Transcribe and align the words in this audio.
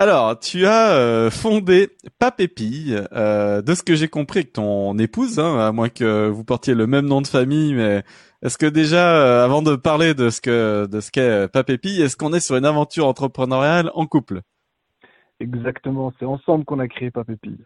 Alors, 0.00 0.36
tu 0.40 0.66
as 0.66 0.92
euh, 0.94 1.30
fondé 1.30 1.90
Papépille, 2.18 3.00
euh, 3.12 3.62
de 3.62 3.74
ce 3.74 3.84
que 3.84 3.94
j'ai 3.94 4.08
compris 4.08 4.40
avec 4.40 4.52
ton 4.52 4.98
épouse, 4.98 5.38
hein, 5.38 5.60
à 5.60 5.70
moins 5.70 5.88
que 5.88 6.26
vous 6.28 6.42
portiez 6.42 6.74
le 6.74 6.88
même 6.88 7.06
nom 7.06 7.22
de 7.22 7.28
famille, 7.28 7.74
mais 7.74 8.02
est-ce 8.42 8.58
que 8.58 8.66
déjà, 8.66 9.16
euh, 9.16 9.44
avant 9.44 9.62
de 9.62 9.76
parler 9.76 10.14
de 10.14 10.30
ce 10.30 10.40
que 10.40 10.86
de 10.86 11.00
ce 11.00 11.12
qu'est 11.12 11.46
Papépille, 11.46 12.02
est-ce 12.02 12.16
qu'on 12.16 12.32
est 12.32 12.44
sur 12.44 12.56
une 12.56 12.64
aventure 12.64 13.06
entrepreneuriale 13.06 13.92
en 13.94 14.06
couple? 14.06 14.40
Exactement, 15.38 16.12
c'est 16.18 16.24
ensemble 16.24 16.64
qu'on 16.64 16.80
a 16.80 16.88
créé 16.88 17.12
Papépille. 17.12 17.64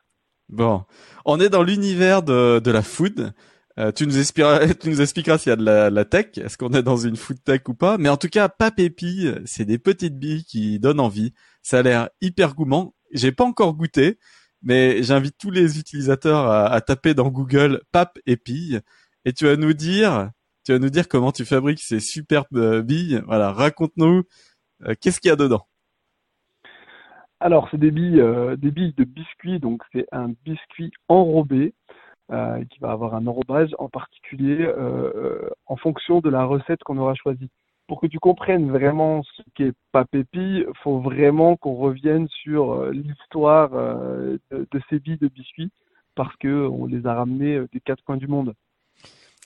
Bon, 0.50 0.84
on 1.24 1.40
est 1.40 1.48
dans 1.48 1.62
l'univers 1.62 2.22
de, 2.22 2.58
de 2.58 2.70
la 2.70 2.82
food. 2.82 3.32
Euh, 3.78 3.92
tu, 3.92 4.06
nous 4.06 4.18
expliqueras, 4.18 4.66
tu 4.74 4.90
nous 4.90 5.00
expliqueras 5.00 5.38
s'il 5.38 5.50
y 5.50 5.52
a 5.52 5.56
de 5.56 5.64
la, 5.64 6.04
tech, 6.04 6.36
est-ce 6.36 6.58
qu'on 6.58 6.70
est 6.70 6.82
dans 6.82 6.96
une 6.96 7.16
food 7.16 7.42
tech 7.44 7.62
ou 7.68 7.74
pas. 7.74 7.96
Mais 7.98 8.08
en 8.08 8.16
tout 8.16 8.28
cas, 8.28 8.48
Papépi, 8.48 9.28
c'est 9.44 9.64
des 9.64 9.78
petites 9.78 10.18
billes 10.18 10.44
qui 10.44 10.78
donnent 10.80 11.00
envie. 11.00 11.32
Ça 11.62 11.78
a 11.78 11.82
l'air 11.82 12.08
hyper 12.20 12.54
gourmand. 12.54 12.94
J'ai 13.12 13.32
pas 13.32 13.44
encore 13.44 13.74
goûté, 13.74 14.18
mais 14.62 15.02
j'invite 15.02 15.36
tous 15.38 15.50
les 15.50 15.78
utilisateurs 15.78 16.50
à, 16.50 16.80
taper 16.80 17.14
dans 17.14 17.28
Google 17.28 17.82
Pap 17.92 18.18
et 18.26 18.38
et 19.24 19.32
tu 19.32 19.44
vas 19.44 19.56
nous 19.56 19.72
dire, 19.72 20.30
tu 20.64 20.72
vas 20.72 20.78
nous 20.78 20.90
dire 20.90 21.08
comment 21.08 21.32
tu 21.32 21.44
fabriques 21.44 21.80
ces 21.80 22.00
superbes 22.00 22.80
billes. 22.82 23.22
Voilà, 23.26 23.52
raconte-nous 23.52 24.24
euh, 24.86 24.94
qu'est-ce 25.00 25.20
qu'il 25.20 25.28
y 25.28 25.32
a 25.32 25.36
dedans? 25.36 25.66
Alors, 27.40 27.68
c'est 27.70 27.78
des 27.78 27.90
billes, 27.90 28.20
euh, 28.20 28.56
des 28.56 28.70
billes 28.70 28.94
de 28.96 29.04
biscuit, 29.04 29.60
donc 29.60 29.82
c'est 29.92 30.06
un 30.12 30.32
biscuit 30.44 30.90
enrobé 31.08 31.74
euh, 32.30 32.62
qui 32.66 32.78
va 32.80 32.90
avoir 32.90 33.14
un 33.14 33.26
enrobage 33.26 33.74
en 33.78 33.88
particulier 33.88 34.60
euh, 34.60 35.12
euh, 35.14 35.50
en 35.64 35.76
fonction 35.76 36.20
de 36.20 36.28
la 36.28 36.44
recette 36.44 36.84
qu'on 36.84 36.98
aura 36.98 37.14
choisie. 37.14 37.48
Pour 37.86 38.02
que 38.02 38.06
tu 38.06 38.18
comprennes 38.18 38.70
vraiment 38.70 39.22
ce 39.22 39.42
qu'est 39.54 39.72
papépi, 39.92 40.66
faut 40.82 41.00
vraiment 41.00 41.56
qu'on 41.56 41.74
revienne 41.74 42.28
sur 42.28 42.90
l'histoire 42.90 43.70
de, 43.70 44.38
de, 44.50 44.80
ces 44.90 44.98
billes 44.98 45.16
de 45.16 45.28
biscuits 45.28 45.72
parce 46.16 46.36
que 46.36 46.68
on 46.68 46.84
les 46.84 47.06
a 47.06 47.14
ramenées 47.14 47.62
des 47.72 47.80
quatre 47.80 48.04
coins 48.04 48.18
du 48.18 48.26
monde. 48.26 48.52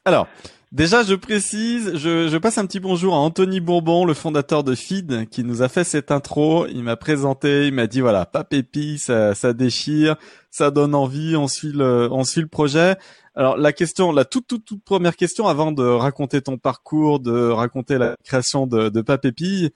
Alors, 0.05 0.27
déjà, 0.73 1.05
je 1.05 1.15
précise, 1.15 1.97
je, 1.97 2.27
je, 2.27 2.37
passe 2.39 2.59
un 2.59 2.67
petit 2.67 2.81
bonjour 2.81 3.15
à 3.15 3.19
Anthony 3.19 3.61
Bourbon, 3.61 4.05
le 4.05 4.15
fondateur 4.15 4.65
de 4.65 4.75
Feed, 4.75 5.29
qui 5.29 5.45
nous 5.45 5.63
a 5.63 5.69
fait 5.69 5.85
cette 5.85 6.11
intro. 6.11 6.67
Il 6.67 6.83
m'a 6.83 6.97
présenté, 6.97 7.69
il 7.69 7.75
m'a 7.75 7.87
dit 7.87 8.01
voilà, 8.01 8.27
Papépi, 8.27 8.99
ça, 8.99 9.37
ça 9.37 9.53
déchire, 9.53 10.17
ça 10.51 10.73
donne 10.73 10.97
envie, 10.97 11.37
on 11.37 11.47
suit 11.47 11.71
le, 11.71 12.09
on 12.11 12.25
suit 12.25 12.41
le 12.41 12.49
projet. 12.49 12.97
Alors 13.37 13.57
la 13.57 13.73
question, 13.73 14.11
la 14.11 14.25
toute 14.25 14.49
toute 14.49 14.65
toute 14.65 14.83
première 14.83 15.15
question, 15.15 15.47
avant 15.47 15.71
de 15.71 15.85
raconter 15.85 16.43
ton 16.43 16.59
parcours, 16.59 17.21
de 17.21 17.49
raconter 17.49 17.97
la 17.97 18.17
création 18.25 18.67
de, 18.67 18.89
de 18.89 19.01
Papépi, 19.03 19.71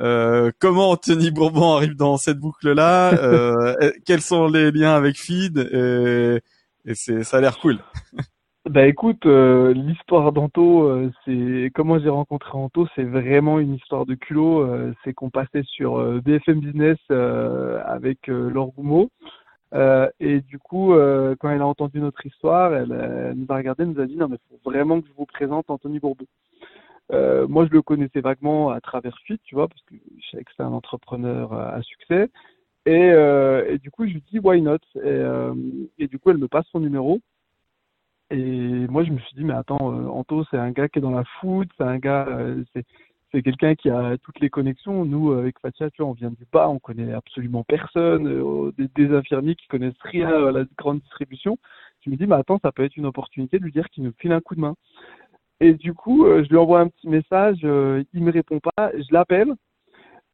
euh, 0.00 0.50
comment 0.58 0.90
Anthony 0.90 1.30
Bourbon 1.30 1.76
arrive 1.76 1.96
dans 1.96 2.18
cette 2.18 2.38
boucle-là 2.38 3.14
euh, 3.14 3.90
Quels 4.04 4.22
sont 4.22 4.48
les 4.48 4.70
liens 4.70 4.94
avec 4.94 5.16
Feed 5.18 5.58
Et, 5.58 6.40
et 6.84 6.94
c'est, 6.94 7.24
ça 7.24 7.38
a 7.38 7.40
l'air 7.40 7.58
cool. 7.58 7.78
Bah 8.70 8.86
écoute, 8.86 9.26
euh, 9.26 9.74
l'histoire 9.74 10.30
d'Anto, 10.30 10.84
euh, 10.84 11.10
c'est 11.24 11.72
comment 11.74 11.98
j'ai 11.98 12.08
rencontré 12.08 12.52
Anto, 12.56 12.86
c'est 12.94 13.02
vraiment 13.02 13.58
une 13.58 13.74
histoire 13.74 14.06
de 14.06 14.14
culot. 14.14 14.60
Euh, 14.60 14.94
c'est 15.02 15.12
qu'on 15.12 15.30
passait 15.30 15.64
sur 15.64 15.98
BFM 16.22 16.60
Business 16.60 16.98
avec 17.10 18.28
Laure 18.28 18.72
Goumeau. 18.72 19.10
et 20.20 20.40
du 20.42 20.58
coup, 20.60 20.94
quand 21.40 21.50
elle 21.50 21.60
a 21.60 21.66
entendu 21.66 21.98
notre 21.98 22.24
histoire, 22.24 22.72
elle, 22.72 23.34
nous 23.36 23.46
a 23.48 23.56
regardé, 23.56 23.84
nous 23.84 24.00
a 24.00 24.06
dit 24.06 24.16
non 24.16 24.28
mais 24.28 24.38
faut 24.48 24.60
vraiment 24.64 25.00
que 25.00 25.08
je 25.08 25.12
vous 25.16 25.26
présente 25.26 25.68
Anthony 25.68 25.98
Bourbon. 25.98 26.26
moi, 27.48 27.66
je 27.66 27.72
le 27.72 27.82
connaissais 27.82 28.20
vaguement 28.20 28.70
à 28.70 28.80
travers 28.80 29.16
Suite, 29.18 29.42
tu 29.44 29.56
vois, 29.56 29.66
parce 29.68 29.82
que 29.82 29.96
je 29.96 30.30
savais 30.30 30.44
que 30.44 30.50
c'était 30.52 30.62
un 30.62 30.72
entrepreneur 30.72 31.52
à 31.52 31.82
succès. 31.82 32.30
Et, 32.86 33.08
et, 33.08 33.78
du 33.78 33.90
coup, 33.90 34.06
je 34.06 34.14
lui 34.14 34.22
dis 34.30 34.38
why 34.38 34.62
not? 34.62 34.78
Et, 35.02 35.22
et 35.98 36.06
du 36.06 36.18
coup, 36.20 36.30
elle 36.30 36.38
me 36.38 36.48
passe 36.48 36.66
son 36.70 36.80
numéro. 36.80 37.20
Et 38.32 38.86
moi, 38.88 39.04
je 39.04 39.12
me 39.12 39.18
suis 39.18 39.36
dit, 39.36 39.44
mais 39.44 39.52
attends, 39.52 39.92
euh, 39.92 40.08
Anto, 40.08 40.42
c'est 40.50 40.56
un 40.56 40.70
gars 40.70 40.88
qui 40.88 40.98
est 40.98 41.02
dans 41.02 41.10
la 41.10 41.24
foot, 41.38 41.68
c'est 41.76 41.84
un 41.84 41.98
gars, 41.98 42.26
euh, 42.28 42.64
c'est, 42.72 43.42
quelqu'un 43.42 43.74
qui 43.74 43.90
a 43.90 44.16
toutes 44.22 44.40
les 44.40 44.48
connexions. 44.48 45.04
Nous, 45.04 45.32
avec 45.32 45.58
Fatia, 45.60 45.90
tu 45.90 46.00
vois, 46.00 46.10
on 46.10 46.14
vient 46.14 46.30
du 46.30 46.46
bas, 46.50 46.68
on 46.70 46.78
connaît 46.78 47.12
absolument 47.12 47.62
personne, 47.62 48.26
euh, 48.26 48.72
des, 48.96 49.14
infirmiers 49.14 49.54
qui 49.54 49.66
connaissent 49.68 50.00
rien 50.00 50.28
à 50.28 50.50
la 50.50 50.64
grande 50.78 51.00
distribution. 51.00 51.58
Je 52.00 52.10
me 52.10 52.16
dis, 52.16 52.26
mais 52.26 52.36
attends, 52.36 52.58
ça 52.62 52.72
peut 52.72 52.84
être 52.84 52.96
une 52.96 53.06
opportunité 53.06 53.58
de 53.58 53.64
lui 53.64 53.72
dire 53.72 53.88
qu'il 53.90 54.04
me 54.04 54.12
file 54.18 54.32
un 54.32 54.40
coup 54.40 54.54
de 54.54 54.60
main. 54.60 54.74
Et 55.60 55.74
du 55.74 55.92
coup, 55.92 56.26
je 56.26 56.48
lui 56.48 56.56
envoie 56.56 56.80
un 56.80 56.88
petit 56.88 57.08
message, 57.08 57.58
il 57.62 58.22
me 58.24 58.32
répond 58.32 58.58
pas, 58.58 58.90
je 58.94 59.12
l'appelle, 59.12 59.52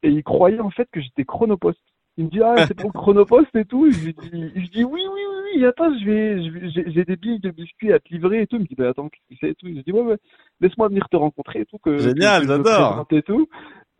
et 0.03 0.09
il 0.09 0.23
croyait 0.23 0.59
en 0.59 0.71
fait 0.71 0.87
que 0.91 1.01
j'étais 1.01 1.25
chronopost. 1.25 1.79
Il 2.17 2.25
me 2.25 2.29
dit 2.29 2.41
ah 2.41 2.65
c'est 2.65 2.73
pour 2.73 2.89
le 2.93 2.93
chronopost 2.99 3.55
et 3.55 3.65
tout. 3.65 3.91
Je 3.91 4.05
lui 4.05 4.13
dis, 4.13 4.51
je 4.55 4.71
dis 4.71 4.83
oui 4.83 5.03
oui 5.13 5.21
oui 5.55 5.65
attends 5.65 5.91
je 5.99 6.05
vais 6.05 6.91
j'ai 6.91 7.05
des 7.05 7.15
billes 7.15 7.39
de 7.39 7.51
biscuits 7.51 7.93
à 7.93 7.99
te 7.99 8.09
livrer 8.09 8.41
et 8.41 8.47
tout. 8.47 8.57
Il 8.57 8.63
me 8.63 8.65
dit 8.65 8.75
bah 8.75 8.89
attends 8.89 9.09
qu'est-ce 9.09 9.29
que 9.29 9.39
c'est 9.39 9.49
et 9.51 9.55
tout. 9.55 9.67
Je 9.67 9.81
dis 9.81 9.91
ouais 9.91 10.01
ouais 10.01 10.17
laisse-moi 10.61 10.87
venir 10.89 11.07
te 11.09 11.17
rencontrer 11.17 11.61
et 11.61 11.65
tout 11.65 11.77
que 11.79 11.97
génial 11.97 12.47
j'adore 12.47 13.07
et 13.11 13.21
tout. 13.21 13.47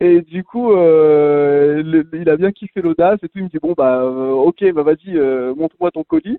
Et 0.00 0.22
du 0.22 0.44
coup 0.44 0.72
euh, 0.72 2.02
il 2.12 2.28
a 2.28 2.36
bien 2.36 2.52
kiffé 2.52 2.80
l'audace 2.82 3.18
et 3.22 3.28
tout. 3.28 3.38
Il 3.38 3.44
me 3.44 3.48
dit 3.48 3.58
bon 3.60 3.74
bah 3.76 4.02
euh, 4.02 4.30
ok 4.30 4.72
bah 4.72 4.82
vas-y 4.82 5.16
euh, 5.16 5.54
montre-moi 5.54 5.90
ton 5.90 6.04
colis. 6.04 6.38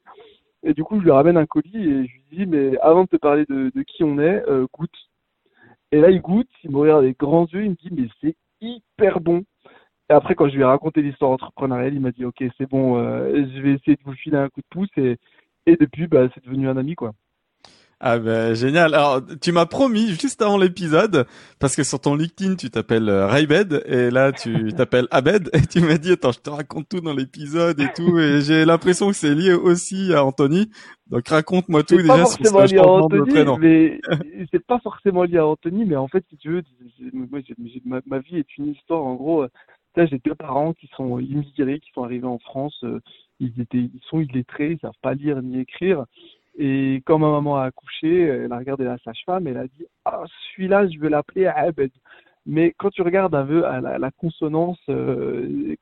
Et 0.63 0.73
du 0.73 0.83
coup 0.83 0.99
je 0.99 1.03
lui 1.03 1.11
ramène 1.11 1.37
un 1.37 1.45
colis 1.45 1.75
et 1.75 2.05
je 2.05 2.11
lui 2.13 2.23
dis 2.31 2.45
mais 2.45 2.77
avant 2.79 3.03
de 3.03 3.09
te 3.09 3.17
parler 3.17 3.45
de, 3.49 3.71
de 3.73 3.83
qui 3.83 4.03
on 4.03 4.19
est 4.19 4.43
goûte. 4.73 5.09
Et 5.91 5.99
là 5.99 6.09
il 6.09 6.21
goûte, 6.21 6.49
il 6.63 6.71
me 6.71 6.77
regarde 6.77 7.03
avec 7.03 7.17
grands 7.17 7.47
yeux, 7.47 7.63
il 7.65 7.71
me 7.71 7.75
dit 7.75 7.89
mais 7.91 8.07
c'est 8.21 8.35
hyper 8.61 9.19
bon. 9.19 9.43
Et 10.11 10.13
après, 10.13 10.35
quand 10.35 10.49
je 10.49 10.55
lui 10.55 10.61
ai 10.61 10.65
raconté 10.65 11.01
l'histoire 11.01 11.31
entrepreneuriale, 11.31 11.93
il 11.93 12.01
m'a 12.01 12.11
dit, 12.11 12.25
OK, 12.25 12.43
c'est 12.57 12.69
bon, 12.69 12.97
euh, 12.97 13.45
je 13.55 13.61
vais 13.61 13.75
essayer 13.75 13.95
de 13.95 14.01
vous 14.03 14.13
filer 14.13 14.35
un 14.35 14.49
coup 14.49 14.59
de 14.59 14.65
pouce. 14.69 14.89
Et, 14.97 15.17
et 15.65 15.77
depuis, 15.77 16.07
bah, 16.07 16.27
c'est 16.33 16.43
devenu 16.43 16.67
un 16.67 16.75
ami, 16.75 16.95
quoi. 16.95 17.13
Ah 18.03 18.17
ben 18.17 18.55
génial. 18.55 18.95
Alors 18.95 19.21
tu 19.41 19.51
m'as 19.51 19.67
promis 19.67 20.07
juste 20.19 20.41
avant 20.41 20.57
l'épisode 20.57 21.27
parce 21.59 21.75
que 21.75 21.83
sur 21.83 21.99
ton 21.99 22.15
LinkedIn 22.15 22.55
tu 22.55 22.71
t'appelles 22.71 23.07
euh, 23.09 23.27
Raybed 23.27 23.83
et 23.85 24.09
là 24.09 24.31
tu 24.31 24.73
t'appelles 24.75 25.07
Abed 25.11 25.51
et 25.53 25.61
tu 25.67 25.81
m'as 25.81 25.99
dit 25.99 26.13
attends 26.13 26.31
je 26.31 26.39
te 26.39 26.49
raconte 26.49 26.89
tout 26.89 26.99
dans 26.99 27.13
l'épisode 27.13 27.79
et 27.79 27.89
tout 27.95 28.17
et 28.17 28.41
j'ai 28.41 28.65
l'impression 28.65 29.09
que 29.09 29.15
c'est 29.15 29.35
lié 29.35 29.53
aussi 29.53 30.15
à 30.15 30.25
Anthony. 30.25 30.71
Donc 31.11 31.27
raconte-moi 31.27 31.83
tout 31.83 31.97
déjà 31.97 32.25
sur 32.25 32.43
ce 32.43 32.73
lié 32.73 32.79
à 32.79 32.87
Anthony, 32.87 33.59
mais 33.59 34.01
c'est 34.51 34.65
pas 34.65 34.79
forcément 34.79 35.23
lié 35.23 35.37
à 35.37 35.45
Anthony 35.45 35.85
mais 35.85 35.95
en 35.95 36.07
fait 36.07 36.25
si 36.31 36.37
tu 36.37 36.49
veux 36.49 36.63
moi, 37.13 37.39
ma, 37.85 38.01
ma, 38.07 38.17
vie 38.17 38.37
est 38.37 38.57
une 38.57 38.69
histoire 38.69 39.03
en 39.03 39.13
gros 39.13 39.45
j'ai 39.97 40.19
deux 40.19 40.35
parents 40.35 40.73
qui 40.73 40.87
sont 40.95 41.19
immigrés, 41.19 41.79
qui 41.79 41.91
sont 41.91 42.03
arrivés 42.03 42.27
en 42.27 42.39
France. 42.39 42.77
Euh, 42.83 42.99
ils 43.39 43.59
étaient, 43.59 43.77
ils 43.77 44.01
sont 44.07 44.21
illettrés, 44.21 44.71
ils 44.71 44.79
savent 44.79 44.91
pas 45.01 45.13
lire 45.13 45.41
ni 45.41 45.59
écrire. 45.59 46.05
Et 46.57 47.01
quand 47.05 47.17
ma 47.17 47.31
maman 47.31 47.57
a 47.57 47.65
accouché, 47.65 48.21
elle 48.23 48.51
a 48.51 48.57
regardé 48.57 48.83
la 48.83 48.97
sage-femme, 48.99 49.47
elle 49.47 49.57
a 49.57 49.67
dit 49.67 49.85
ah 50.05 50.23
celui-là, 50.53 50.87
je 50.87 50.99
veux 50.99 51.09
l'appeler 51.09 51.47
Abed. 51.47 51.91
Mais 52.45 52.73
quand 52.77 52.89
tu 52.89 53.01
regardes 53.03 53.35
un 53.35 53.45
peu 53.45 53.61
la, 53.61 53.99
la 53.99 54.11
consonance, 54.11 54.79
euh, 54.89 55.75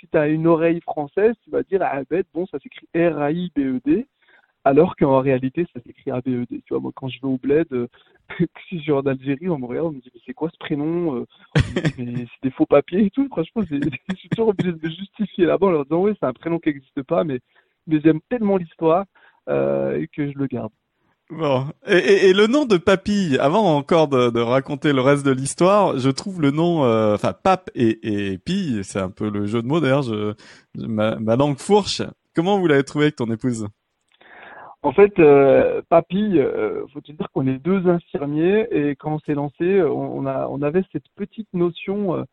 si 0.00 0.08
tu 0.10 0.18
as 0.18 0.28
une 0.28 0.46
oreille 0.46 0.80
française, 0.80 1.34
tu 1.44 1.50
vas 1.50 1.62
dire 1.62 1.82
Abed, 1.82 2.26
bon, 2.34 2.46
ça 2.46 2.58
s'écrit 2.58 2.86
R-A-I-B-E-D 2.94 4.06
alors 4.64 4.94
qu'en 4.96 5.20
réalité, 5.20 5.66
ça 5.74 5.80
s'écrit 5.84 6.10
ABED. 6.10 6.48
Tu 6.48 6.62
vois, 6.70 6.80
moi, 6.80 6.92
quand 6.94 7.08
je 7.08 7.20
vais 7.20 7.28
au 7.28 7.38
bled, 7.38 7.66
euh, 7.72 7.88
si 8.68 8.78
je 8.78 8.82
suis 8.82 8.92
en 8.92 9.00
Algérie, 9.00 9.48
en 9.48 9.58
Montréal, 9.58 9.84
on 9.84 9.92
me 9.92 10.00
dit, 10.00 10.10
mais 10.14 10.20
c'est 10.24 10.34
quoi 10.34 10.50
ce 10.50 10.58
prénom 10.58 11.16
euh, 11.16 11.26
C'est 11.96 12.28
des 12.42 12.50
faux 12.50 12.66
papiers 12.66 13.06
et 13.06 13.10
tout. 13.10 13.26
Franchement, 13.28 13.62
je 13.70 14.16
suis 14.16 14.28
toujours 14.28 14.48
obligé 14.48 14.72
de 14.72 14.78
me 14.82 14.90
justifier 14.90 15.46
là-bas 15.46 15.66
en 15.66 15.70
leur 15.70 15.84
disant, 15.84 16.02
oui, 16.02 16.12
c'est 16.18 16.26
un 16.26 16.32
prénom 16.32 16.58
qui 16.58 16.68
n'existe 16.68 17.02
pas, 17.02 17.24
mais, 17.24 17.40
mais 17.86 18.00
j'aime 18.04 18.20
tellement 18.28 18.56
l'histoire 18.56 19.04
euh, 19.48 20.06
que 20.14 20.30
je 20.30 20.38
le 20.38 20.46
garde. 20.46 20.72
Bon, 21.30 21.64
et, 21.86 22.34
le 22.34 22.46
nom 22.46 22.66
de 22.66 22.76
Papy, 22.76 23.38
avant 23.40 23.76
encore 23.76 24.06
de, 24.06 24.38
raconter 24.38 24.92
le 24.92 25.00
reste 25.00 25.24
de 25.24 25.30
l'histoire, 25.30 25.98
je 25.98 26.10
trouve 26.10 26.42
le 26.42 26.50
nom, 26.50 26.82
enfin 27.14 27.32
Pape 27.32 27.70
et, 27.74 28.00
et 28.02 28.82
c'est 28.82 28.98
un 28.98 29.08
peu 29.08 29.30
le 29.30 29.46
jeu 29.46 29.62
de 29.62 29.66
mots 29.66 29.80
d'ailleurs, 29.80 30.04
ma, 30.76 31.18
ma 31.18 31.36
langue 31.36 31.58
fourche. 31.58 32.02
Comment 32.34 32.58
vous 32.58 32.66
l'avez 32.66 32.84
trouvé 32.84 33.06
avec 33.06 33.16
ton 33.16 33.30
épouse? 33.30 33.66
En 34.84 34.92
fait, 34.92 35.16
euh, 35.20 35.80
Papy, 35.88 36.38
euh, 36.38 36.86
faut 36.92 37.00
dire 37.00 37.30
qu'on 37.32 37.46
est 37.46 37.58
deux 37.58 37.86
infirmiers 37.86 38.66
et 38.72 38.96
quand 38.96 39.14
on 39.14 39.18
s'est 39.20 39.34
lancé, 39.34 39.80
on, 39.80 40.26
a, 40.26 40.48
on 40.48 40.60
avait 40.60 40.82
cette 40.92 41.08
petite 41.14 41.48
notion, 41.54 42.16
euh, 42.16 42.24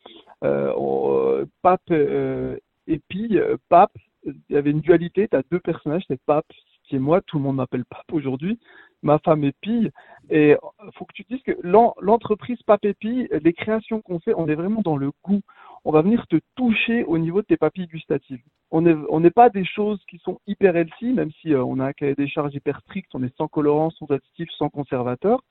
euh 0.44 1.46
Pape 1.62 1.92
Et 1.92 3.00
puis, 3.08 3.38
euh, 3.38 3.58
Pape, 3.70 3.96
il 4.26 4.36
y 4.50 4.58
avait 4.58 4.72
une 4.72 4.82
dualité, 4.82 5.28
tu 5.28 5.38
as 5.38 5.44
deux 5.52 5.60
personnages, 5.60 6.04
c'est 6.08 6.20
Pape, 6.26 6.52
qui 6.90 6.98
moi, 6.98 7.22
tout 7.22 7.38
le 7.38 7.44
monde 7.44 7.58
m'appelle 7.58 7.86
Pape 7.86 8.12
aujourd'hui, 8.12 8.60
ma 9.04 9.20
femme 9.20 9.44
est 9.44 9.56
Pille, 9.62 9.92
et 10.30 10.56
faut 10.96 11.06
que 11.06 11.14
tu 11.14 11.24
dises 11.30 11.42
que 11.44 11.58
l'entreprise 11.64 12.62
Pape 12.64 12.86
et 12.86 12.94
Pille, 12.94 13.30
les 13.44 13.54
créations 13.54 14.02
qu'on 14.02 14.20
fait, 14.20 14.34
on 14.36 14.48
est 14.48 14.56
vraiment 14.56 14.82
dans 14.82 14.98
le 14.98 15.12
goût. 15.24 15.42
On 15.86 15.92
va 15.92 16.02
venir 16.02 16.28
te 16.28 16.38
toucher 16.56 17.06
au 17.06 17.18
niveau 17.18 17.42
de 17.42 17.48
tes 17.48 17.58
papilles 17.58 17.88
gustatives. 17.88 18.42
On 18.72 18.82
n'est 18.82 19.32
pas 19.32 19.50
des 19.50 19.64
choses 19.64 20.04
qui 20.10 20.18
sont 20.20 20.40
hyper 20.46 20.76
healthy, 20.76 21.14
même 21.14 21.32
si 21.42 21.54
euh, 21.54 21.64
on 21.64 21.80
a 21.80 21.86
un 21.86 21.94
cahier 21.94 22.16
des 22.16 22.28
charges 22.28 22.54
hyper 22.54 22.82
strict, 22.82 23.10
on 23.14 23.24
est 23.24 23.36
sans 23.38 23.48
colorant, 23.48 23.90
sans 23.92 24.06
additifs, 24.08 24.52
sans 24.58 24.70
conservateur, 24.70 25.42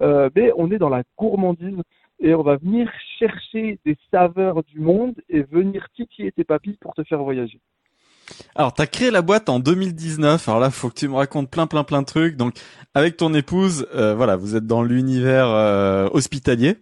euh, 0.00 0.30
mais 0.36 0.52
on 0.56 0.70
est 0.70 0.78
dans 0.78 0.88
la 0.88 1.02
gourmandise 1.18 1.82
et 2.20 2.34
on 2.34 2.42
va 2.42 2.56
venir 2.56 2.90
chercher 3.18 3.80
des 3.84 3.96
saveurs 4.10 4.62
du 4.62 4.78
monde 4.78 5.20
et 5.28 5.42
venir 5.42 5.88
titiller 5.94 6.30
tes 6.32 6.44
papilles 6.44 6.78
pour 6.80 6.94
te 6.94 7.02
faire 7.02 7.22
voyager. 7.22 7.60
Alors, 8.54 8.74
tu 8.74 8.82
as 8.82 8.86
créé 8.86 9.10
la 9.10 9.22
boîte 9.22 9.48
en 9.48 9.58
2019. 9.58 10.48
Alors 10.48 10.60
là, 10.60 10.70
faut 10.70 10.88
que 10.88 10.94
tu 10.94 11.08
me 11.08 11.14
racontes 11.14 11.50
plein, 11.50 11.66
plein, 11.66 11.84
plein 11.84 12.02
de 12.02 12.06
trucs. 12.06 12.36
Donc, 12.36 12.54
avec 12.94 13.16
ton 13.16 13.32
épouse, 13.34 13.86
euh, 13.94 14.14
voilà, 14.14 14.36
vous 14.36 14.56
êtes 14.56 14.66
dans 14.66 14.82
l'univers 14.82 15.48
euh, 15.48 16.08
hospitalier. 16.12 16.76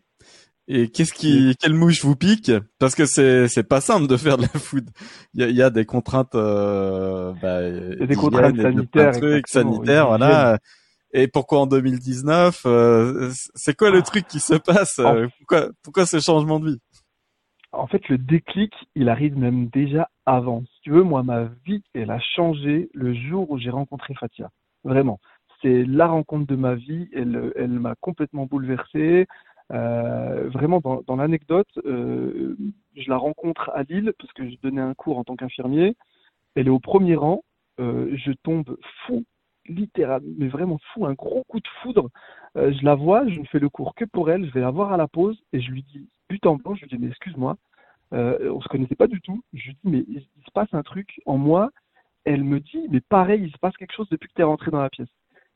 Et 0.72 0.88
qu'est-ce 0.88 1.12
qui, 1.12 1.56
quelle 1.58 1.74
mouche 1.74 2.04
vous 2.04 2.14
pique? 2.14 2.52
Parce 2.78 2.94
que 2.94 3.04
c'est 3.04 3.48
c'est 3.48 3.64
pas 3.64 3.80
simple 3.80 4.06
de 4.06 4.16
faire 4.16 4.36
de 4.36 4.42
la 4.42 4.60
food. 4.60 4.88
Il 5.34 5.50
y 5.50 5.54
y 5.54 5.62
a 5.62 5.70
des 5.70 5.84
contraintes, 5.84 6.36
euh, 6.36 7.32
bah, 7.42 8.06
des 8.06 8.14
contraintes 8.14 8.56
sanitaires, 8.56 9.10
trucs, 9.10 9.48
sanitaires, 9.48 10.06
voilà. 10.06 10.58
Et 11.12 11.26
pourquoi 11.26 11.62
en 11.62 11.66
2019 11.66 12.62
euh, 12.66 13.32
C'est 13.56 13.76
quoi 13.76 13.90
le 13.90 13.98
ah. 13.98 14.02
truc 14.02 14.28
qui 14.28 14.38
se 14.38 14.54
passe? 14.54 15.00
Pourquoi 15.38 15.70
pourquoi 15.82 16.06
ce 16.06 16.20
changement 16.20 16.60
de 16.60 16.70
vie? 16.70 16.78
En 17.72 17.86
fait, 17.86 18.08
le 18.08 18.18
déclic, 18.18 18.72
il 18.94 19.08
arrive 19.08 19.38
même 19.38 19.68
déjà 19.68 20.08
avant. 20.26 20.62
Si 20.64 20.80
tu 20.82 20.90
veux, 20.90 21.02
moi, 21.02 21.22
ma 21.22 21.44
vie, 21.64 21.82
elle 21.94 22.10
a 22.10 22.18
changé 22.18 22.90
le 22.94 23.14
jour 23.14 23.50
où 23.50 23.58
j'ai 23.58 23.70
rencontré 23.70 24.14
Fatia. 24.14 24.50
Vraiment. 24.84 25.20
C'est 25.62 25.84
la 25.84 26.06
rencontre 26.06 26.46
de 26.46 26.56
ma 26.56 26.74
vie. 26.74 27.08
Elle, 27.12 27.52
elle 27.56 27.78
m'a 27.78 27.94
complètement 28.00 28.46
bouleversé. 28.46 29.26
Euh, 29.72 30.48
vraiment, 30.48 30.80
dans, 30.80 31.02
dans 31.06 31.16
l'anecdote, 31.16 31.68
euh, 31.84 32.56
je 32.96 33.08
la 33.08 33.16
rencontre 33.16 33.70
à 33.74 33.84
Lille 33.84 34.12
parce 34.18 34.32
que 34.32 34.48
je 34.50 34.56
donnais 34.62 34.80
un 34.80 34.94
cours 34.94 35.18
en 35.18 35.24
tant 35.24 35.36
qu'infirmier. 35.36 35.96
Elle 36.56 36.66
est 36.66 36.70
au 36.70 36.80
premier 36.80 37.14
rang. 37.14 37.42
Euh, 37.78 38.10
je 38.16 38.32
tombe 38.42 38.76
fou, 39.06 39.24
littéralement, 39.66 40.28
mais 40.38 40.48
vraiment 40.48 40.78
fou, 40.92 41.06
un 41.06 41.14
gros 41.14 41.44
coup 41.44 41.60
de 41.60 41.68
foudre. 41.82 42.10
Euh, 42.56 42.72
je 42.72 42.84
la 42.84 42.94
vois, 42.94 43.26
je 43.28 43.38
ne 43.38 43.46
fais 43.46 43.60
le 43.60 43.68
cours 43.68 43.94
que 43.94 44.04
pour 44.04 44.30
elle. 44.30 44.46
Je 44.46 44.52
vais 44.52 44.60
la 44.60 44.70
voir 44.70 44.92
à 44.92 44.96
la 44.96 45.06
pause 45.06 45.40
et 45.52 45.60
je 45.60 45.70
lui 45.70 45.84
dis 45.84 46.08
but 46.30 46.46
en 46.46 46.56
blanc, 46.56 46.74
je 46.74 46.82
lui 46.82 46.88
dis, 46.88 46.98
mais 46.98 47.08
excuse-moi, 47.08 47.56
euh, 48.14 48.52
on 48.52 48.60
se 48.60 48.68
connaissait 48.68 48.94
pas 48.94 49.08
du 49.08 49.20
tout. 49.20 49.42
Je 49.52 49.66
lui 49.66 49.74
dis, 49.74 49.90
mais 49.90 50.04
il, 50.08 50.20
se 50.20 50.50
passe 50.54 50.72
un 50.72 50.82
truc 50.82 51.20
en 51.26 51.36
moi. 51.36 51.70
Elle 52.24 52.44
me 52.44 52.60
dit, 52.60 52.86
mais 52.90 53.00
pareil, 53.00 53.42
il 53.42 53.52
se 53.52 53.58
passe 53.58 53.76
quelque 53.76 53.94
chose 53.94 54.08
depuis 54.10 54.28
que 54.28 54.34
tu 54.34 54.40
es 54.40 54.44
rentré 54.44 54.70
dans 54.70 54.80
la 54.80 54.90
pièce. 54.90 55.08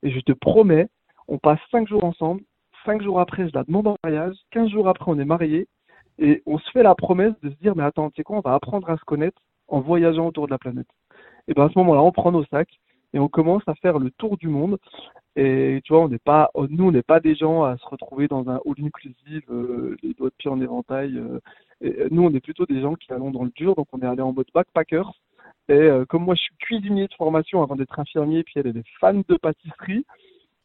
Et 0.03 0.11
je 0.11 0.21
te 0.21 0.33
promets, 0.33 0.89
on 1.29 1.39
passe 1.39 1.61
cinq 1.71 1.89
jours 1.89 2.05
ensemble. 2.05 2.43
Cinq 2.85 3.03
jours 3.03 3.21
après, 3.21 3.49
je 3.49 3.55
la 3.55 3.65
demande 3.65 3.87
en 3.87 3.97
mariage. 4.05 4.37
Quinze 4.51 4.69
jours 4.71 4.89
après, 4.89 5.11
on 5.11 5.19
est 5.19 5.25
mariés. 5.25 5.69
Et 6.19 6.43
on 6.47 6.59
se 6.59 6.71
fait 6.71 6.83
la 6.83 6.95
promesse 6.95 7.33
de 7.43 7.51
se 7.51 7.57
dire, 7.57 7.75
mais 7.77 7.83
attends, 7.83 8.11
tu 8.11 8.17
sais 8.17 8.25
quoi, 8.25 8.39
on 8.39 8.41
va 8.41 8.55
apprendre 8.55 8.89
à 8.91 8.97
se 8.97 9.05
connaître 9.05 9.41
en 9.69 9.81
voyageant 9.81 10.27
autour 10.27 10.47
de 10.47 10.51
la 10.51 10.59
planète. 10.59 10.87
Et 11.49 11.55
bien 11.55 11.65
à 11.65 11.69
ce 11.71 11.79
moment-là, 11.79 12.03
on 12.03 12.13
prend 12.13 12.31
nos 12.31 12.45
sacs 12.47 12.81
et 13.13 13.19
on 13.19 13.29
commence 13.29 13.63
à 13.67 13.75
faire 13.77 13.99
le 13.99 14.11
tour 14.11 14.37
du 14.37 14.49
monde. 14.49 14.79
Et 15.37 15.81
tu 15.85 15.93
vois, 15.93 16.03
on 16.03 16.09
n'est 16.09 16.19
pas, 16.19 16.51
nous, 16.71 16.87
on 16.87 16.93
n'est 16.93 17.03
pas 17.03 17.19
des 17.19 17.35
gens 17.35 17.65
à 17.65 17.77
se 17.77 17.87
retrouver 17.87 18.29
dans 18.29 18.49
un 18.49 18.61
all 18.65 18.85
inclusive, 18.85 19.43
euh, 19.51 19.97
les 20.03 20.15
doigts 20.15 20.29
de 20.29 20.35
pied 20.39 20.51
en 20.51 20.61
éventail. 20.61 21.17
Euh, 21.17 21.41
et 21.81 22.07
nous, 22.11 22.23
on 22.23 22.33
est 22.33 22.41
plutôt 22.41 22.67
des 22.67 22.81
gens 22.81 22.95
qui 22.95 23.13
allons 23.13 23.33
dans 23.33 23.43
le 23.43 23.51
dur, 23.57 23.75
donc 23.75 23.89
on 23.93 24.01
est 24.01 24.07
allé 24.07 24.23
en 24.23 24.33
mode 24.33 24.47
backpackers. 24.55 25.13
Et 25.69 25.73
euh, 25.73 26.05
comme 26.05 26.25
moi, 26.25 26.37
je 26.37 26.43
suis 26.43 26.55
cuisinier 26.61 27.09
de 27.09 27.15
formation 27.15 27.63
avant 27.63 27.75
d'être 27.75 27.99
infirmier, 27.99 28.45
puis 28.45 28.55
elle 28.57 28.69
est 28.69 28.83
fan 29.01 29.25
de 29.29 29.37
pâtisserie, 29.37 30.07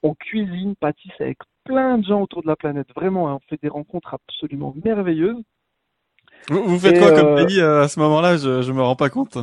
on 0.04 0.14
cuisine, 0.14 0.76
pâtisse 0.76 1.20
avec 1.20 1.40
plein 1.64 1.98
de 1.98 2.06
gens 2.06 2.22
autour 2.22 2.44
de 2.44 2.48
la 2.48 2.56
planète. 2.56 2.88
Vraiment, 2.96 3.30
hein, 3.30 3.40
on 3.42 3.50
fait 3.50 3.60
des 3.62 3.70
rencontres 3.70 4.14
absolument 4.14 4.76
merveilleuses. 4.86 5.44
Vous, 6.50 6.80
faites 6.80 7.00
quoi 7.00 7.12
comme 7.12 7.36
pays 7.36 7.60
à 7.60 7.88
ce 7.88 8.00
moment-là? 8.00 8.38
Je, 8.38 8.62
je 8.62 8.72
me 8.72 8.82
rends 8.82 8.96
pas 8.96 9.10
compte 9.10 9.40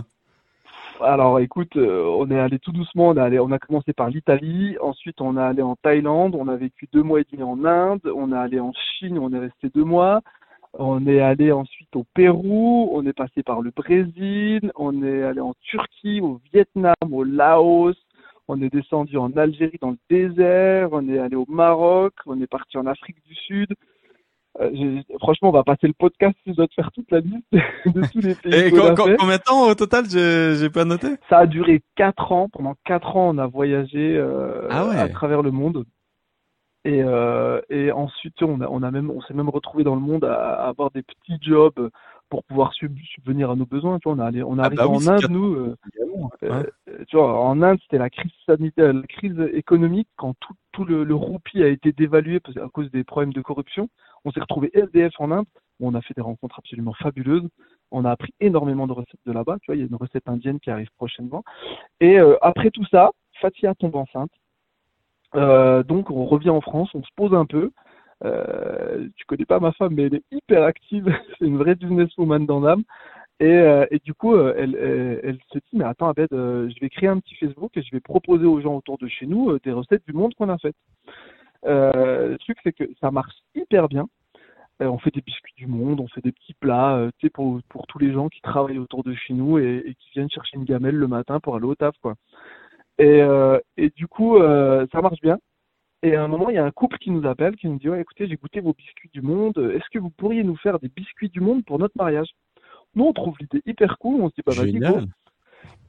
alors 1.01 1.41
écoute, 1.41 1.77
euh, 1.77 2.05
on 2.05 2.31
est 2.31 2.39
allé 2.39 2.59
tout 2.59 2.73
doucement, 2.73 3.09
on 3.09 3.53
a 3.53 3.59
commencé 3.59 3.93
par 3.93 4.11
l'Italie, 4.11 4.77
ensuite 4.81 5.21
on 5.21 5.37
est 5.37 5.41
allé 5.41 5.63
en 5.63 5.77
Thaïlande, 5.77 6.35
on 6.35 6.49
a 6.49 6.57
vécu 6.57 6.89
deux 6.93 7.03
mois 7.03 7.21
et 7.21 7.27
demi 7.31 7.43
en 7.43 7.65
Inde, 7.65 8.01
on 8.15 8.33
est 8.33 8.37
allé 8.37 8.61
en 8.61 8.73
Chine, 8.73 9.19
on 9.19 9.33
est 9.33 9.39
resté 9.39 9.69
deux 9.75 9.85
mois, 9.85 10.23
on 10.75 11.07
est 11.07 11.21
allé 11.21 11.53
ensuite 11.53 11.95
au 11.97 12.05
Pérou, 12.15 12.91
on 12.93 13.07
est 13.07 13.13
passé 13.13 13.43
par 13.43 13.63
le 13.63 13.71
Brésil, 13.71 14.71
on 14.77 15.03
est 15.03 15.23
allé 15.23 15.41
en 15.41 15.55
Turquie, 15.63 16.21
au 16.21 16.41
Vietnam, 16.53 16.95
au 17.11 17.25
Laos, 17.25 17.97
on 18.49 18.61
est 18.63 18.73
descendu 18.73 19.17
en 19.17 19.33
Algérie 19.37 19.79
dans 19.81 19.91
le 19.91 19.99
désert, 20.09 20.91
on 20.93 21.09
est 21.09 21.19
allé 21.19 21.37
au 21.37 21.47
Maroc, 21.49 22.15
on 22.27 22.41
est 22.41 22.47
parti 22.47 22.79
en 22.79 22.87
Afrique 22.87 23.23
du 23.27 23.35
Sud, 23.35 23.75
euh, 24.61 25.01
franchement, 25.19 25.49
on 25.49 25.53
va 25.53 25.65
passer 25.65 25.87
le 25.87 25.93
podcast 25.93 26.35
si 26.45 26.51
je 26.51 26.57
dois 26.57 26.69
te 26.69 26.75
faire 26.75 26.91
toute 26.93 27.11
la 27.11 27.21
liste 27.21 27.47
de 27.53 28.01
tous 28.13 28.21
les 28.21 28.35
pays. 28.35 28.55
Et 28.55 28.71
combien 28.71 29.37
de 29.37 29.43
temps 29.43 29.69
au 29.69 29.75
total 29.75 30.05
J'ai 30.09 30.71
pas 30.71 30.85
noté. 30.85 31.09
Ça 31.29 31.39
a 31.39 31.47
duré 31.47 31.83
quatre 31.97 32.33
ans. 32.33 32.49
Pendant 32.49 32.75
quatre 32.85 33.17
ans, 33.17 33.31
on 33.35 33.39
a 33.39 33.47
voyagé 33.47 34.17
euh, 34.17 34.69
ah 34.71 34.89
à 34.91 35.09
travers 35.09 35.43
le 35.43 35.51
monde. 35.51 35.85
Et, 36.85 37.03
euh, 37.03 37.61
et 37.69 37.91
ensuite, 37.91 38.41
on 38.43 38.61
a, 38.61 38.69
on 38.69 38.83
a 38.83 38.91
même, 38.93 39.11
on 39.11 39.21
s'est 39.23 39.35
même 39.35 39.49
retrouvé 39.49 39.83
dans 39.83 39.97
le 39.97 40.01
monde 40.01 40.25
à, 40.25 40.69
avoir 40.69 40.91
des 40.93 41.03
petits 41.03 41.37
jobs 41.41 41.91
pour 42.29 42.45
pouvoir 42.45 42.73
subvenir 42.75 43.51
à 43.51 43.57
nos 43.57 43.67
besoins. 43.67 43.99
Tu 43.99 44.09
vois, 44.09 44.17
on 44.17 44.19
a, 44.19 44.33
on 44.43 44.59
ah 44.59 44.69
bah 44.71 44.83
arrivé 44.83 44.83
en 44.83 45.07
Inde, 45.07 45.31
nous. 45.31 45.55
Euh, 45.55 45.77
euh, 46.43 46.65
tu 47.09 47.17
vois, 47.17 47.41
en 47.41 47.63
Inde, 47.63 47.79
c'était 47.83 47.99
la 47.99 48.11
crise 48.11 48.33
sanitaire, 48.47 48.93
la 48.93 49.03
crise 49.03 49.39
économique 49.53 50.09
quand 50.17 50.35
tout, 50.41 50.55
tout 50.73 50.85
le, 50.85 51.05
le 51.05 51.15
roupie 51.15 51.63
a 51.63 51.69
été 51.69 51.93
dévalué 51.93 52.41
à 52.57 52.69
cause 52.69 52.91
des 52.91 53.05
problèmes 53.05 53.33
de 53.33 53.43
corruption. 53.43 53.89
On 54.25 54.33
s'est 54.33 54.41
retrouvé 54.41 54.71
SDF 54.75 55.13
en 55.19 55.31
Inde. 55.31 55.47
Où 55.79 55.89
on 55.89 55.95
a 55.95 56.01
fait 56.01 56.15
des 56.15 56.23
rencontres 56.23 56.59
absolument 56.59 56.95
fabuleuses. 56.95 57.47
On 57.91 58.07
a 58.07 58.11
appris 58.11 58.33
énormément 58.41 58.87
de 58.87 58.93
recettes 58.93 59.21
de 59.27 59.33
là-bas. 59.33 59.59
Tu 59.61 59.67
vois, 59.67 59.77
il 59.77 59.81
y 59.81 59.83
a 59.83 59.87
une 59.87 59.97
recette 59.97 60.27
indienne 60.27 60.59
qui 60.59 60.71
arrive 60.71 60.89
prochainement. 60.97 61.45
Et 62.01 62.19
euh, 62.19 62.37
après 62.41 62.71
tout 62.71 62.87
ça, 62.91 63.11
Fatia 63.43 63.75
tombe 63.75 63.97
enceinte. 63.97 64.31
Donc 65.35 66.11
on 66.11 66.25
revient 66.25 66.49
en 66.49 66.63
France, 66.63 66.89
on 66.95 67.03
se 67.03 67.11
pose 67.15 67.35
un 67.35 67.45
peu. 67.45 67.71
Euh, 68.25 69.09
tu 69.17 69.25
connais 69.27 69.45
pas 69.45 69.61
ma 69.61 69.73
femme, 69.73 69.95
mais 69.95 70.05
elle 70.05 70.15
est 70.17 70.25
hyper 70.31 70.65
active. 70.65 71.07
c'est 71.39 71.47
une 71.47 71.59
vraie 71.59 71.75
businesswoman 71.75 72.47
dans 72.47 72.61
l'âme. 72.61 72.85
Et, 73.39 73.47
euh, 73.47 73.87
du 74.05 74.15
coup, 74.15 74.35
euh, 74.35 74.55
elle, 74.57 74.75
elle, 75.23 75.39
se 75.53 75.59
dit, 75.59 75.75
mais 75.75 75.85
attends, 75.85 76.09
Abed, 76.09 76.29
je 76.31 76.81
vais 76.81 76.89
créer 76.89 77.09
un 77.09 77.21
petit 77.21 77.35
Facebook 77.35 77.77
et 77.77 77.83
je 77.83 77.91
vais 77.93 78.01
proposer 78.01 78.47
aux 78.47 78.61
gens 78.61 78.77
autour 78.77 78.99
de 78.99 79.09
chez 79.09 79.27
nous 79.27 79.59
des 79.59 79.73
recettes 79.73 80.07
du 80.07 80.15
monde 80.15 80.35
qu'on 80.35 80.49
a 80.49 80.59
faites. 80.59 80.77
le 81.65 82.37
truc, 82.39 82.59
c'est 82.65 82.73
que 82.73 82.85
ça 83.01 83.11
marche 83.11 83.35
hyper 83.55 83.89
bien. 83.89 84.07
on 84.81 84.99
fait 84.99 85.15
des 85.15 85.21
biscuits 85.21 85.55
du 85.57 85.67
monde, 85.67 86.01
on 86.01 86.09
fait 86.09 86.23
des 86.23 86.33
petits 86.33 86.55
plats, 86.55 87.11
pour, 87.35 87.87
tous 87.89 87.99
les 87.99 88.13
gens 88.13 88.29
qui 88.29 88.41
travaillent 88.41 88.79
autour 88.79 89.03
de 89.05 89.15
chez 89.15 89.35
nous 89.35 89.59
et, 89.59 89.95
qui 89.99 90.11
viennent 90.13 90.31
chercher 90.31 90.57
une 90.57 90.65
gamelle 90.65 90.97
le 90.97 91.09
matin 91.09 91.39
pour 91.41 91.57
aller 91.57 91.67
au 91.67 91.75
taf, 91.75 91.95
quoi. 92.01 92.15
Et 92.99 93.91
du 93.97 94.07
coup, 94.07 94.39
ça 94.39 95.03
marche 95.03 95.21
bien. 95.21 95.39
Et 96.03 96.15
à 96.15 96.23
un 96.23 96.29
moment, 96.29 96.51
il 96.51 96.57
y 96.57 96.59
a 96.59 96.65
un 96.65 96.71
couple 96.71 96.99
qui 96.99 97.11
nous 97.11 97.27
appelle, 97.27 97.57
qui 97.57 97.69
nous 97.69 97.79
dit 97.79 97.89
ouais, 97.89 98.01
écoutez, 98.01 98.29
j'ai 98.29 98.37
goûté 98.37 98.61
vos 98.61 98.75
biscuits 98.75 99.11
du 99.13 99.23
monde. 99.23 99.57
Est-ce 99.75 99.89
que 99.91 99.99
vous 99.99 100.11
pourriez 100.11 100.45
nous 100.45 100.57
faire 100.57 100.79
des 100.79 100.89
biscuits 100.89 101.31
du 101.31 101.41
monde 101.41 101.65
pour 101.65 101.79
notre 101.79 101.97
mariage? 101.97 102.29
Nous, 102.95 103.05
on 103.05 103.13
trouve 103.13 103.37
l'idée 103.41 103.63
hyper 103.67 103.99
cool. 103.99 104.21
On 104.21 104.29
se 104.29 104.35
dit 104.35 104.43
bah, 104.45 104.53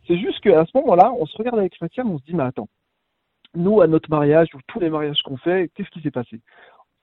C'est 0.08 0.18
juste 0.18 0.40
qu'à 0.42 0.66
ce 0.66 0.78
moment-là, 0.78 1.12
on 1.12 1.26
se 1.26 1.38
regarde 1.38 1.60
avec 1.60 1.76
Fatia, 1.78 2.06
on 2.06 2.20
se 2.20 2.24
dit 2.24 2.34
mais 2.34 2.44
attends, 2.44 2.70
nous 3.56 3.82
à 3.82 3.88
notre 3.88 4.10
mariage 4.10 4.48
ou 4.54 4.60
tous 4.68 4.80
les 4.80 4.90
mariages 4.90 5.22
qu'on 5.24 5.38
fait, 5.38 5.72
qu'est-ce 5.76 5.90
qui 5.90 6.02
s'est 6.02 6.12
passé? 6.12 6.40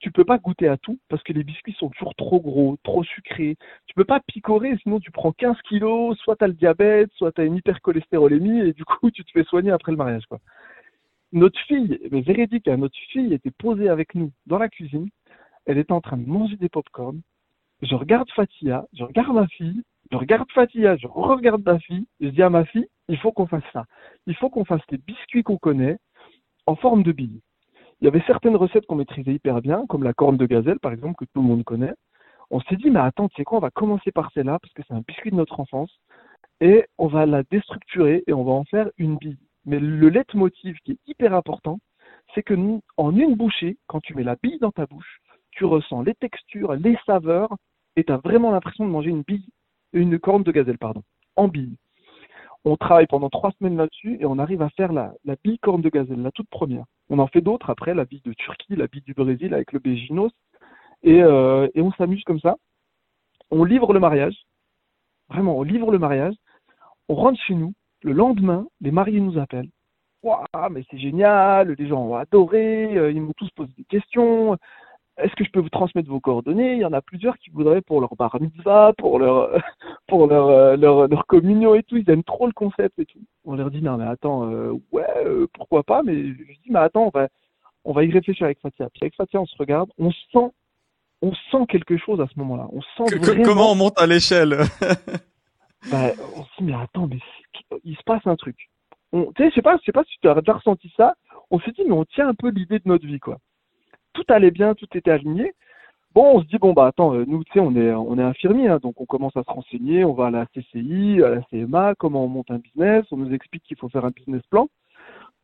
Tu 0.00 0.10
peux 0.10 0.24
pas 0.24 0.38
goûter 0.38 0.68
à 0.68 0.76
tout 0.76 0.98
parce 1.08 1.22
que 1.22 1.32
les 1.32 1.44
biscuits 1.44 1.74
sont 1.78 1.88
toujours 1.90 2.14
trop 2.14 2.40
gros, 2.40 2.76
trop 2.82 3.04
sucrés. 3.04 3.56
Tu 3.86 3.94
peux 3.94 4.04
pas 4.04 4.20
picorer, 4.20 4.76
sinon 4.82 5.00
tu 5.00 5.10
prends 5.10 5.32
15 5.32 5.56
kilos, 5.62 6.18
soit 6.18 6.36
tu 6.36 6.44
as 6.44 6.48
le 6.48 6.52
diabète, 6.52 7.10
soit 7.14 7.32
tu 7.32 7.40
as 7.40 7.44
une 7.44 7.56
hypercholestérolémie 7.56 8.60
et 8.60 8.72
du 8.72 8.84
coup 8.84 9.10
tu 9.10 9.24
te 9.24 9.30
fais 9.30 9.44
soigner 9.44 9.70
après 9.70 9.92
le 9.92 9.98
mariage. 9.98 10.26
Quoi 10.26 10.40
notre 11.34 11.58
fille, 11.66 12.00
mais 12.10 12.20
véridique, 12.20 12.68
hein, 12.68 12.76
notre 12.76 12.96
fille 13.10 13.34
était 13.34 13.50
posée 13.50 13.88
avec 13.88 14.14
nous 14.14 14.32
dans 14.46 14.58
la 14.58 14.68
cuisine. 14.68 15.08
Elle 15.66 15.78
était 15.78 15.92
en 15.92 16.00
train 16.00 16.16
de 16.16 16.26
manger 16.26 16.56
des 16.56 16.68
pop-corn. 16.68 17.20
Je 17.82 17.94
regarde 17.94 18.30
Fatia, 18.30 18.86
je 18.94 19.02
regarde 19.02 19.34
ma 19.34 19.46
fille, 19.48 19.82
je 20.12 20.16
regarde 20.16 20.50
Fatia, 20.52 20.96
je 20.96 21.06
regarde 21.08 21.64
ma 21.64 21.78
fille. 21.80 22.06
Je 22.20 22.28
dis 22.28 22.42
à 22.42 22.50
ma 22.50 22.64
fille, 22.64 22.86
il 23.08 23.18
faut 23.18 23.32
qu'on 23.32 23.46
fasse 23.46 23.64
ça. 23.72 23.84
Il 24.26 24.36
faut 24.36 24.48
qu'on 24.48 24.64
fasse 24.64 24.86
des 24.88 24.98
biscuits 24.98 25.42
qu'on 25.42 25.58
connaît 25.58 25.98
en 26.66 26.76
forme 26.76 27.02
de 27.02 27.12
billes. 27.12 27.40
Il 28.00 28.04
y 28.04 28.08
avait 28.08 28.22
certaines 28.26 28.56
recettes 28.56 28.86
qu'on 28.86 28.96
maîtrisait 28.96 29.34
hyper 29.34 29.60
bien, 29.60 29.84
comme 29.88 30.04
la 30.04 30.12
corne 30.12 30.36
de 30.36 30.46
gazelle, 30.46 30.78
par 30.78 30.92
exemple, 30.92 31.16
que 31.16 31.24
tout 31.32 31.42
le 31.42 31.48
monde 31.48 31.64
connaît. 31.64 31.94
On 32.50 32.60
s'est 32.60 32.76
dit, 32.76 32.90
mais 32.90 33.00
attends, 33.00 33.28
tu 33.28 33.36
sais 33.36 33.44
quoi, 33.44 33.58
on 33.58 33.60
va 33.60 33.70
commencer 33.70 34.12
par 34.12 34.30
celle-là, 34.32 34.58
parce 34.60 34.72
que 34.72 34.82
c'est 34.86 34.94
un 34.94 35.02
biscuit 35.06 35.30
de 35.30 35.36
notre 35.36 35.58
enfance, 35.58 35.90
et 36.60 36.84
on 36.98 37.08
va 37.08 37.26
la 37.26 37.42
déstructurer 37.44 38.22
et 38.26 38.32
on 38.32 38.44
va 38.44 38.52
en 38.52 38.64
faire 38.64 38.90
une 38.98 39.16
bille. 39.16 39.38
Mais 39.66 39.78
le 39.78 40.08
leitmotiv 40.08 40.76
qui 40.84 40.92
est 40.92 40.98
hyper 41.06 41.34
important, 41.34 41.78
c'est 42.34 42.42
que 42.42 42.54
nous, 42.54 42.82
en 42.96 43.16
une 43.16 43.34
bouchée, 43.34 43.76
quand 43.86 44.00
tu 44.00 44.14
mets 44.14 44.24
la 44.24 44.36
bille 44.42 44.58
dans 44.58 44.72
ta 44.72 44.86
bouche, 44.86 45.20
tu 45.52 45.64
ressens 45.64 46.02
les 46.02 46.14
textures, 46.14 46.74
les 46.74 46.96
saveurs, 47.06 47.54
et 47.96 48.04
tu 48.04 48.12
as 48.12 48.16
vraiment 48.18 48.50
l'impression 48.50 48.84
de 48.84 48.90
manger 48.90 49.10
une 49.10 49.22
bille, 49.22 49.48
une 49.92 50.18
corne 50.18 50.42
de 50.42 50.52
gazelle, 50.52 50.78
pardon. 50.78 51.02
en 51.36 51.48
billes. 51.48 51.76
On 52.64 52.76
travaille 52.76 53.06
pendant 53.06 53.28
trois 53.28 53.52
semaines 53.52 53.76
là-dessus 53.76 54.16
et 54.20 54.24
on 54.24 54.38
arrive 54.38 54.62
à 54.62 54.70
faire 54.70 54.92
la, 54.92 55.12
la 55.24 55.36
bille 55.44 55.58
corne 55.58 55.82
de 55.82 55.90
gazelle, 55.90 56.22
la 56.22 56.32
toute 56.32 56.48
première. 56.48 56.84
On 57.10 57.18
en 57.18 57.26
fait 57.26 57.42
d'autres 57.42 57.68
après, 57.68 57.94
la 57.94 58.06
bille 58.06 58.22
de 58.24 58.32
Turquie, 58.32 58.74
la 58.74 58.86
bille 58.86 59.02
du 59.02 59.12
Brésil 59.12 59.52
avec 59.52 59.72
le 59.72 59.78
Béginos. 59.78 60.32
Et, 61.02 61.22
euh, 61.22 61.68
et 61.74 61.82
on 61.82 61.92
s'amuse 61.92 62.24
comme 62.24 62.40
ça. 62.40 62.56
On 63.50 63.64
livre 63.64 63.92
le 63.92 64.00
mariage. 64.00 64.34
Vraiment, 65.28 65.58
on 65.58 65.62
livre 65.62 65.92
le 65.92 65.98
mariage. 65.98 66.34
On 67.10 67.14
rentre 67.14 67.38
chez 67.42 67.54
nous. 67.54 67.74
Le 68.04 68.12
lendemain, 68.12 68.66
les 68.82 68.90
mariés 68.90 69.20
nous 69.20 69.38
appellent. 69.38 69.70
Waouh, 70.22 70.44
mais 70.70 70.84
c'est 70.90 70.98
génial, 70.98 71.74
les 71.78 71.88
gens 71.88 72.02
ont 72.02 72.16
adoré, 72.16 72.96
euh, 72.96 73.10
ils 73.10 73.20
m'ont 73.20 73.32
tous 73.36 73.48
posé 73.56 73.72
des 73.76 73.84
questions. 73.84 74.56
Est-ce 75.16 75.34
que 75.36 75.44
je 75.44 75.50
peux 75.50 75.60
vous 75.60 75.70
transmettre 75.70 76.10
vos 76.10 76.20
coordonnées? 76.20 76.74
Il 76.74 76.80
y 76.80 76.84
en 76.84 76.92
a 76.92 77.00
plusieurs 77.00 77.38
qui 77.38 77.48
voudraient 77.48 77.80
pour 77.80 78.00
leur 78.00 78.14
bar 78.16 78.36
mitzvah, 78.40 78.92
pour 78.98 79.18
leur, 79.18 79.50
pour 80.06 80.26
leur, 80.26 80.48
euh, 80.48 80.76
leur, 80.76 81.08
leur, 81.08 81.26
communion 81.26 81.74
et 81.74 81.82
tout. 81.82 81.96
Ils 81.96 82.10
aiment 82.10 82.24
trop 82.24 82.46
le 82.46 82.52
concept 82.52 82.98
et 82.98 83.06
tout. 83.06 83.20
On 83.46 83.54
leur 83.54 83.70
dit 83.70 83.80
non 83.80 83.96
mais 83.96 84.06
attends, 84.06 84.50
euh, 84.50 84.72
ouais, 84.92 85.06
euh, 85.24 85.46
pourquoi 85.54 85.82
pas? 85.82 86.02
Mais 86.02 86.14
je 86.14 86.60
dis 86.62 86.70
mais 86.70 86.80
attends, 86.80 87.06
on 87.14 87.18
va, 87.18 87.28
on 87.86 87.92
va 87.92 88.04
y 88.04 88.10
réfléchir 88.10 88.44
avec 88.44 88.60
Fatia. 88.60 88.90
Puis 88.90 89.00
avec 89.02 89.14
Fatia, 89.14 89.40
on 89.40 89.46
se 89.46 89.56
regarde, 89.56 89.88
on 89.98 90.10
sent, 90.10 90.50
on 91.22 91.32
sent 91.50 91.64
quelque 91.68 91.96
chose 91.96 92.20
à 92.20 92.26
ce 92.26 92.38
moment-là. 92.40 92.68
On 92.72 92.82
sent 92.82 93.18
que, 93.18 93.44
comment 93.44 93.72
on 93.72 93.76
monte 93.76 93.98
à 93.98 94.06
l'échelle? 94.06 94.58
bah, 95.90 96.12
On 96.36 96.44
se 96.44 96.50
dit 96.58 96.64
mais 96.64 96.74
attends, 96.74 97.06
mais 97.06 97.18
il 97.84 97.96
se 97.96 98.02
passe 98.04 98.26
un 98.26 98.36
truc 98.36 98.68
tu 99.14 99.42
sais, 99.42 99.50
je 99.50 99.54
sais 99.54 99.62
pas, 99.62 99.76
je 99.78 99.84
sais 99.84 99.92
pas 99.92 100.04
si 100.04 100.18
tu 100.20 100.28
as 100.28 100.34
déjà 100.34 100.54
ressenti 100.54 100.92
ça. 100.96 101.14
On 101.50 101.60
s'est 101.60 101.72
dit, 101.72 101.82
mais 101.86 101.92
on 101.92 102.04
tient 102.04 102.28
un 102.28 102.34
peu 102.34 102.48
l'idée 102.48 102.78
de 102.78 102.88
notre 102.88 103.06
vie, 103.06 103.20
quoi. 103.20 103.38
Tout 104.12 104.24
allait 104.28 104.50
bien, 104.50 104.74
tout 104.74 104.88
était 104.94 105.10
aligné. 105.10 105.54
Bon, 106.14 106.36
on 106.36 106.42
se 106.42 106.46
dit, 106.46 106.58
bon, 106.58 106.72
bah, 106.72 106.86
attends, 106.86 107.14
euh, 107.14 107.24
nous, 107.26 107.42
tu 107.44 107.52
sais, 107.52 107.60
on 107.60 107.74
est, 107.76 107.92
on 107.92 108.18
est 108.18 108.22
infirmier, 108.22 108.68
hein, 108.68 108.78
donc 108.80 109.00
on 109.00 109.06
commence 109.06 109.36
à 109.36 109.42
se 109.42 109.50
renseigner, 109.50 110.04
on 110.04 110.14
va 110.14 110.26
à 110.26 110.30
la 110.30 110.46
CCI, 110.46 111.22
à 111.22 111.28
la 111.30 111.42
CMA, 111.42 111.94
comment 111.96 112.24
on 112.24 112.28
monte 112.28 112.50
un 112.50 112.58
business, 112.58 113.04
on 113.10 113.16
nous 113.16 113.32
explique 113.32 113.64
qu'il 113.64 113.76
faut 113.76 113.88
faire 113.88 114.04
un 114.04 114.10
business 114.10 114.42
plan. 114.48 114.68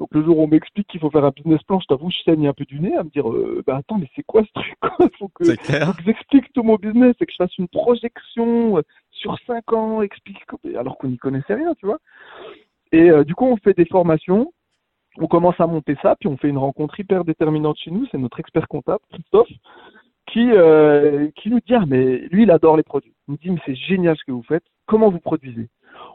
Donc 0.00 0.08
le 0.12 0.24
jour 0.24 0.38
où 0.38 0.44
on 0.44 0.48
m'explique 0.48 0.88
qu'il 0.88 0.98
faut 0.98 1.10
faire 1.10 1.26
un 1.26 1.30
business 1.30 1.62
plan, 1.64 1.78
je 1.78 1.86
t'avoue, 1.86 2.10
je 2.10 2.22
saigne 2.24 2.48
un 2.48 2.54
peu 2.54 2.64
du 2.64 2.80
nez 2.80 2.96
à 2.96 3.04
me 3.04 3.10
dire, 3.10 3.30
euh, 3.30 3.62
bah 3.66 3.76
attends, 3.76 3.98
mais 3.98 4.08
c'est 4.16 4.22
quoi 4.22 4.42
ce 4.42 4.52
truc 4.54 4.74
faut 5.18 5.28
que, 5.28 5.44
faut 5.44 5.92
que 5.92 6.02
j'explique 6.06 6.50
tout 6.54 6.62
mon 6.62 6.76
business 6.76 7.14
et 7.20 7.26
que 7.26 7.32
je 7.32 7.36
fasse 7.36 7.56
une 7.58 7.68
projection 7.68 8.78
euh, 8.78 8.82
sur 9.10 9.38
cinq 9.46 9.74
ans, 9.74 10.00
explique, 10.00 10.38
alors 10.74 10.96
qu'on 10.96 11.08
n'y 11.08 11.18
connaissait 11.18 11.54
rien, 11.54 11.74
tu 11.74 11.84
vois? 11.84 11.98
Et 12.92 13.10
euh, 13.10 13.24
du 13.24 13.34
coup, 13.34 13.44
on 13.44 13.58
fait 13.58 13.76
des 13.76 13.84
formations, 13.84 14.54
on 15.18 15.26
commence 15.26 15.60
à 15.60 15.66
monter 15.66 15.96
ça, 16.00 16.16
puis 16.18 16.28
on 16.28 16.38
fait 16.38 16.48
une 16.48 16.56
rencontre 16.56 16.98
hyper 16.98 17.26
déterminante 17.26 17.76
chez 17.76 17.90
nous. 17.90 18.06
C'est 18.10 18.18
notre 18.18 18.40
expert 18.40 18.68
comptable, 18.68 19.04
Christophe, 19.12 19.50
qui, 20.32 20.50
euh, 20.50 21.28
qui 21.36 21.50
nous 21.50 21.60
dit 21.60 21.74
ah, 21.74 21.84
mais 21.86 22.20
lui, 22.30 22.44
il 22.44 22.50
adore 22.50 22.78
les 22.78 22.82
produits. 22.82 23.12
Il 23.28 23.32
nous 23.32 23.36
dit 23.36 23.50
mais 23.50 23.60
c'est 23.66 23.74
génial 23.74 24.16
ce 24.16 24.24
que 24.24 24.32
vous 24.32 24.44
faites. 24.44 24.64
Comment 24.86 25.10
vous 25.10 25.20
produisez? 25.20 25.68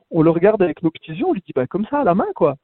On 0.09 0.23
le 0.23 0.31
regarde 0.31 0.63
avec 0.63 0.81
nos 0.81 0.89
petits 0.89 1.13
yeux, 1.13 1.25
on 1.27 1.33
lui 1.33 1.43
dit 1.45 1.53
bah 1.53 1.67
comme 1.67 1.85
ça 1.85 1.99
à 1.99 2.03
la 2.03 2.15
main 2.15 2.27
quoi. 2.33 2.55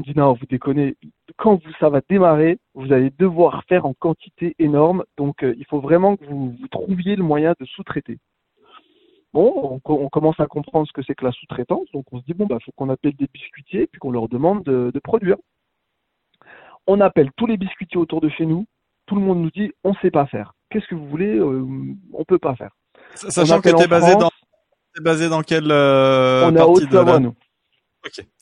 Il 0.00 0.12
dit 0.12 0.18
non, 0.18 0.32
vous 0.32 0.46
déconnez. 0.48 0.96
Quand 1.36 1.56
vous, 1.56 1.72
ça 1.78 1.90
va 1.90 2.00
démarrer, 2.08 2.58
vous 2.74 2.92
allez 2.92 3.10
devoir 3.18 3.64
faire 3.64 3.84
en 3.84 3.92
quantité 3.92 4.54
énorme. 4.58 5.04
Donc 5.18 5.42
euh, 5.42 5.54
il 5.58 5.66
faut 5.66 5.80
vraiment 5.80 6.16
que 6.16 6.24
vous, 6.24 6.56
vous 6.58 6.68
trouviez 6.68 7.16
le 7.16 7.22
moyen 7.22 7.54
de 7.60 7.66
sous-traiter. 7.66 8.18
Bon, 9.32 9.80
on, 9.84 10.08
commence 10.08 10.40
à 10.40 10.46
comprendre 10.46 10.88
ce 10.88 10.92
que 10.92 11.02
c'est 11.02 11.14
que 11.14 11.24
la 11.24 11.32
sous-traitance, 11.32 11.86
donc 11.92 12.04
on 12.10 12.18
se 12.18 12.24
dit 12.24 12.34
bon 12.34 12.46
bah 12.46 12.58
faut 12.64 12.72
qu'on 12.72 12.88
appelle 12.88 13.14
des 13.14 13.28
biscuitiers 13.32 13.86
puis 13.86 14.00
qu'on 14.00 14.10
leur 14.10 14.28
demande 14.28 14.64
de, 14.64 14.98
produire. 15.04 15.36
On 16.88 17.00
appelle 17.00 17.30
tous 17.36 17.46
les 17.46 17.56
biscuitiers 17.56 18.00
autour 18.00 18.20
de 18.20 18.28
chez 18.28 18.44
nous, 18.44 18.66
tout 19.06 19.14
le 19.14 19.20
monde 19.20 19.40
nous 19.40 19.50
dit 19.50 19.70
on 19.84 19.94
sait 19.94 20.10
pas 20.10 20.26
faire. 20.26 20.54
Qu'est-ce 20.70 20.86
que 20.86 20.96
vous 20.96 21.06
voulez 21.08 21.36
euh, 21.38 21.64
On 22.12 22.24
peut 22.24 22.38
pas 22.38 22.56
faire. 22.56 22.74
Sachant 23.14 23.60
que 23.60 23.68
tu 23.68 23.84
es 23.84 23.86
basé 23.86 24.16
dans 24.16 24.30
basé 25.00 25.28
dans 25.28 25.42
quelle 25.42 25.70
euh, 25.70 26.50
On 26.50 26.56
est 26.56 26.60
à 26.60 26.66
Haute-Savoie 26.66 27.20
nous. 27.20 27.34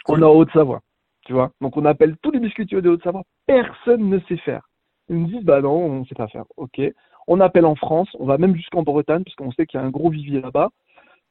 On 0.06 0.20
est 0.20 0.24
en 0.24 0.32
Haute-Savoie, 0.32 0.80
tu 1.28 1.34
vois. 1.34 1.52
Donc 1.60 1.76
on 1.76 1.84
appelle 1.84 2.16
tous 2.22 2.30
les 2.30 2.40
biscuitiers 2.40 2.80
de 2.80 2.88
Haute-Savoie, 2.88 3.22
personne 3.46 4.08
ne 4.08 4.18
sait 4.20 4.38
faire. 4.38 4.62
Ils 5.10 5.16
nous 5.16 5.26
disent 5.26 5.44
bah 5.44 5.60
non, 5.60 5.76
on 5.76 6.04
sait 6.06 6.14
pas 6.14 6.26
faire. 6.26 6.44
OK. 6.56 6.80
On 7.26 7.40
appelle 7.40 7.66
en 7.66 7.74
France, 7.74 8.08
on 8.18 8.24
va 8.24 8.38
même 8.38 8.56
jusqu'en 8.56 8.82
Bretagne, 8.82 9.24
parce 9.24 9.36
qu'on 9.36 9.52
sait 9.52 9.66
qu'il 9.66 9.78
y 9.78 9.82
a 9.82 9.86
un 9.86 9.90
gros 9.90 10.08
vivier 10.08 10.40
là-bas. 10.40 10.70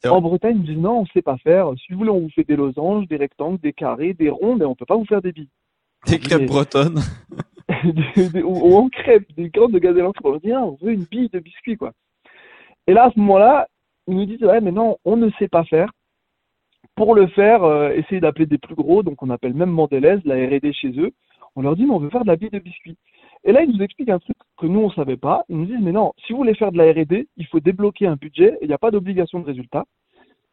En 0.06 0.22
Bretagne, 0.22 0.58
ils 0.58 0.60
nous 0.60 0.68
disent 0.68 0.84
non, 0.84 1.00
on 1.00 1.02
ne 1.02 1.08
sait 1.08 1.24
pas 1.24 1.38
faire. 1.38 1.72
Si 1.84 1.92
vous 1.92 1.98
voulez, 1.98 2.12
on 2.12 2.20
vous 2.20 2.30
fait 2.30 2.44
des 2.44 2.56
losanges, 2.56 3.08
des 3.08 3.18
rectangles, 3.18 3.60
des 3.60 3.74
carrés, 3.74 4.14
des 4.14 4.30
ronds, 4.30 4.56
mais 4.56 4.66
on 4.66 4.72
ne 4.72 4.76
peut 4.76 4.86
pas 4.86 4.96
vous 4.96 5.06
faire 5.06 5.24
des 5.24 5.32
billes. 5.32 5.50
Des 6.06 6.20
crêpes 6.20 6.46
bretonnes. 6.46 7.00
ou, 8.46 8.76
en 8.76 8.88
crêpes, 8.90 9.36
des 9.36 9.50
grandes 9.50 9.72
de 9.72 9.80
gazelle 9.80 10.06
On 10.24 10.38
dit, 10.38 10.52
ah, 10.52 10.64
on 10.64 10.78
veut 10.80 10.94
une 10.94 11.06
bille 11.06 11.30
de 11.30 11.40
biscuit, 11.40 11.76
quoi. 11.76 11.92
Et 12.86 12.94
là, 12.94 13.06
à 13.06 13.12
ce 13.12 13.20
moment-là, 13.20 13.68
ils 14.08 14.16
nous 14.16 14.26
disent, 14.26 14.44
ouais, 14.44 14.62
mais 14.62 14.72
non, 14.72 14.98
on 15.06 15.18
ne 15.18 15.32
sait 15.40 15.48
pas 15.48 15.64
faire. 15.64 15.90
Pour 16.98 17.14
le 17.14 17.28
faire, 17.28 17.64
euh, 17.64 17.92
essayez 17.92 18.20
d'appeler 18.20 18.48
des 18.48 18.58
plus 18.58 18.74
gros, 18.74 19.04
donc 19.04 19.22
on 19.22 19.30
appelle 19.30 19.54
même 19.54 19.70
Mandelaise, 19.70 20.20
la 20.26 20.34
R&D 20.34 20.74
chez 20.74 21.00
eux. 21.00 21.12
On 21.56 21.62
leur 21.62 21.76
dit, 21.76 21.86
mais 21.86 21.94
on 21.94 22.00
veut 22.00 22.10
faire 22.10 22.24
de 22.24 22.28
la 22.28 22.36
bille 22.36 22.50
de 22.50 22.58
biscuit. 22.58 22.98
Et 23.44 23.52
là, 23.52 23.62
ils 23.62 23.70
nous 23.70 23.84
expliquent 23.84 24.10
un 24.10 24.18
truc 24.18 24.36
que 24.58 24.66
nous, 24.66 24.80
on 24.80 24.88
ne 24.88 24.94
savait 24.94 25.16
pas. 25.16 25.46
Ils 25.48 25.58
nous 25.58 25.68
disent, 25.68 25.80
mais 25.80 25.92
non, 25.92 26.14
si 26.26 26.34
vous 26.34 26.40
voulez 26.40 26.56
faire 26.56 26.72
de 26.72 26.78
la 26.80 26.92
R&D, 26.92 27.28
il 27.38 27.46
faut 27.46 27.60
débloquer 27.60 28.08
un 28.08 28.16
budget 28.16 28.54
et 28.56 28.64
il 28.64 28.68
n'y 28.68 28.74
a 28.74 28.80
pas 28.80 28.90
d'obligation 28.90 29.40
de 29.40 29.46
résultat. 29.46 29.86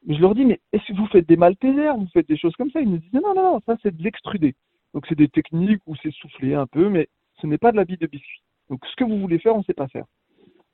Mais 0.07 0.17
je 0.17 0.21
leur 0.21 0.35
dis, 0.35 0.45
mais 0.45 0.61
est-ce 0.75 0.85
que 0.93 0.99
vous 0.99 1.07
faites 1.07 1.27
des 1.27 1.39
maltesers, 1.39 1.97
vous 1.97 2.09
faites 2.13 2.29
des 2.29 2.37
choses 2.37 2.55
comme 2.57 2.71
ça? 2.71 2.83
Ils 2.83 2.91
nous 2.91 2.99
disent, 2.99 3.15
non, 3.15 3.23
non, 3.35 3.35
non, 3.35 3.61
ça 3.65 3.77
c'est 3.83 3.97
de 3.97 4.03
l'extrudé. 4.03 4.55
Donc 4.93 5.07
c'est 5.09 5.17
des 5.17 5.29
techniques 5.29 5.81
où 5.87 5.97
c'est 6.03 6.13
soufflé 6.13 6.53
un 6.53 6.67
peu, 6.67 6.91
mais 6.91 7.09
ce 7.41 7.47
n'est 7.47 7.59
pas 7.59 7.73
de 7.73 7.77
la 7.77 7.87
bille 7.87 7.97
de 7.97 8.07
biscuit. 8.07 8.43
Donc 8.69 8.85
ce 8.85 8.97
que 8.97 9.05
vous 9.05 9.19
voulez 9.19 9.39
faire, 9.39 9.55
on 9.55 9.61
ne 9.61 9.65
sait 9.65 9.73
pas 9.73 9.89
faire. 9.89 10.05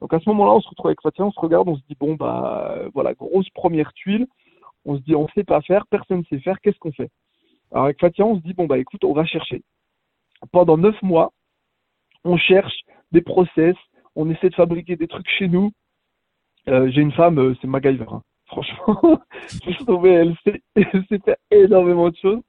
Donc 0.00 0.12
à 0.12 0.18
ce 0.18 0.28
moment-là, 0.30 0.52
on 0.52 0.60
se 0.60 0.68
retrouve 0.68 0.88
avec 0.88 1.00
Fatia, 1.00 1.24
on 1.24 1.30
se 1.30 1.38
regarde, 1.38 1.68
on 1.68 1.76
se 1.76 1.82
dit, 1.88 1.96
bon, 1.98 2.16
bah 2.16 2.88
voilà, 2.92 3.14
grosse 3.14 3.48
première 3.50 3.92
tuile. 3.92 4.26
On 4.84 4.96
se 4.96 5.02
dit, 5.02 5.14
on 5.14 5.24
ne 5.24 5.28
sait 5.34 5.44
pas 5.44 5.60
faire, 5.62 5.86
personne 5.86 6.18
ne 6.18 6.24
sait 6.24 6.42
faire, 6.42 6.60
qu'est-ce 6.60 6.78
qu'on 6.78 6.92
fait? 6.92 7.10
Alors 7.72 7.84
avec 7.84 8.00
Fatia, 8.00 8.24
on 8.24 8.36
se 8.36 8.42
dit, 8.42 8.54
bon, 8.54 8.66
bah 8.66 8.78
écoute, 8.78 9.04
on 9.04 9.12
va 9.12 9.24
chercher. 9.24 9.62
Pendant 10.52 10.78
neuf 10.78 11.00
mois, 11.02 11.32
on 12.24 12.36
cherche 12.36 12.80
des 13.12 13.20
process, 13.20 13.76
on 14.16 14.30
essaie 14.30 14.50
de 14.50 14.54
fabriquer 14.54 14.96
des 14.96 15.08
trucs 15.08 15.28
chez 15.38 15.48
nous. 15.48 15.70
Euh, 16.68 16.90
j'ai 16.90 17.00
une 17.00 17.12
femme, 17.12 17.38
euh, 17.38 17.54
c'est 17.60 17.68
MacGyver. 17.68 18.06
Hein. 18.10 18.22
Franchement, 18.46 19.20
elle 20.04 20.36
sait, 20.44 20.62
elle 20.74 21.04
sait 21.08 21.20
faire 21.24 21.36
énormément 21.50 22.08
de 22.10 22.16
choses. 22.16 22.40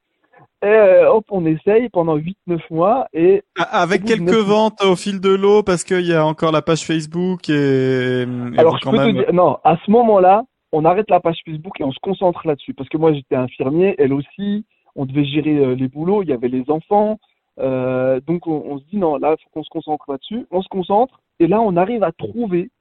Et 0.64 0.68
euh, 0.68 1.12
hop, 1.12 1.26
on 1.32 1.46
essaye 1.46 1.90
pendant 1.90 2.18
8-9 2.18 2.34
mois 2.70 3.08
et 3.14 3.42
avec 3.58 4.04
quelques 4.04 4.30
ventes 4.30 4.84
au 4.84 4.96
fil 4.96 5.20
de 5.20 5.30
l'eau 5.30 5.64
parce 5.64 5.84
qu'il 5.84 6.06
y 6.06 6.14
a 6.14 6.24
encore 6.24 6.52
la 6.52 6.62
page 6.62 6.84
Facebook 6.84 7.50
et, 7.50 8.26
alors 8.58 8.78
je 8.78 8.90
peux 8.90 8.98
te 8.98 9.12
dire 9.12 9.34
non 9.34 9.58
à 9.64 9.78
ce 9.84 9.90
moment-là 9.90 10.44
on 10.72 10.86
arrête 10.86 11.10
la 11.10 11.20
page 11.20 11.42
Facebook 11.46 11.80
et 11.80 11.84
on 11.84 11.92
se 11.92 12.00
concentre 12.00 12.48
là-dessus 12.48 12.74
parce 12.74 12.90
que 12.90 12.98
moi 12.98 13.14
j'étais 13.14 13.36
infirmier 13.36 13.96
elle 13.98 14.14
aussi 14.14 14.66
on 14.96 15.06
devait 15.06 15.26
gérer 15.26 15.76
les 15.76 15.88
boulots 15.88 16.24
il 16.24 16.30
y 16.30 16.34
avait 16.34 16.48
les 16.48 16.70
enfants 16.70 17.20
euh, 17.60 18.20
donc 18.22 18.48
on, 18.48 18.80
se 18.80 18.84
dit 18.86 18.98
non, 18.98 19.18
là, 19.18 19.36
il 19.38 19.44
faut 19.44 19.50
qu'on 19.52 19.64
se 19.64 19.70
concentre 19.70 20.10
là-dessus. 20.10 20.48
On 20.52 20.62
se 20.62 20.70
concentre 20.70 21.20
et 21.40 21.48
là, 21.48 21.62
on 21.62 21.76
arrive 21.76 22.04
à 22.04 22.12
trouver 22.12 22.72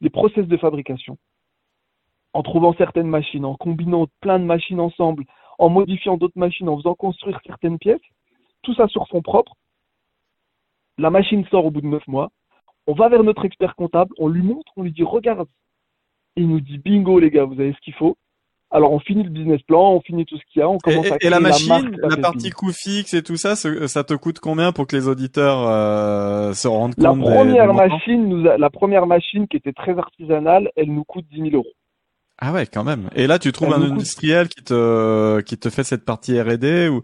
les 0.00 0.10
process 0.10 0.46
de 0.46 0.56
fabrication. 0.56 1.18
En 2.32 2.42
trouvant 2.42 2.74
certaines 2.74 3.06
machines, 3.06 3.44
en 3.44 3.54
combinant 3.54 4.06
plein 4.20 4.38
de 4.38 4.44
machines 4.44 4.80
ensemble, 4.80 5.24
en 5.58 5.68
modifiant 5.68 6.16
d'autres 6.16 6.38
machines, 6.38 6.68
en 6.68 6.76
faisant 6.76 6.94
construire 6.94 7.40
certaines 7.46 7.78
pièces, 7.78 8.00
tout 8.62 8.74
ça 8.74 8.88
sur 8.88 9.06
fond 9.08 9.22
propre. 9.22 9.54
La 10.98 11.10
machine 11.10 11.44
sort 11.46 11.66
au 11.66 11.70
bout 11.70 11.80
de 11.80 11.86
neuf 11.86 12.06
mois. 12.08 12.30
On 12.86 12.94
va 12.94 13.08
vers 13.08 13.22
notre 13.22 13.44
expert 13.44 13.76
comptable, 13.76 14.14
on 14.18 14.28
lui 14.28 14.42
montre, 14.42 14.72
on 14.76 14.82
lui 14.82 14.92
dit 14.92 15.04
regarde. 15.04 15.48
Il 16.36 16.48
nous 16.48 16.60
dit 16.60 16.78
bingo 16.78 17.18
les 17.18 17.30
gars, 17.30 17.44
vous 17.44 17.60
avez 17.60 17.72
ce 17.72 17.80
qu'il 17.84 17.94
faut. 17.94 18.16
Alors 18.70 18.92
on 18.92 18.98
finit 18.98 19.22
le 19.22 19.30
business 19.30 19.62
plan, 19.62 19.92
on 19.92 20.00
finit 20.00 20.24
tout 20.26 20.36
ce 20.36 20.42
qu'il 20.52 20.58
y 20.58 20.62
a, 20.62 20.68
on 20.68 20.78
commence 20.78 21.06
à 21.06 21.18
créer 21.18 21.28
et 21.28 21.30
la 21.30 21.38
machine, 21.38 21.96
la, 22.02 22.16
partie 22.16 22.50
coût 22.50 22.72
fixe 22.72 23.14
et 23.14 23.22
tout 23.22 23.36
ça, 23.36 23.54
ça 23.54 24.02
te 24.02 24.14
coûte 24.14 24.40
combien 24.40 24.72
pour 24.72 24.88
que 24.88 24.96
les 24.96 25.06
auditeurs 25.06 25.64
euh, 25.68 26.54
se 26.54 26.66
rendent 26.66 26.96
compte 26.96 27.04
La 27.04 27.34
première 27.34 27.72
machine, 27.72 28.28
nous 28.28 28.42
la 28.42 28.70
première 28.70 29.06
machine 29.06 29.46
qui 29.46 29.58
était 29.58 29.72
très 29.72 29.96
artisanale, 29.96 30.70
elle 30.74 30.92
nous 30.92 31.04
coûte 31.04 31.24
10 31.30 31.50
000 31.50 31.54
euros. 31.54 31.72
Ah 32.38 32.52
ouais, 32.52 32.66
quand 32.66 32.82
même. 32.82 33.10
Et 33.14 33.28
là, 33.28 33.38
tu 33.38 33.52
trouves 33.52 33.72
un 33.72 33.80
industriel 33.80 34.48
qui 34.48 34.64
te 34.64 35.40
qui 35.42 35.56
te 35.56 35.70
fait 35.70 35.84
cette 35.84 36.04
partie 36.04 36.40
R&D 36.40 36.88
ou 36.88 37.02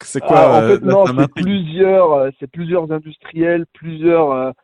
c'est 0.00 0.20
quoi 0.20 0.38
ah, 0.38 0.58
En 0.58 0.62
euh, 0.62 0.78
non, 0.82 1.04
c'est 1.06 1.42
plusieurs, 1.42 2.12
euh, 2.12 2.30
c'est 2.40 2.50
plusieurs 2.50 2.90
industriels, 2.90 3.66
plusieurs 3.74 4.54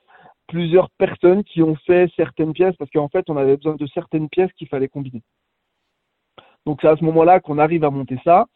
plusieurs 0.48 0.90
personnes 0.90 1.44
qui 1.44 1.62
ont 1.62 1.76
fait 1.86 2.10
certaines 2.16 2.52
pièces 2.52 2.74
parce 2.76 2.90
qu'en 2.90 3.08
fait, 3.08 3.30
on 3.30 3.36
avait 3.36 3.56
besoin 3.56 3.76
de 3.76 3.86
certaines 3.86 4.28
pièces 4.28 4.52
qu'il 4.54 4.68
fallait 4.68 4.88
combiner. 4.88 5.22
Donc 6.66 6.80
c'est 6.82 6.88
à 6.88 6.96
ce 6.96 7.04
moment-là 7.04 7.40
qu'on 7.40 7.58
arrive 7.58 7.84
à 7.84 7.90
monter 7.90 8.18
ça. 8.24 8.46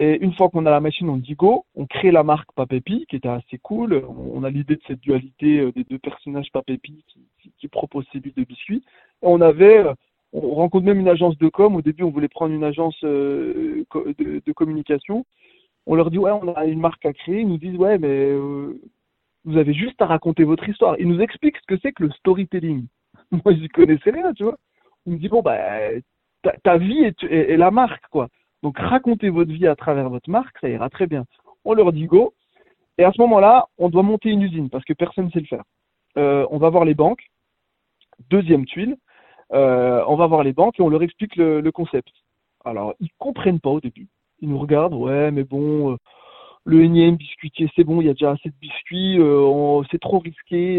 Et 0.00 0.18
une 0.20 0.34
fois 0.34 0.48
qu'on 0.48 0.66
a 0.66 0.70
la 0.70 0.80
machine, 0.80 1.08
on 1.08 1.16
dit 1.16 1.34
go, 1.34 1.64
on 1.76 1.86
crée 1.86 2.10
la 2.10 2.24
marque 2.24 2.50
Papépi, 2.56 3.06
qui 3.08 3.16
était 3.16 3.28
assez 3.28 3.58
cool. 3.58 4.04
On 4.08 4.42
a 4.42 4.50
l'idée 4.50 4.76
de 4.76 4.80
cette 4.86 5.00
dualité 5.00 5.60
euh, 5.60 5.72
des 5.72 5.84
deux 5.84 5.98
personnages 5.98 6.50
Papépi 6.52 7.04
qui, 7.06 7.52
qui, 7.56 7.68
proposent 7.68 8.06
ces 8.12 8.18
bulles 8.18 8.32
de 8.36 8.42
biscuits. 8.44 8.82
On 9.20 9.40
avait, 9.40 9.78
euh, 9.78 9.94
on 10.32 10.54
rencontre 10.54 10.86
même 10.86 10.98
une 10.98 11.08
agence 11.08 11.38
de 11.38 11.48
com. 11.48 11.76
Au 11.76 11.82
début, 11.82 12.02
on 12.02 12.10
voulait 12.10 12.28
prendre 12.28 12.52
une 12.52 12.64
agence 12.64 12.98
euh, 13.04 13.84
de, 13.94 14.52
communication. 14.52 15.24
On 15.86 15.94
leur 15.94 16.10
dit 16.10 16.18
ouais, 16.18 16.32
on 16.32 16.52
a 16.54 16.64
une 16.64 16.80
marque 16.80 17.06
à 17.06 17.12
créer. 17.12 17.42
Ils 17.42 17.48
nous 17.48 17.58
disent 17.58 17.76
ouais, 17.76 17.98
mais 17.98 18.32
vous 19.44 19.58
avez 19.58 19.74
juste 19.74 20.00
à 20.00 20.06
raconter 20.06 20.44
votre 20.44 20.68
histoire. 20.68 20.96
Ils 20.98 21.08
nous 21.08 21.20
expliquent 21.20 21.58
ce 21.58 21.66
que 21.66 21.80
c'est 21.82 21.92
que 21.92 22.04
le 22.04 22.10
storytelling. 22.12 22.86
Moi, 23.30 23.54
je 23.54 23.66
connaissais 23.68 24.10
rien, 24.10 24.32
tu 24.32 24.44
vois. 24.44 24.56
Ils 25.06 25.14
me 25.14 25.18
disent 25.18 25.30
bon 25.30 25.42
bah 25.42 25.58
ta, 26.62 26.76
vie 26.76 27.04
est, 27.04 27.56
la 27.56 27.70
marque, 27.70 28.06
quoi. 28.10 28.28
Donc 28.62 28.78
racontez 28.78 29.30
votre 29.30 29.50
vie 29.50 29.66
à 29.66 29.74
travers 29.76 30.08
votre 30.08 30.30
marque, 30.30 30.56
ça 30.60 30.68
ira 30.68 30.88
très 30.88 31.06
bien. 31.06 31.24
On 31.64 31.74
leur 31.74 31.92
dit 31.92 32.06
go. 32.06 32.34
Et 32.98 33.04
à 33.04 33.12
ce 33.12 33.20
moment-là, 33.22 33.66
on 33.78 33.88
doit 33.88 34.02
monter 34.02 34.28
une 34.28 34.42
usine 34.42 34.70
parce 34.70 34.84
que 34.84 34.92
personne 34.92 35.26
ne 35.26 35.30
sait 35.30 35.40
le 35.40 35.46
faire. 35.46 35.64
Euh, 36.18 36.46
on 36.50 36.58
va 36.58 36.70
voir 36.70 36.84
les 36.84 36.94
banques. 36.94 37.24
Deuxième 38.30 38.66
tuile, 38.66 38.96
euh, 39.52 40.04
on 40.06 40.16
va 40.16 40.26
voir 40.26 40.44
les 40.44 40.52
banques 40.52 40.78
et 40.78 40.82
on 40.82 40.88
leur 40.88 41.02
explique 41.02 41.36
le, 41.36 41.68
concept. 41.70 42.12
Alors, 42.64 42.94
ils 43.00 43.10
comprennent 43.18 43.60
pas 43.60 43.70
au 43.70 43.80
début. 43.80 44.08
Ils 44.40 44.48
nous 44.48 44.58
regardent, 44.58 44.94
ouais, 44.94 45.30
mais 45.30 45.44
bon, 45.44 45.92
euh, 45.92 45.96
le 46.64 46.84
énième 46.84 47.16
biscuitier, 47.16 47.68
c'est 47.74 47.84
bon, 47.84 48.00
il 48.00 48.06
y 48.06 48.10
a 48.10 48.12
déjà 48.12 48.32
assez 48.32 48.48
de 48.48 48.54
biscuits, 48.60 49.18
c'est 49.90 50.00
trop 50.00 50.20
risqué. 50.20 50.76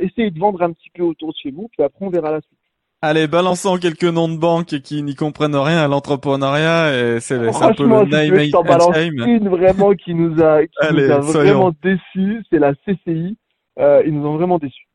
essayez 0.00 0.30
de 0.30 0.38
vendre 0.38 0.62
un 0.62 0.72
petit 0.72 0.90
peu 0.94 1.02
autour 1.02 1.30
de 1.30 1.36
chez 1.42 1.50
vous, 1.50 1.68
puis 1.72 1.82
après 1.82 2.04
on 2.04 2.10
verra 2.10 2.30
la 2.30 2.40
suite. 2.40 2.58
Allez, 3.02 3.26
balançons 3.26 3.76
quelques 3.76 4.04
noms 4.04 4.28
de 4.28 4.38
banques 4.38 4.80
qui 4.80 5.02
n'y 5.02 5.14
comprennent 5.14 5.56
rien 5.56 5.78
à 5.78 5.88
l'entrepreneuriat 5.88 6.96
et 6.96 7.20
c'est 7.20 7.34
un 7.36 7.74
peu 7.74 7.86
le 7.86 8.04
name 8.06 8.38
je 8.38 8.50
t'en 8.50 8.62
balance 8.62 8.96
une 8.96 9.48
vraiment 9.48 9.92
qui 9.92 10.14
nous 10.14 10.40
a, 10.42 10.62
qui 10.62 10.92
nous 10.92 11.10
a 11.10 11.18
vraiment 11.18 11.72
déçus, 11.82 12.44
c'est 12.50 12.58
la 12.58 12.72
CCI. 12.74 13.36
Euh, 13.78 14.02
ils 14.06 14.14
nous 14.14 14.26
ont 14.26 14.36
vraiment 14.36 14.58
déçus. 14.58 14.86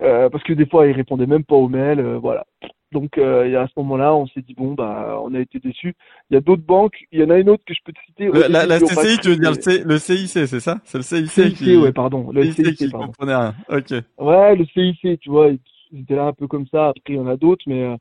Euh, 0.00 0.28
parce 0.30 0.42
que 0.44 0.52
des 0.52 0.66
fois, 0.66 0.86
ils 0.86 0.92
répondaient 0.92 1.26
même 1.26 1.44
pas 1.44 1.54
aux 1.54 1.68
mails, 1.68 2.00
euh, 2.00 2.18
voilà. 2.18 2.44
Donc, 2.92 3.16
euh, 3.16 3.46
et 3.46 3.56
à 3.56 3.66
ce 3.66 3.72
moment-là, 3.78 4.14
on 4.14 4.26
s'est 4.26 4.42
dit 4.42 4.54
bon, 4.54 4.74
bah, 4.74 5.18
on 5.24 5.34
a 5.34 5.40
été 5.40 5.58
déçus. 5.58 5.94
Il 6.30 6.34
y 6.34 6.36
a 6.36 6.40
d'autres 6.40 6.62
banques. 6.62 7.04
Il 7.10 7.20
y 7.20 7.24
en 7.24 7.30
a 7.30 7.38
une 7.38 7.48
autre 7.48 7.64
que 7.64 7.72
je 7.74 7.80
peux 7.84 7.92
te 7.92 7.98
citer. 8.06 8.28
La, 8.48 8.66
la, 8.66 8.78
CCI, 8.78 9.18
tu 9.18 9.30
veux 9.30 9.36
dire 9.36 9.52
le, 9.52 9.98
CIC, 9.98 10.28
c'est 10.28 10.60
ça? 10.60 10.78
C'est 10.84 10.98
le 10.98 11.02
CIC, 11.02 11.26
CIC 11.28 11.54
qui... 11.56 11.76
ouais, 11.76 11.92
pardon. 11.92 12.30
Le 12.30 12.44
CIC, 12.44 12.76
qui 12.76 12.88
pardon. 12.90 13.06
comprenait 13.06 13.34
rien. 13.34 13.54
Ok. 13.70 13.94
Ouais, 14.18 14.56
le 14.56 14.66
CIC, 14.66 15.20
tu 15.20 15.30
vois, 15.30 15.50
c'était 15.90 16.16
là 16.16 16.24
un 16.24 16.32
peu 16.32 16.46
comme 16.46 16.66
ça. 16.66 16.88
Après, 16.88 17.14
il 17.14 17.16
y 17.16 17.18
en 17.20 17.26
a 17.26 17.36
d'autres, 17.36 17.64
mais 17.66 17.82
euh, 17.82 17.96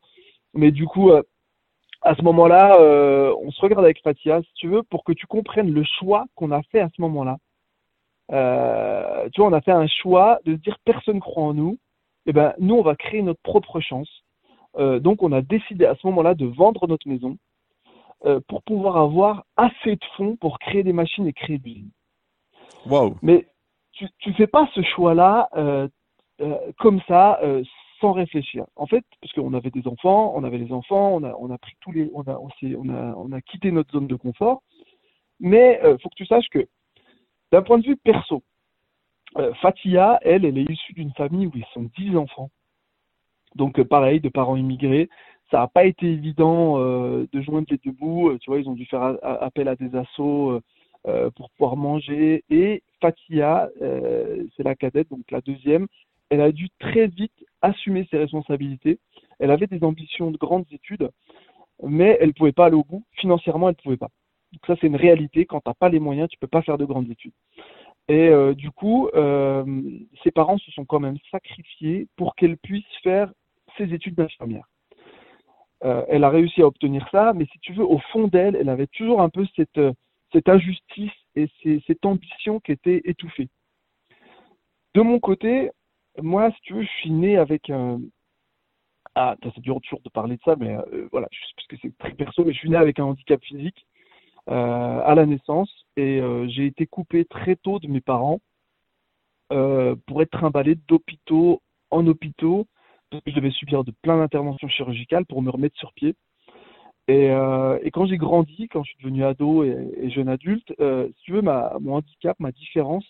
mais 0.54 0.72
du 0.72 0.86
coup, 0.86 1.12
euh, 1.12 1.24
à 2.02 2.16
ce 2.16 2.22
moment-là, 2.24 2.78
euh, 2.80 3.34
on 3.42 3.52
se 3.52 3.62
regarde 3.62 3.86
avec 3.86 4.02
Fatia, 4.02 4.42
si 4.42 4.54
tu 4.56 4.68
veux, 4.68 4.84
pour 4.84 5.04
que 5.04 5.14
tu 5.14 5.26
comprennes 5.28 5.72
le 5.72 5.84
choix 6.00 6.26
qu'on 6.36 6.52
a 6.52 6.62
fait 6.64 6.82
à 6.82 6.90
ce 6.96 7.02
moment-là. 7.02 7.38
tu 9.32 9.42
vois, 9.42 9.50
on 9.50 9.54
a 9.54 9.62
fait 9.62 9.72
un 9.72 9.88
choix 9.88 10.40
de 10.46 10.54
se 10.56 10.60
dire 10.60 10.78
personne 10.84 11.20
croit 11.20 11.44
en 11.44 11.54
nous. 11.54 11.78
Et 12.28 12.30
eh 12.30 12.34
ben, 12.34 12.54
nous, 12.60 12.76
on 12.76 12.84
va 12.84 12.96
créer 12.96 13.24
notre 13.24 13.42
propre 13.42 13.80
chance. 13.80 14.24
Donc, 14.78 15.22
on 15.24 15.32
a 15.32 15.42
décidé 15.42 15.86
à 15.86 15.96
ce 15.96 16.08
moment-là 16.08 16.34
de 16.34 16.46
vendre 16.46 16.88
notre 16.88 17.08
maison 17.08 17.38
pour 18.48 18.64
pouvoir 18.64 18.98
avoir 18.98 19.44
assez 19.58 19.96
de 19.96 20.06
fonds 20.16 20.36
pour 20.38 20.60
créer 20.60 20.84
des 20.84 20.94
machines 20.94 21.28
et 21.28 21.34
créer 21.34 21.58
des 21.58 21.84
Wow. 22.86 23.16
Mais 23.22 23.48
tu 23.92 24.08
ne 24.28 24.34
fais 24.34 24.48
pas 24.48 24.70
ce 24.74 24.82
choix-là 24.82 25.50
comme 26.78 27.02
ça 27.08 27.40
sans 28.02 28.12
réfléchir. 28.12 28.66
En 28.76 28.88
fait, 28.88 29.06
parce 29.22 29.32
qu'on 29.34 29.54
avait 29.54 29.70
des 29.70 29.88
enfants, 29.88 30.34
on 30.36 30.44
avait 30.44 30.58
les 30.58 30.74
enfants, 30.74 31.14
on 31.14 31.24
a, 31.24 31.34
on 31.40 31.52
a 31.52 31.58
pris 31.58 31.74
tous 31.80 31.92
les, 31.92 32.10
on 32.14 32.24
a, 32.24 32.38
on, 32.38 32.90
a, 32.90 33.16
on 33.16 33.32
a 33.32 33.42
quitté 33.42 33.72
notre 33.72 33.92
zone 33.92 34.08
de 34.08 34.16
confort. 34.16 34.64
Mais 35.40 35.80
il 35.82 35.86
euh, 35.86 35.98
faut 36.00 36.10
que 36.10 36.16
tu 36.16 36.26
saches 36.26 36.50
que, 36.50 36.68
d'un 37.52 37.62
point 37.62 37.78
de 37.78 37.86
vue 37.86 37.98
perso, 37.98 38.44
euh, 39.38 39.54
Fatia, 39.56 40.20
elle, 40.24 40.46
elle 40.46 40.58
est 40.58 40.70
issue 40.70 40.94
d'une 40.94 41.14
famille 41.14 41.48
où 41.48 41.52
ils 41.56 41.66
sont 41.74 41.90
dix 41.98 42.16
enfants. 42.18 42.50
Donc 43.56 43.80
euh, 43.80 43.86
pareil, 43.86 44.20
de 44.20 44.30
parents 44.30 44.56
immigrés. 44.56 45.10
Ça 45.52 45.58
n'a 45.60 45.68
pas 45.68 45.84
été 45.84 46.06
évident 46.08 46.80
de 46.80 47.42
joindre 47.42 47.68
les 47.70 47.78
deux 47.78 47.92
bouts. 47.92 48.38
Tu 48.40 48.50
vois, 48.50 48.58
ils 48.58 48.70
ont 48.70 48.74
dû 48.74 48.86
faire 48.86 49.18
appel 49.22 49.68
à 49.68 49.76
des 49.76 49.94
assos 49.98 50.62
pour 51.36 51.50
pouvoir 51.50 51.76
manger. 51.76 52.46
Et 52.50 52.84
Fatia, 53.02 53.68
c'est 53.82 54.64
la 54.64 54.76
cadette, 54.76 55.10
donc 55.10 55.30
la 55.30 55.42
deuxième, 55.42 55.88
elle 56.30 56.40
a 56.40 56.54
dû 56.54 56.70
très 56.80 57.08
vite 57.08 57.34
assumer 57.62 58.08
ses 58.10 58.18
responsabilités. 58.18 58.98
Elle 59.40 59.52
avait 59.52 59.68
des 59.68 59.84
ambitions 59.84 60.32
de 60.32 60.38
grandes 60.38 60.66
études, 60.72 61.10
mais 61.84 62.18
elle 62.22 62.30
ne 62.30 62.34
pouvait 62.34 62.54
pas 62.54 62.68
aller 62.68 62.78
au 62.78 62.86
bout. 62.86 63.04
Financièrement, 63.18 63.68
elle 63.68 63.76
ne 63.78 63.84
pouvait 63.84 63.98
pas. 63.98 64.10
Donc 64.54 64.62
ça, 64.68 64.76
c'est 64.80 64.88
une 64.88 64.96
réalité. 64.96 65.46
Quand 65.46 65.60
tu 65.60 65.70
n'as 65.70 65.74
pas 65.74 65.90
les 65.90 66.00
moyens, 66.00 66.30
tu 66.30 66.38
ne 66.38 66.40
peux 66.40 66.50
pas 66.50 66.62
faire 66.62 66.78
de 66.78 66.86
grandes 66.86 67.10
études. 67.10 67.34
Et 68.08 68.30
euh, 68.30 68.54
du 68.54 68.72
coup, 68.72 69.10
euh, 69.14 69.64
ses 70.24 70.32
parents 70.32 70.58
se 70.58 70.72
sont 70.72 70.86
quand 70.86 71.00
même 71.00 71.18
sacrifiés 71.32 72.08
pour 72.18 72.36
qu'elle 72.36 72.58
puisse 72.58 72.84
faire 73.04 73.32
ses 73.78 73.94
études 73.94 74.16
d'infirmière. 74.16 74.66
Euh, 75.84 76.06
elle 76.10 76.24
a 76.24 76.30
réussi 76.30 76.62
à 76.62 76.68
obtenir 76.68 77.08
ça, 77.12 77.34
mais 77.34 77.46
si 77.52 77.60
tu 77.60 77.74
veux, 77.74 77.86
au 77.86 77.98
fond 78.12 78.28
d'elle, 78.28 78.56
elle 78.56 78.70
avait 78.70 78.88
toujours 78.88 79.22
un 79.22 79.30
peu 79.30 79.46
cette, 79.56 79.80
cette 80.32 80.50
injustice 80.50 81.12
et 81.36 81.50
cette 81.88 82.06
ambition 82.06 82.60
qui 82.60 82.72
était 82.72 83.02
étouffée. 83.06 83.50
De 84.94 85.02
mon 85.02 85.20
côté, 85.20 85.72
moi, 86.22 86.52
si 86.52 86.62
tu 86.62 86.74
veux, 86.74 86.84
je 86.84 86.90
suis 87.00 87.12
né 87.12 87.38
avec 87.38 87.70
un. 87.70 88.02
Ah, 89.16 89.36
c'est 89.44 89.60
dur 89.60 89.80
toujours 89.82 90.02
de 90.04 90.10
parler 90.10 90.38
de 90.38 90.42
ça, 90.44 90.56
mais 90.58 90.76
euh, 90.76 91.08
voilà, 91.12 91.28
parce 91.28 91.68
que 91.68 91.76
c'est 91.82 91.98
très 91.98 92.14
perso, 92.14 92.46
mais 92.46 92.54
je 92.54 92.60
suis 92.60 92.70
né 92.70 92.78
avec 92.78 93.00
un 93.00 93.06
handicap 93.06 93.44
physique 93.44 93.86
euh, 94.50 95.02
à 95.06 95.16
la 95.16 95.26
naissance 95.26 95.70
et 95.98 96.22
euh, 96.22 96.48
j'ai 96.48 96.66
été 96.66 96.88
coupé 96.88 97.26
très 97.26 97.58
tôt 97.58 97.80
de 97.80 97.88
mes 97.88 98.02
parents 98.02 98.40
pour 100.08 100.22
être 100.22 100.32
trimballé 100.32 100.76
d'hôpitaux 100.88 101.62
en 101.90 102.08
hôpitaux. 102.08 102.68
Je 103.14 103.34
devais 103.34 103.52
subir 103.52 103.84
de 103.84 103.92
plein 104.02 104.18
d'interventions 104.18 104.68
chirurgicales 104.68 105.26
pour 105.26 105.42
me 105.42 105.50
remettre 105.50 105.78
sur 105.78 105.94
pied. 105.94 106.16
Et, 107.08 107.26
et 107.26 107.92
quand 107.92 108.06
j'ai 108.06 108.18
grandi, 108.18 108.70
quand 108.70 108.84
je 108.84 108.92
suis 108.92 109.04
devenu 109.04 109.26
ado 109.26 109.64
et, 109.64 110.10
jeune 110.12 110.30
adulte, 110.30 110.70
si 110.70 111.24
tu 111.24 111.34
veux, 111.34 111.42
mon 111.42 111.96
handicap, 111.96 112.40
ma 112.40 112.52
différence, 112.52 113.06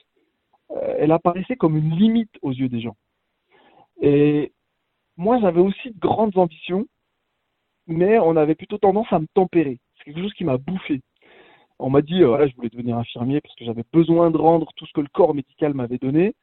euh, 0.75 0.95
elle 0.99 1.11
apparaissait 1.11 1.55
comme 1.55 1.77
une 1.77 1.95
limite 1.95 2.33
aux 2.41 2.51
yeux 2.51 2.69
des 2.69 2.81
gens. 2.81 2.95
Et 4.01 4.51
moi, 5.17 5.39
j'avais 5.39 5.61
aussi 5.61 5.91
de 5.91 5.99
grandes 5.99 6.37
ambitions, 6.37 6.85
mais 7.87 8.19
on 8.19 8.35
avait 8.35 8.55
plutôt 8.55 8.77
tendance 8.77 9.11
à 9.11 9.19
me 9.19 9.27
tempérer. 9.33 9.79
C'est 9.97 10.05
quelque 10.05 10.21
chose 10.21 10.33
qui 10.33 10.45
m'a 10.45 10.57
bouffé. 10.57 11.01
On 11.79 11.89
m'a 11.89 12.01
dit, 12.01 12.21
euh, 12.21 12.27
voilà, 12.27 12.47
je 12.47 12.55
voulais 12.55 12.69
devenir 12.69 12.97
infirmier 12.97 13.41
parce 13.41 13.55
que 13.55 13.65
j'avais 13.65 13.83
besoin 13.91 14.31
de 14.31 14.37
rendre 14.37 14.71
tout 14.75 14.85
ce 14.85 14.93
que 14.93 15.01
le 15.01 15.09
corps 15.13 15.33
médical 15.33 15.73
m'avait 15.73 15.97
donné, 15.97 16.33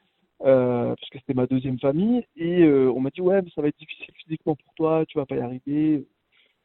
euh, 0.43 0.95
parce 0.95 1.11
que 1.11 1.19
c'était 1.19 1.35
ma 1.35 1.47
deuxième 1.47 1.79
famille. 1.79 2.25
Et 2.37 2.65
on 2.65 3.01
m'a 3.01 3.11
dit, 3.11 3.21
ouais, 3.21 3.43
mais 3.43 3.51
ça 3.55 3.63
va 3.63 3.69
être 3.69 3.79
difficile 3.79 4.15
physiquement 4.15 4.57
pour 4.57 4.75
toi, 4.75 5.05
tu 5.07 5.19
vas 5.19 5.27
pas 5.27 5.37
y 5.37 5.41
arriver. 5.41 6.05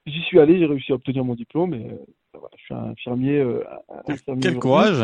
J'y 0.06 0.22
suis 0.22 0.40
allé, 0.40 0.60
j'ai 0.60 0.66
réussi 0.66 0.92
à 0.92 0.96
obtenir 0.96 1.24
mon 1.24 1.36
diplôme 1.36 1.74
et 1.74 1.88
voilà, 2.34 2.56
je 2.58 2.64
suis 2.64 2.74
un 2.74 2.90
infirmier. 2.90 3.46
Quel 4.42 4.60
courage 4.60 5.04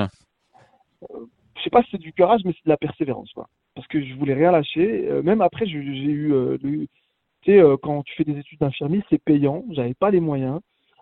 je 1.59 1.63
sais 1.65 1.69
pas 1.69 1.83
si 1.83 1.89
c'est 1.91 1.97
du 1.97 2.13
courage, 2.13 2.41
mais 2.45 2.53
c'est 2.53 2.65
de 2.65 2.69
la 2.69 2.77
persévérance, 2.77 3.31
quoi. 3.33 3.47
Parce 3.75 3.87
que 3.87 4.03
je 4.03 4.13
voulais 4.15 4.33
rien 4.33 4.51
lâcher. 4.51 5.07
Euh, 5.09 5.21
même 5.21 5.41
après, 5.41 5.65
j'ai 5.65 5.77
eu, 5.77 6.33
euh, 6.33 6.57
tu 6.57 6.87
sais, 7.45 7.59
euh, 7.59 7.75
quand 7.77 8.01
tu 8.03 8.15
fais 8.15 8.23
des 8.23 8.37
études 8.37 8.59
d'infirmier, 8.59 9.03
c'est 9.09 9.21
payant. 9.21 9.65
J'avais 9.71 9.93
pas 9.93 10.09
les 10.09 10.21
moyens. 10.21 10.59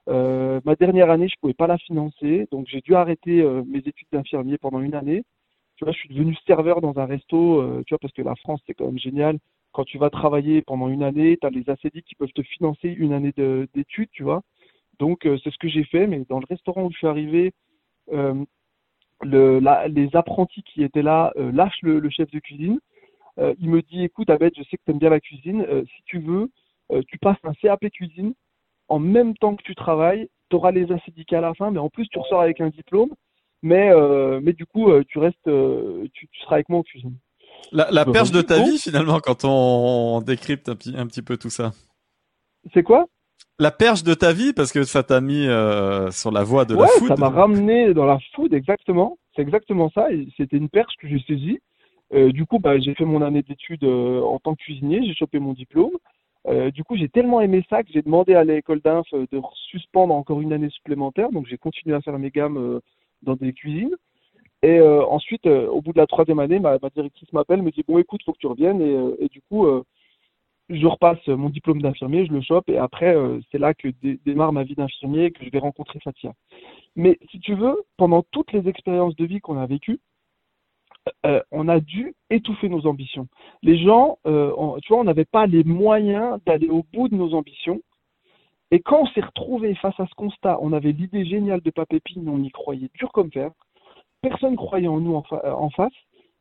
ma 0.07 0.75
dernière 0.75 1.11
année, 1.11 1.27
je 1.27 1.35
pouvais 1.39 1.53
pas 1.53 1.67
la 1.67 1.77
financer, 1.77 2.47
donc 2.51 2.65
j'ai 2.67 2.81
dû 2.81 2.95
arrêter 2.95 3.43
mes 3.67 3.79
études 3.79 4.07
d'infirmier 4.11 4.57
pendant 4.57 4.79
une 4.79 4.95
année. 4.95 5.23
Tu 5.77 5.85
vois, 5.85 5.93
je 5.93 5.99
suis 5.99 6.09
devenu 6.09 6.35
serveur 6.45 6.81
dans 6.81 6.97
un 6.97 7.05
resto, 7.05 7.83
tu 7.85 7.93
vois, 7.93 7.99
parce 7.99 8.13
que 8.13 8.21
la 8.21 8.35
France, 8.35 8.61
c'est 8.67 8.73
quand 8.73 8.85
même 8.85 8.99
génial. 8.99 9.37
Quand 9.71 9.83
tu 9.83 9.97
vas 9.97 10.09
travailler 10.09 10.61
pendant 10.61 10.89
une 10.89 11.03
année, 11.03 11.37
tu 11.39 11.47
as 11.47 11.49
les 11.49 11.69
ACD 11.69 12.01
qui 12.01 12.15
peuvent 12.15 12.33
te 12.33 12.41
financer 12.41 12.89
une 12.89 13.13
année 13.13 13.33
d'études, 13.75 14.09
tu 14.11 14.23
vois. 14.23 14.41
Donc, 14.99 15.19
c'est 15.23 15.51
ce 15.51 15.57
que 15.57 15.67
j'ai 15.67 15.83
fait, 15.83 16.07
mais 16.07 16.25
dans 16.29 16.39
le 16.39 16.47
restaurant 16.49 16.83
où 16.83 16.91
je 16.91 16.97
suis 16.97 17.07
arrivé, 17.07 17.53
le, 19.23 19.87
les 19.87 20.15
apprentis 20.15 20.63
qui 20.63 20.83
étaient 20.83 21.01
là 21.01 21.31
euh, 21.37 21.51
lâchent 21.51 21.81
le, 21.81 22.07
chef 22.09 22.29
de 22.31 22.39
cuisine. 22.39 22.79
Euh, 23.39 23.53
il 23.59 23.69
me 23.69 23.81
dit 23.81 24.03
écoute 24.03 24.29
Abed, 24.29 24.53
je 24.55 24.63
sais 24.63 24.77
que 24.77 24.83
tu 24.85 24.91
aimes 24.91 24.99
bien 24.99 25.09
la 25.09 25.19
cuisine, 25.19 25.61
euh, 25.61 25.83
si 25.85 26.03
tu 26.05 26.19
veux, 26.19 26.49
tu 27.07 27.17
passes 27.17 27.37
un 27.43 27.53
CAP 27.53 27.89
cuisine 27.89 28.33
en 28.87 28.99
même 28.99 29.35
temps 29.35 29.57
que 29.57 29.63
tu 29.63 29.75
travailles, 29.75 30.29
tu 30.49 30.55
auras 30.55 30.71
les 30.71 30.89
acidiques 30.89 31.33
à 31.33 31.41
la 31.41 31.53
fin, 31.53 31.69
mais 31.69 31.79
en 31.79 31.89
plus 31.89 32.07
tu 32.07 32.17
ressors 32.17 32.39
avec 32.39 32.61
un 32.61 32.69
diplôme, 32.69 33.09
mais, 33.61 33.91
mais 34.41 34.53
du 34.53 34.65
coup 34.65 34.91
tu 35.07 35.19
restes, 35.19 35.49
tu, 36.13 36.27
tu, 36.31 36.39
seras 36.41 36.55
avec 36.55 36.69
moi 36.69 36.79
en 36.79 36.83
cuisine. 36.83 37.15
La, 37.71 37.89
la 37.91 38.05
perche 38.05 38.31
de 38.31 38.41
ta 38.41 38.63
vie 38.63 38.77
finalement 38.77 39.19
quand 39.19 39.43
on, 39.43 40.21
décrypte 40.21 40.69
un 40.69 40.75
petit, 40.75 40.93
un 40.95 41.07
petit 41.07 41.21
peu 41.21 41.37
tout 41.37 41.49
ça. 41.49 41.71
C'est 42.73 42.83
quoi? 42.83 43.07
La 43.59 43.71
perche 43.71 44.03
de 44.03 44.13
ta 44.13 44.33
vie 44.33 44.53
parce 44.53 44.71
que 44.71 44.83
ça 44.83 45.03
t'a 45.03 45.19
mis 45.19 45.47
euh, 45.47 46.11
sur 46.11 46.31
la 46.31 46.43
voie 46.43 46.65
de 46.65 46.75
la 46.75 46.87
food. 46.87 47.07
ça 47.07 47.15
m'a 47.15 47.29
ramené 47.29 47.93
dans 47.93 48.05
la 48.05 48.19
food 48.35 48.53
exactement. 48.53 49.17
C'est 49.35 49.41
exactement 49.41 49.89
ça. 49.89 50.07
C'était 50.37 50.57
une 50.57 50.69
perche 50.69 50.93
que 50.99 51.07
j'ai 51.07 51.19
saisie. 51.27 51.59
Euh, 52.13 52.31
du 52.31 52.45
coup, 52.45 52.59
bah, 52.59 52.79
j'ai 52.79 52.93
fait 52.93 53.03
mon 53.03 53.21
année 53.21 53.41
d'études 53.41 53.83
euh, 53.83 54.21
en 54.21 54.39
tant 54.39 54.53
que 54.55 54.63
cuisinier. 54.63 55.01
J'ai 55.05 55.13
chopé 55.13 55.39
mon 55.39 55.53
diplôme. 55.53 55.97
du 56.71 56.83
coup, 56.83 56.95
j'ai 56.95 57.09
tellement 57.09 57.41
aimé 57.41 57.65
ça 57.69 57.83
que 57.83 57.89
j'ai 57.91 58.01
demandé 58.01 58.33
à 58.33 58.43
l'école 58.43 58.79
d'inf 58.79 59.05
de 59.11 59.41
suspendre 59.69 60.13
encore 60.13 60.39
une 60.39 60.53
année 60.53 60.69
supplémentaire. 60.69 61.31
Donc, 61.31 61.47
j'ai 61.47 61.57
continué 61.57 61.95
à 61.95 62.01
faire 62.01 62.17
mes 62.19 62.29
gammes 62.29 62.79
dans 63.23 63.35
des 63.35 63.53
cuisines. 63.53 63.95
Et 64.63 64.81
ensuite, 64.81 65.45
au 65.45 65.81
bout 65.81 65.93
de 65.93 65.99
la 65.99 66.07
troisième 66.07 66.39
année, 66.39 66.59
ma, 66.59 66.77
directrice 66.95 67.31
m'appelle, 67.31 67.61
me 67.61 67.71
dit 67.71 67.83
bon, 67.87 67.99
écoute, 67.99 68.21
faut 68.25 68.33
que 68.33 68.39
tu 68.39 68.47
reviennes. 68.47 68.81
Et, 68.81 69.25
et 69.25 69.27
du 69.29 69.39
coup, 69.41 69.67
je 70.69 70.85
repasse 70.85 71.25
mon 71.27 71.49
diplôme 71.49 71.81
d'infirmier, 71.81 72.25
je 72.25 72.33
le 72.33 72.41
chope 72.41 72.69
et 72.69 72.77
après 72.77 73.15
euh, 73.15 73.39
c'est 73.51 73.57
là 73.57 73.73
que 73.73 73.87
démarre 74.25 74.51
ma 74.51 74.63
vie 74.63 74.75
d'infirmier 74.75 75.25
et 75.25 75.31
que 75.31 75.43
je 75.43 75.49
vais 75.49 75.59
rencontrer 75.59 75.99
Fatia. 75.99 76.33
Mais 76.95 77.17
si 77.31 77.39
tu 77.39 77.55
veux, 77.55 77.83
pendant 77.95 78.23
toutes 78.31 78.51
les 78.51 78.67
expériences 78.67 79.15
de 79.15 79.25
vie 79.25 79.39
qu'on 79.39 79.57
a 79.57 79.65
vécues, 79.65 79.99
euh, 81.25 81.41
on 81.51 81.69
a 81.69 81.79
dû 81.79 82.15
étouffer 82.29 82.67
nos 82.67 82.85
ambitions. 82.85 83.27
Les 83.63 83.77
gens, 83.77 84.17
euh, 84.27 84.51
tu 84.81 84.89
vois, 84.89 84.99
on 84.99 85.05
n'avait 85.05 85.25
pas 85.25 85.47
les 85.47 85.63
moyens 85.63 86.39
d'aller 86.45 86.67
au 86.67 86.83
bout 86.91 87.07
de 87.07 87.15
nos 87.15 87.33
ambitions 87.33 87.81
Et 88.71 88.81
quand 88.81 89.01
on 89.01 89.07
s'est 89.07 89.21
retrouvé 89.21 89.75
face 89.75 89.99
à 89.99 90.05
ce 90.07 90.15
constat, 90.15 90.57
on 90.61 90.73
avait 90.73 90.91
l'idée 90.91 91.25
géniale 91.25 91.61
de 91.61 91.71
Papépine, 91.71 92.27
on 92.27 92.43
y 92.43 92.49
croyait 92.49 92.89
dur 92.95 93.11
comme 93.11 93.31
fer. 93.31 93.51
Personne 94.21 94.55
croyait 94.55 94.87
en 94.87 94.99
nous 94.99 95.15
en, 95.15 95.23
en 95.31 95.69
face. 95.69 95.93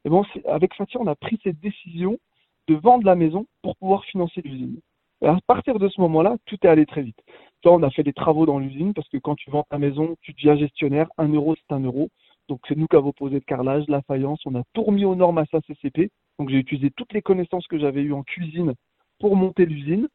Et 0.04 0.08
bon, 0.08 0.24
avec 0.46 0.74
Fatia, 0.74 1.00
on 1.00 1.06
a 1.06 1.14
pris 1.14 1.38
cette 1.42 1.60
décision 1.60 2.18
de 2.68 2.74
vendre 2.74 3.04
la 3.04 3.14
maison 3.14 3.46
pour 3.62 3.76
pouvoir 3.76 4.04
financer 4.04 4.40
l'usine. 4.42 4.80
À 5.24 5.38
partir 5.46 5.78
de 5.78 5.88
ce 5.88 6.00
moment-là, 6.02 6.36
tout 6.46 6.56
est 6.62 6.68
allé 6.68 6.84
très 6.84 7.02
vite. 7.02 7.18
Toi, 7.62 7.72
on 7.72 7.82
a 7.82 7.90
fait 7.90 8.02
des 8.02 8.12
travaux 8.12 8.44
dans 8.44 8.58
l'usine 8.58 8.92
parce 8.92 9.08
que 9.08 9.16
quand 9.16 9.34
tu 9.34 9.50
vends 9.50 9.64
ta 9.68 9.78
maison, 9.78 10.14
tu 10.20 10.32
deviens 10.32 10.56
gestionnaire. 10.56 11.08
Un 11.16 11.28
euro, 11.28 11.56
c'est 11.56 11.74
un 11.74 11.80
euro. 11.80 12.08
Donc, 12.48 12.60
c'est 12.68 12.76
nous 12.76 12.86
qui 12.86 12.96
avons 12.96 13.12
posé 13.12 13.34
le 13.34 13.40
carrelage, 13.40 13.84
la 13.88 14.02
faïence. 14.02 14.40
On 14.46 14.54
a 14.54 14.62
tout 14.74 14.82
remis 14.82 15.04
aux 15.04 15.14
normes 15.14 15.38
à 15.38 15.46
CCP. 15.46 16.10
Donc, 16.38 16.50
j'ai 16.50 16.58
utilisé 16.58 16.90
toutes 16.96 17.12
les 17.12 17.22
connaissances 17.22 17.66
que 17.66 17.78
j'avais 17.78 18.02
eues 18.02 18.12
en 18.12 18.22
cuisine 18.22 18.74
pour 19.18 19.36
monter 19.36 19.64
l'usine. 19.64 20.06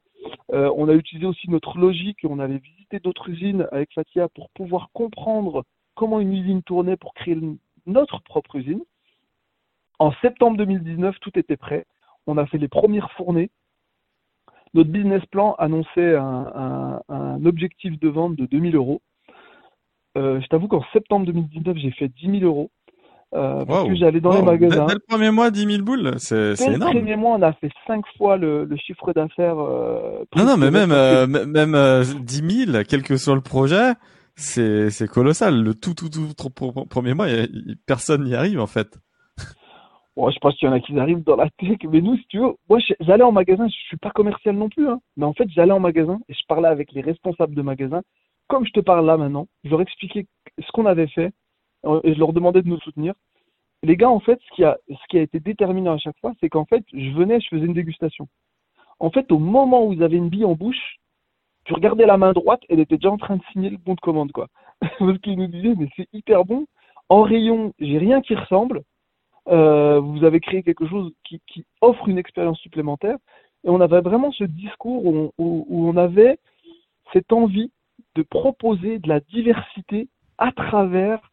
Euh, 0.54 0.72
on 0.76 0.90
a 0.90 0.94
utilisé 0.94 1.26
aussi 1.26 1.50
notre 1.50 1.78
logique. 1.78 2.20
On 2.24 2.40
avait 2.40 2.58
visité 2.58 3.00
d'autres 3.00 3.30
usines 3.30 3.68
avec 3.72 3.94
Fatia 3.94 4.28
pour 4.30 4.50
pouvoir 4.52 4.90
comprendre 4.94 5.64
comment 5.96 6.20
une 6.20 6.34
usine 6.34 6.64
tournait 6.64 6.98
pour 6.98 7.14
créer 7.14 7.38
notre 7.86 8.22
propre 8.22 8.58
usine. 8.58 8.82
En 10.00 10.12
septembre 10.22 10.58
2019, 10.58 11.20
tout 11.20 11.38
était 11.38 11.58
prêt. 11.58 11.86
On 12.28 12.38
a 12.38 12.46
fait 12.46 12.58
les 12.58 12.68
premières 12.68 13.12
fournées. 13.12 13.52
Notre 14.74 14.90
business 14.90 15.26
plan 15.28 15.54
annonçait 15.56 16.16
un, 16.16 17.46
objectif 17.46 18.00
de 18.00 18.08
vente 18.08 18.36
de 18.36 18.46
2000 18.46 18.76
euros. 18.76 19.02
Euh, 20.18 20.42
je 20.42 20.48
t'avoue 20.48 20.68
qu'en 20.68 20.84
septembre 20.94 21.26
2019, 21.26 21.78
j'ai 21.78 21.92
fait 21.92 22.08
10 22.08 22.40
000 22.40 22.44
euros. 22.44 22.72
Euh, 23.34 23.64
parce 23.66 23.88
que 23.88 23.96
j'allais 23.96 24.20
dans 24.20 24.34
les 24.34 24.42
magasins. 24.42 24.86
Dès, 24.88 24.96
le 24.96 25.00
premier 25.00 25.32
mois, 25.32 25.52
10 25.52 25.66
000 25.66 25.84
boules, 25.84 26.16
c'est 26.18 26.54
énorme. 26.62 26.94
le 26.94 27.00
premier 27.00 27.16
mois, 27.16 27.38
on 27.38 27.42
a 27.42 27.54
fait 27.54 27.72
5 27.88 28.04
fois 28.18 28.36
le, 28.36 28.68
chiffre 28.76 29.14
d'affaires. 29.14 29.58
Euh, 29.58 30.26
non, 30.36 30.46
non, 30.46 30.58
mais 30.58 30.70
même, 30.70 30.92
euh, 30.92 31.28
même 31.28 31.76
euh, 31.76 32.04
10 32.04 32.66
000, 32.66 32.84
quel 32.88 33.04
que 33.04 33.16
soit 33.16 33.36
le 33.36 33.42
projet, 33.42 33.94
c'est 34.36 35.08
colossal. 35.10 35.64
Le 35.64 35.74
tout, 35.74 35.94
tout, 35.94 36.10
tout, 36.10 36.50
premier 36.90 37.14
mois, 37.14 37.28
personne 37.86 38.26
n'y 38.26 38.36
arrive 38.36 38.60
en 38.60 38.68
fait. 38.68 39.00
Bon, 40.18 40.30
je 40.30 40.38
pense 40.40 40.56
qu'il 40.58 40.68
y 40.68 40.72
en 40.72 40.74
a 40.74 40.82
qui 40.82 41.00
arrivent 41.00 41.24
dans 41.24 41.38
la 41.38 41.50
tech, 41.58 41.78
mais 41.90 42.02
nous, 42.02 42.18
si 42.18 42.26
tu 42.28 42.40
veux, 42.40 42.54
moi, 42.70 42.80
j'allais 43.00 43.24
en 43.24 43.32
magasin, 43.32 43.66
je 43.68 43.74
suis 43.88 43.98
pas 43.98 44.12
commercial 44.12 44.58
non 44.58 44.68
plus, 44.68 44.90
hein, 44.90 45.00
mais 45.16 45.26
en 45.26 45.32
fait, 45.32 45.48
j'allais 45.50 45.72
en 45.72 45.80
magasin 45.80 46.20
et 46.28 46.34
je 46.34 46.46
parlais 46.50 46.68
avec 46.68 46.92
les 46.92 47.00
responsables 47.00 47.56
de 47.56 47.62
magasin, 47.62 48.02
comme 48.50 48.66
je 48.66 48.72
te 48.72 48.82
parle 48.82 49.06
là 49.06 49.16
maintenant. 49.16 49.48
Je 49.64 49.70
leur 49.70 49.80
expliquais 49.80 50.26
ce 50.60 50.70
qu'on 50.74 50.86
avait 50.86 51.08
fait 51.08 51.32
et 52.04 52.14
je 52.14 52.20
leur 52.20 52.34
demandais 52.34 52.62
de 52.62 52.68
nous 52.68 52.80
soutenir. 52.80 53.14
Les 53.84 53.98
gars, 53.98 54.10
en 54.10 54.20
fait, 54.20 54.40
ce 54.48 54.56
qui 54.56 54.64
a, 54.64 54.78
ce 54.90 55.08
qui 55.10 55.18
a 55.18 55.22
été 55.22 55.40
déterminant 55.40 55.94
à 55.94 55.98
chaque 55.98 56.18
fois, 56.20 56.34
c'est 56.40 56.50
qu'en 56.50 56.66
fait, 56.66 56.84
je 56.94 57.10
venais, 57.12 57.40
je 57.40 57.48
faisais 57.48 57.66
une 57.66 57.74
dégustation. 57.74 58.28
En 59.00 59.10
fait, 59.10 59.32
au 59.32 59.40
moment 59.40 59.86
où 59.86 59.94
ils 59.94 60.04
avaient 60.04 60.18
une 60.18 60.30
bille 60.30 60.46
en 60.46 60.54
bouche, 60.54 61.00
tu 61.66 61.74
regardais 61.74 62.06
la 62.06 62.18
main 62.18 62.34
droite, 62.34 62.62
elle 62.70 62.80
était 62.80 62.98
déjà 62.98 63.12
en 63.12 63.18
train 63.18 63.38
de 63.38 63.44
signer 63.52 63.70
le 63.70 63.78
bon 63.78 63.96
de 63.96 64.00
commande, 64.00 64.32
quoi. 64.32 64.48
Parce 65.00 65.18
qu'ils 65.20 65.38
nous 65.38 65.48
disaient, 65.48 65.74
mais 65.78 65.90
c'est 65.96 66.08
hyper 66.14 66.46
bon. 66.46 66.66
En 67.10 67.24
rayon, 67.24 67.74
j'ai 67.80 67.98
rien 67.98 68.22
qui 68.22 68.36
ressemble. 68.36 68.84
Euh, 69.48 70.00
vous 70.00 70.24
avez 70.24 70.40
créé 70.40 70.62
quelque 70.62 70.88
chose 70.88 71.12
qui, 71.24 71.42
qui, 71.48 71.66
offre 71.82 72.08
une 72.08 72.20
expérience 72.20 72.60
supplémentaire. 72.60 73.18
Et 73.64 73.70
on 73.70 73.82
avait 73.82 74.02
vraiment 74.02 74.32
ce 74.32 74.44
discours 74.44 75.06
où 75.06 75.32
où, 75.40 75.66
où 75.68 75.88
on 75.88 75.98
avait 75.98 76.38
cette 77.14 77.34
envie 77.34 77.72
de 78.16 78.22
proposer 78.22 79.00
de 79.00 79.10
la 79.10 79.20
diversité 79.20 80.08
à 80.38 80.52
travers 80.52 81.31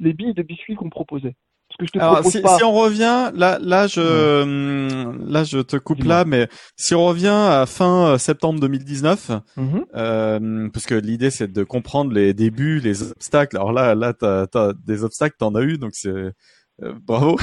les 0.00 0.12
billes 0.12 0.34
de 0.34 0.42
biscuits 0.42 0.74
qu'on 0.74 0.90
proposait. 0.90 1.34
Parce 1.68 1.78
que 1.78 1.86
je 1.86 1.92
te 1.92 1.98
Alors, 1.98 2.24
si, 2.24 2.38
si, 2.38 2.64
on 2.64 2.72
revient, 2.72 3.30
là, 3.34 3.58
là, 3.60 3.86
je, 3.86 4.42
hum, 4.42 5.28
là, 5.28 5.44
je 5.44 5.58
te 5.58 5.76
coupe 5.76 6.02
là, 6.02 6.24
mais 6.24 6.48
si 6.76 6.94
on 6.94 7.04
revient 7.04 7.26
à 7.28 7.66
fin 7.66 8.12
euh, 8.12 8.18
septembre 8.18 8.58
2019, 8.60 9.30
mm-hmm. 9.56 9.84
euh, 9.94 10.68
parce 10.72 10.86
que 10.86 10.94
l'idée 10.94 11.30
c'est 11.30 11.52
de 11.52 11.64
comprendre 11.64 12.12
les 12.12 12.32
débuts, 12.32 12.80
les 12.80 13.10
obstacles. 13.10 13.56
Alors 13.56 13.72
là, 13.72 13.94
là, 13.94 14.14
t'as, 14.14 14.46
as 14.54 14.72
des 14.86 15.04
obstacles, 15.04 15.36
t'en 15.38 15.54
as 15.54 15.62
eu, 15.62 15.76
donc 15.76 15.90
c'est 15.94 16.08
euh, 16.08 16.32
bravo. 17.02 17.36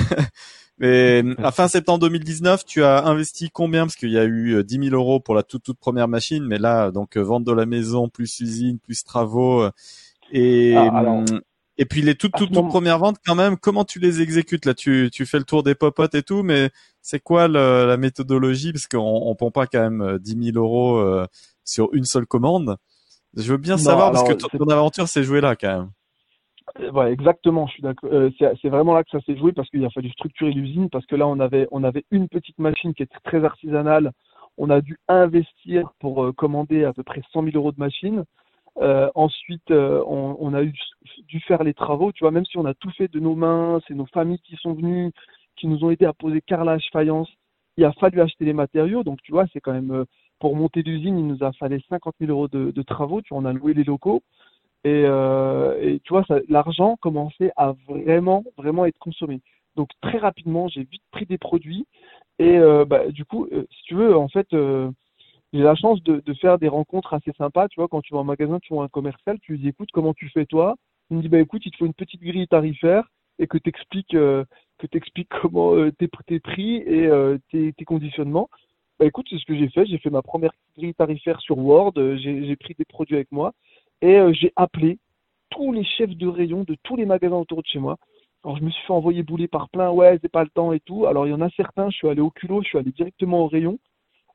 mais 0.79 1.23
à 1.37 1.51
fin 1.51 1.67
septembre 1.67 1.99
2019, 1.99 2.65
tu 2.65 2.83
as 2.83 3.05
investi 3.05 3.51
combien? 3.51 3.85
Parce 3.85 3.95
qu'il 3.95 4.11
y 4.11 4.17
a 4.17 4.25
eu 4.25 4.63
10 4.63 4.77
euh, 4.79 4.83
000 4.85 4.95
euros 4.95 5.19
pour 5.19 5.35
la 5.35 5.43
toute 5.43 5.61
toute 5.61 5.77
première 5.77 6.07
machine, 6.07 6.43
mais 6.43 6.57
là, 6.57 6.89
donc 6.89 7.15
vente 7.15 7.43
de 7.43 7.53
la 7.53 7.67
maison, 7.67 8.09
plus 8.09 8.39
usine, 8.39 8.79
plus 8.79 9.03
travaux. 9.03 9.69
Et 10.31 10.75
ah, 10.75 11.03
hum, 11.03 11.25
et 11.77 11.85
puis 11.85 12.01
les 12.01 12.15
toutes 12.15 12.33
toutes, 12.33 12.53
toutes 12.53 12.69
premières 12.69 12.99
ventes 12.99 13.17
quand 13.25 13.35
même, 13.35 13.57
comment 13.57 13.83
tu 13.83 13.99
les 13.99 14.21
exécutes 14.21 14.65
là? 14.65 14.73
Tu 14.73 15.09
tu 15.11 15.25
fais 15.25 15.39
le 15.39 15.43
tour 15.43 15.61
des 15.61 15.75
popotes 15.75 16.15
et 16.15 16.23
tout, 16.23 16.41
mais 16.41 16.69
c'est 17.01 17.19
quoi 17.19 17.47
le, 17.47 17.85
la 17.85 17.97
méthodologie? 17.97 18.71
Parce 18.71 18.87
qu'on 18.87 18.99
on 18.99 19.35
prend 19.35 19.51
pas 19.51 19.67
quand 19.67 19.81
même 19.81 20.17
10 20.19 20.35
euh, 20.35 20.51
000 20.53 20.57
euros 20.57 20.97
euh, 20.97 21.25
sur 21.65 21.93
une 21.93 22.05
seule 22.05 22.25
commande. 22.25 22.77
Je 23.35 23.51
veux 23.51 23.57
bien 23.57 23.77
savoir 23.77 24.13
parce 24.13 24.23
que 24.23 24.33
ton, 24.33 24.69
aventure 24.69 25.09
s'est 25.09 25.23
jouée 25.23 25.41
là 25.41 25.57
quand 25.57 25.67
même. 25.67 25.89
Euh, 26.79 26.91
ouais, 26.91 27.11
exactement. 27.11 27.67
Je 27.67 27.73
suis 27.73 27.83
d'accord. 27.83 28.09
c'est 28.39 28.69
vraiment 28.69 28.93
là 28.93 29.03
que 29.03 29.09
ça 29.11 29.19
s'est 29.25 29.37
joué 29.37 29.51
parce 29.51 29.69
qu'il 29.69 29.83
a 29.83 29.89
fallu 29.89 30.09
structurer 30.11 30.51
l'usine 30.51 30.89
parce 30.89 31.05
que 31.05 31.17
là 31.17 31.27
on 31.27 31.41
avait 31.41 31.67
on 31.71 31.83
avait 31.83 32.05
une 32.11 32.29
petite 32.29 32.57
machine 32.57 32.93
qui 32.93 33.03
était 33.03 33.19
très 33.25 33.43
artisanale. 33.43 34.11
On 34.57 34.69
a 34.69 34.79
dû 34.79 34.97
investir 35.09 35.89
pour 35.99 36.33
commander 36.37 36.85
à 36.85 36.93
peu 36.93 37.03
près 37.03 37.21
100 37.33 37.43
000 37.43 37.57
euros 37.57 37.73
de 37.73 37.79
machine. 37.79 38.23
Euh, 38.79 39.09
ensuite, 39.15 39.71
euh, 39.71 40.03
on, 40.05 40.35
on, 40.39 40.53
a 40.53 40.63
eu, 40.63 40.73
dû 41.27 41.39
faire 41.41 41.63
les 41.63 41.73
travaux, 41.73 42.11
tu 42.11 42.23
vois, 42.23 42.31
même 42.31 42.45
si 42.45 42.57
on 42.57 42.65
a 42.65 42.73
tout 42.73 42.91
fait 42.91 43.07
de 43.07 43.19
nos 43.19 43.35
mains, 43.35 43.79
c'est 43.87 43.93
nos 43.93 44.05
familles 44.07 44.39
qui 44.39 44.55
sont 44.57 44.73
venues, 44.73 45.11
qui 45.55 45.67
nous 45.67 45.83
ont 45.85 45.91
aidé 45.91 46.05
à 46.05 46.13
poser 46.13 46.41
carrelage, 46.41 46.89
faïence. 46.91 47.29
Il 47.77 47.85
a 47.85 47.93
fallu 47.93 48.21
acheter 48.21 48.45
les 48.45 48.53
matériaux, 48.53 49.03
donc 49.03 49.21
tu 49.21 49.31
vois, 49.31 49.45
c'est 49.53 49.61
quand 49.61 49.73
même 49.73 49.91
euh, 49.91 50.05
pour 50.39 50.55
monter 50.55 50.81
l'usine, 50.81 51.17
il 51.17 51.27
nous 51.27 51.43
a 51.43 51.53
fallu 51.53 51.81
50 51.89 52.15
000 52.19 52.31
euros 52.31 52.47
de, 52.49 52.71
de, 52.71 52.81
travaux. 52.81 53.21
Tu 53.21 53.33
vois, 53.33 53.41
on 53.41 53.45
a 53.45 53.53
loué 53.53 53.73
les 53.73 53.83
locaux 53.85 54.21
et, 54.83 55.03
euh, 55.05 55.77
et 55.81 55.99
tu 56.01 56.13
vois, 56.13 56.25
l'argent 56.49 56.97
commençait 57.01 57.51
à 57.55 57.73
vraiment, 57.87 58.43
vraiment 58.57 58.85
être 58.85 58.99
consommé. 58.99 59.41
Donc 59.75 59.89
très 60.01 60.17
rapidement, 60.17 60.67
j'ai 60.67 60.83
vite 60.83 61.03
pris 61.11 61.25
des 61.25 61.37
produits 61.37 61.85
et 62.39 62.59
bah, 62.87 63.07
du 63.09 63.25
coup, 63.25 63.47
si 63.51 63.83
tu 63.83 63.95
veux, 63.95 64.15
en 64.15 64.27
fait 64.27 64.47
j'ai 65.55 65.63
la 65.63 65.75
chance 65.75 66.03
de, 66.03 66.21
de, 66.25 66.33
faire 66.33 66.57
des 66.57 66.67
rencontres 66.67 67.13
assez 67.13 67.31
sympas. 67.37 67.69
Tu 67.69 67.79
vois, 67.79 67.87
quand 67.87 68.01
tu 68.01 68.13
vas 68.13 68.19
en 68.19 68.23
magasin, 68.25 68.59
tu 68.59 68.73
vois 68.73 68.83
un 68.83 68.89
commercial, 68.89 69.39
tu 69.41 69.53
lui 69.53 69.59
dis 69.59 69.69
écoute, 69.69 69.89
comment 69.93 70.13
tu 70.13 70.29
fais 70.29 70.45
toi? 70.45 70.75
Il 71.09 71.17
me 71.17 71.21
dit 71.21 71.29
bah 71.29 71.39
écoute, 71.39 71.61
il 71.65 71.71
te 71.71 71.77
faut 71.77 71.85
une 71.85 71.93
petite 71.93 72.21
grille 72.21 72.47
tarifaire 72.47 73.07
et 73.39 73.47
que 73.47 73.57
tu 73.57 73.69
expliques, 73.69 74.15
euh, 74.15 74.43
que 74.79 74.87
t'expliques 74.87 75.29
comment 75.41 75.73
euh, 75.75 75.91
tes, 75.91 76.09
tes, 76.27 76.39
prix 76.39 76.77
et 76.77 77.07
euh, 77.07 77.37
tes, 77.51 77.73
conditionnements. 77.85 78.49
Bah 78.99 79.05
écoute, 79.05 79.27
c'est 79.29 79.37
ce 79.37 79.45
que 79.45 79.55
j'ai 79.55 79.69
fait. 79.69 79.85
J'ai 79.85 79.97
fait 79.97 80.09
ma 80.09 80.21
première 80.21 80.51
grille 80.77 80.93
tarifaire 80.93 81.39
sur 81.39 81.57
Word. 81.57 81.93
Euh, 81.97 82.17
j'ai 82.17 82.55
pris 82.57 82.75
des 82.77 82.85
produits 82.85 83.15
avec 83.15 83.31
moi 83.31 83.53
et 84.01 84.19
j'ai 84.33 84.51
appelé 84.57 84.99
tous 85.49 85.71
les 85.71 85.85
chefs 85.85 86.15
de 86.15 86.27
rayon 86.27 86.63
de 86.63 86.75
tous 86.83 86.97
les 86.97 87.05
magasins 87.05 87.37
autour 87.37 87.61
de 87.61 87.67
chez 87.67 87.79
moi. 87.79 87.97
Alors 88.43 88.57
je 88.57 88.63
me 88.63 88.69
suis 88.69 88.85
fait 88.85 88.93
envoyer 88.93 89.23
bouler 89.23 89.47
par 89.47 89.69
plein, 89.69 89.89
ouais, 89.89 90.19
c'est 90.21 90.31
pas 90.31 90.43
le 90.43 90.49
temps 90.49 90.73
et 90.73 90.81
tout. 90.81 91.05
Alors 91.05 91.25
il 91.27 91.31
y 91.31 91.33
en 91.33 91.41
a 91.41 91.49
certains, 91.51 91.89
je 91.89 91.95
suis 91.95 92.09
allé 92.09 92.21
au 92.21 92.29
culot, 92.29 92.61
je 92.61 92.67
suis 92.67 92.77
allé 92.77 92.91
directement 92.91 93.39
au 93.39 93.47
rayon 93.47 93.79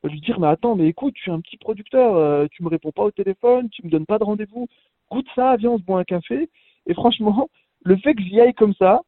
lui 0.09 0.21
dire 0.21 0.39
mais 0.39 0.47
attends 0.47 0.75
mais 0.75 0.87
écoute 0.87 1.13
je 1.17 1.21
suis 1.21 1.31
un 1.31 1.41
petit 1.41 1.57
producteur 1.57 2.15
euh, 2.15 2.47
tu 2.51 2.63
me 2.63 2.69
réponds 2.69 2.91
pas 2.91 3.03
au 3.03 3.11
téléphone 3.11 3.69
tu 3.69 3.85
me 3.85 3.91
donnes 3.91 4.05
pas 4.05 4.19
de 4.19 4.23
rendez-vous. 4.23 4.67
Goûte 5.11 5.27
ça 5.35 5.55
viens 5.57 5.71
on 5.71 5.77
se 5.77 5.83
boit 5.83 5.99
un 5.99 6.03
café. 6.03 6.49
Et 6.87 6.93
franchement 6.93 7.49
le 7.83 7.97
fait 7.97 8.15
que 8.15 8.21
j'y 8.23 8.39
aille 8.41 8.53
comme 8.53 8.73
ça 8.75 9.01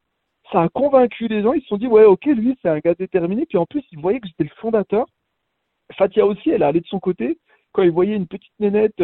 ça 0.52 0.62
a 0.62 0.68
convaincu 0.68 1.26
les 1.28 1.42
gens. 1.42 1.52
Ils 1.52 1.62
se 1.62 1.68
sont 1.68 1.78
dit 1.78 1.86
ouais 1.86 2.04
ok 2.04 2.26
lui 2.26 2.56
c'est 2.62 2.68
un 2.68 2.78
gars 2.78 2.94
déterminé. 2.94 3.46
Puis 3.46 3.58
en 3.58 3.66
plus 3.66 3.82
ils 3.92 3.98
voyaient 3.98 4.20
que 4.20 4.28
j'étais 4.28 4.44
le 4.44 4.50
fondateur. 4.60 5.06
Fatia 5.92 6.26
aussi 6.26 6.50
elle 6.50 6.62
allée 6.62 6.80
de 6.80 6.86
son 6.86 7.00
côté. 7.00 7.38
Quand 7.72 7.82
ils 7.82 7.90
voyaient 7.90 8.14
une 8.14 8.28
petite 8.28 8.52
nénette 8.60 9.02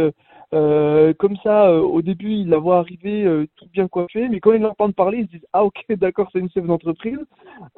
euh, 0.52 1.12
comme 1.14 1.36
ça 1.42 1.68
euh, 1.68 1.80
au 1.80 2.02
début 2.02 2.32
ils 2.32 2.48
la 2.48 2.58
voient 2.58 2.78
arriver 2.78 3.24
euh, 3.24 3.46
tout 3.56 3.66
bien 3.72 3.88
coiffée. 3.88 4.28
Mais 4.28 4.40
quand 4.40 4.52
ils 4.52 4.60
l'entendent 4.60 4.94
parler 4.94 5.18
ils 5.18 5.26
se 5.26 5.30
disent 5.32 5.46
ah 5.52 5.64
ok 5.64 5.84
d'accord 5.90 6.28
c'est 6.32 6.38
une 6.38 6.50
chef 6.50 6.64
d'entreprise. 6.64 7.18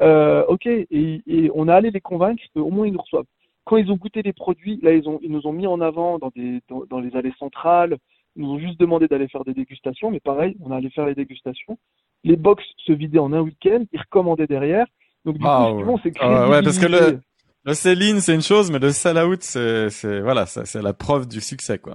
Euh, 0.03 0.45
ok 0.49 0.67
et, 0.67 1.23
et, 1.27 1.51
on 1.55 1.69
a 1.69 1.75
allé 1.75 1.91
les 1.91 2.01
convaincre 2.01 2.43
qu'au 2.55 2.71
moins 2.71 2.87
ils 2.87 2.93
nous 2.93 3.01
reçoivent 3.01 3.25
quand 3.65 3.77
ils 3.77 3.91
ont 3.91 3.97
goûté 3.97 4.23
les 4.23 4.33
produits, 4.33 4.79
là, 4.83 4.93
ils, 4.93 5.09
ont, 5.09 5.19
ils 5.23 5.31
nous 5.31 5.47
ont 5.47 5.53
mis 5.53 5.67
en 5.67 5.81
avant 5.81 6.19
dans, 6.19 6.31
des, 6.35 6.61
dans, 6.69 6.85
dans 6.89 7.01
les 7.01 7.15
allées 7.17 7.35
centrales. 7.39 7.97
Ils 8.37 8.43
nous 8.43 8.53
ont 8.53 8.59
juste 8.59 8.81
demandé 8.81 9.09
d'aller 9.09 9.29
faire 9.29 9.45
des 9.45 9.55
dégustations, 9.55 10.11
mais 10.11 10.21
pareil, 10.21 10.57
on 10.61 10.71
allait 10.73 10.91
faire 10.91 11.07
les 11.07 11.15
dégustations. 11.15 11.79
Les 12.25 12.37
box 12.37 12.65
se 12.87 12.93
vidaient 12.93 13.19
en 13.19 13.33
un 13.33 13.41
week-end, 13.41 13.85
ils 13.93 14.01
recommandaient 14.01 14.47
derrière. 14.47 14.87
Donc, 15.25 15.39
du 15.39 15.45
ah, 15.45 15.71
coup, 15.71 15.99
c'est 16.03 16.13
ah, 16.21 16.49
ouais, 16.49 16.63
parce 16.63 16.79
que 16.79 16.87
le, 16.87 17.21
le 17.65 17.75
sell-in, 17.75 18.21
c'est 18.21 18.35
une 18.35 18.43
chose, 18.43 18.71
mais 18.71 18.79
le 18.79 18.91
sell-out, 18.91 19.43
c'est, 19.43 20.21
voilà, 20.21 20.47
c'est 20.47 20.83
la 20.83 20.93
preuve 20.93 21.29
du 21.29 21.41
succès, 21.41 21.79
quoi. 21.79 21.95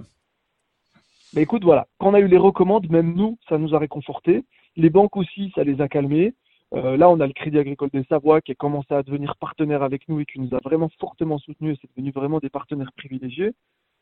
Mais 1.34 1.42
écoute, 1.42 1.62
voilà. 1.62 1.86
Quand 1.98 2.08
on 2.08 2.14
a 2.14 2.20
eu 2.20 2.28
les 2.28 2.38
recommandes, 2.38 2.88
même 2.88 3.14
nous, 3.14 3.38
ça 3.48 3.58
nous 3.58 3.74
a 3.74 3.78
réconfortés. 3.78 4.44
Les 4.76 4.88
banques 4.88 5.16
aussi, 5.16 5.52
ça 5.54 5.62
les 5.64 5.80
a 5.80 5.88
calmés. 5.88 6.34
Euh, 6.74 6.96
là, 6.96 7.08
on 7.08 7.20
a 7.20 7.26
le 7.26 7.32
Crédit 7.32 7.58
Agricole 7.58 7.88
des 7.92 8.04
Savoie 8.08 8.40
qui 8.40 8.52
a 8.52 8.54
commencé 8.54 8.92
à 8.92 9.02
devenir 9.02 9.36
partenaire 9.36 9.82
avec 9.82 10.08
nous 10.08 10.20
et 10.20 10.26
qui 10.26 10.40
nous 10.40 10.54
a 10.54 10.60
vraiment 10.62 10.90
fortement 11.00 11.38
soutenus. 11.38 11.76
Et 11.76 11.78
c'est 11.80 11.90
devenu 11.96 12.12
vraiment 12.12 12.40
des 12.40 12.50
partenaires 12.50 12.92
privilégiés. 12.96 13.52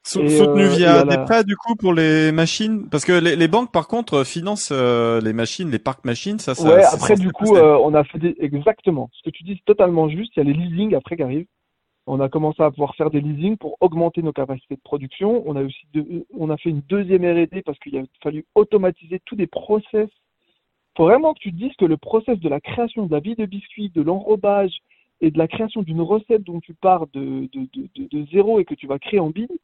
soutenu 0.03 0.63
euh, 0.63 0.69
via 0.69 1.05
des 1.05 1.19
prêts 1.19 1.45
du 1.45 1.57
coup 1.57 1.77
pour 1.77 1.93
les 1.93 2.33
machines? 2.33 2.89
Parce 2.91 3.05
que 3.05 3.13
les, 3.13 3.37
les 3.37 3.49
banques 3.49 3.71
par 3.71 3.87
contre 3.87 4.25
financent 4.25 4.73
euh, 4.73 5.21
les 5.21 5.33
machines, 5.33 5.71
les 5.71 5.79
parcs 5.79 6.05
machines, 6.05 6.41
ça. 6.41 6.55
ça 6.55 6.69
ouais. 6.69 6.85
Après 6.85 7.15
du 7.15 7.31
coup, 7.31 7.57
on 7.57 7.95
a 7.95 8.03
fait 8.05 8.19
des... 8.19 8.35
exactement. 8.41 9.11
Ce 9.13 9.23
que 9.23 9.31
tu 9.31 9.45
dis 9.45 9.55
c'est 9.55 9.65
totalement 9.65 10.09
juste. 10.09 10.33
Il 10.37 10.41
y 10.41 10.43
a 10.43 10.45
les 10.45 10.55
leasing 10.55 10.95
après 10.95 11.17
qui 11.17 11.23
arrivent. 11.23 11.47
On 12.09 12.21
a 12.21 12.29
commencé 12.29 12.63
à 12.63 12.71
pouvoir 12.71 12.95
faire 12.95 13.11
des 13.11 13.21
leasing 13.21 13.57
pour 13.57 13.77
augmenter 13.81 14.23
nos 14.23 14.33
capacités 14.33 14.77
de 14.77 14.81
production. 14.81 15.43
On 15.47 15.57
a 15.57 15.63
aussi 15.63 15.87
on 16.37 16.51
a 16.51 16.57
fait 16.57 16.71
une 16.71 16.83
deuxième 16.83 17.25
R&D 17.25 17.63
parce 17.65 17.79
qu'il 17.79 17.97
a 17.97 18.03
fallu 18.23 18.45
automatiser 18.55 19.21
tous 19.25 19.37
les 19.37 19.49
process. 19.49 20.09
Faut 20.97 21.05
vraiment 21.05 21.35
que 21.35 21.41
tu 21.41 21.53
te 21.53 21.57
dises 21.57 21.75
que 21.79 21.85
le 21.85 21.97
process 21.97 22.39
de 22.39 22.49
la 22.49 22.61
création 22.61 23.07
de 23.07 23.13
la 23.13 23.21
vie 23.21 23.35
de 23.35 23.45
biscuit, 23.45 23.91
de 23.91 24.03
l'enrobage 24.03 24.73
et 25.21 25.31
de 25.31 25.39
la 25.39 25.49
création 25.49 25.83
d'une 25.83 26.01
recette 26.01 26.43
dont 26.43 26.61
tu 26.61 26.75
pars 26.75 27.07
de, 27.13 27.49
de, 27.53 27.69
de, 27.75 28.09
de, 28.09 28.27
zéro 28.33 28.61
et 28.61 28.65
que 28.65 28.75
tu 28.75 28.87
vas 28.87 28.99
créer 28.99 29.21
en 29.21 29.31
bille, 29.31 29.61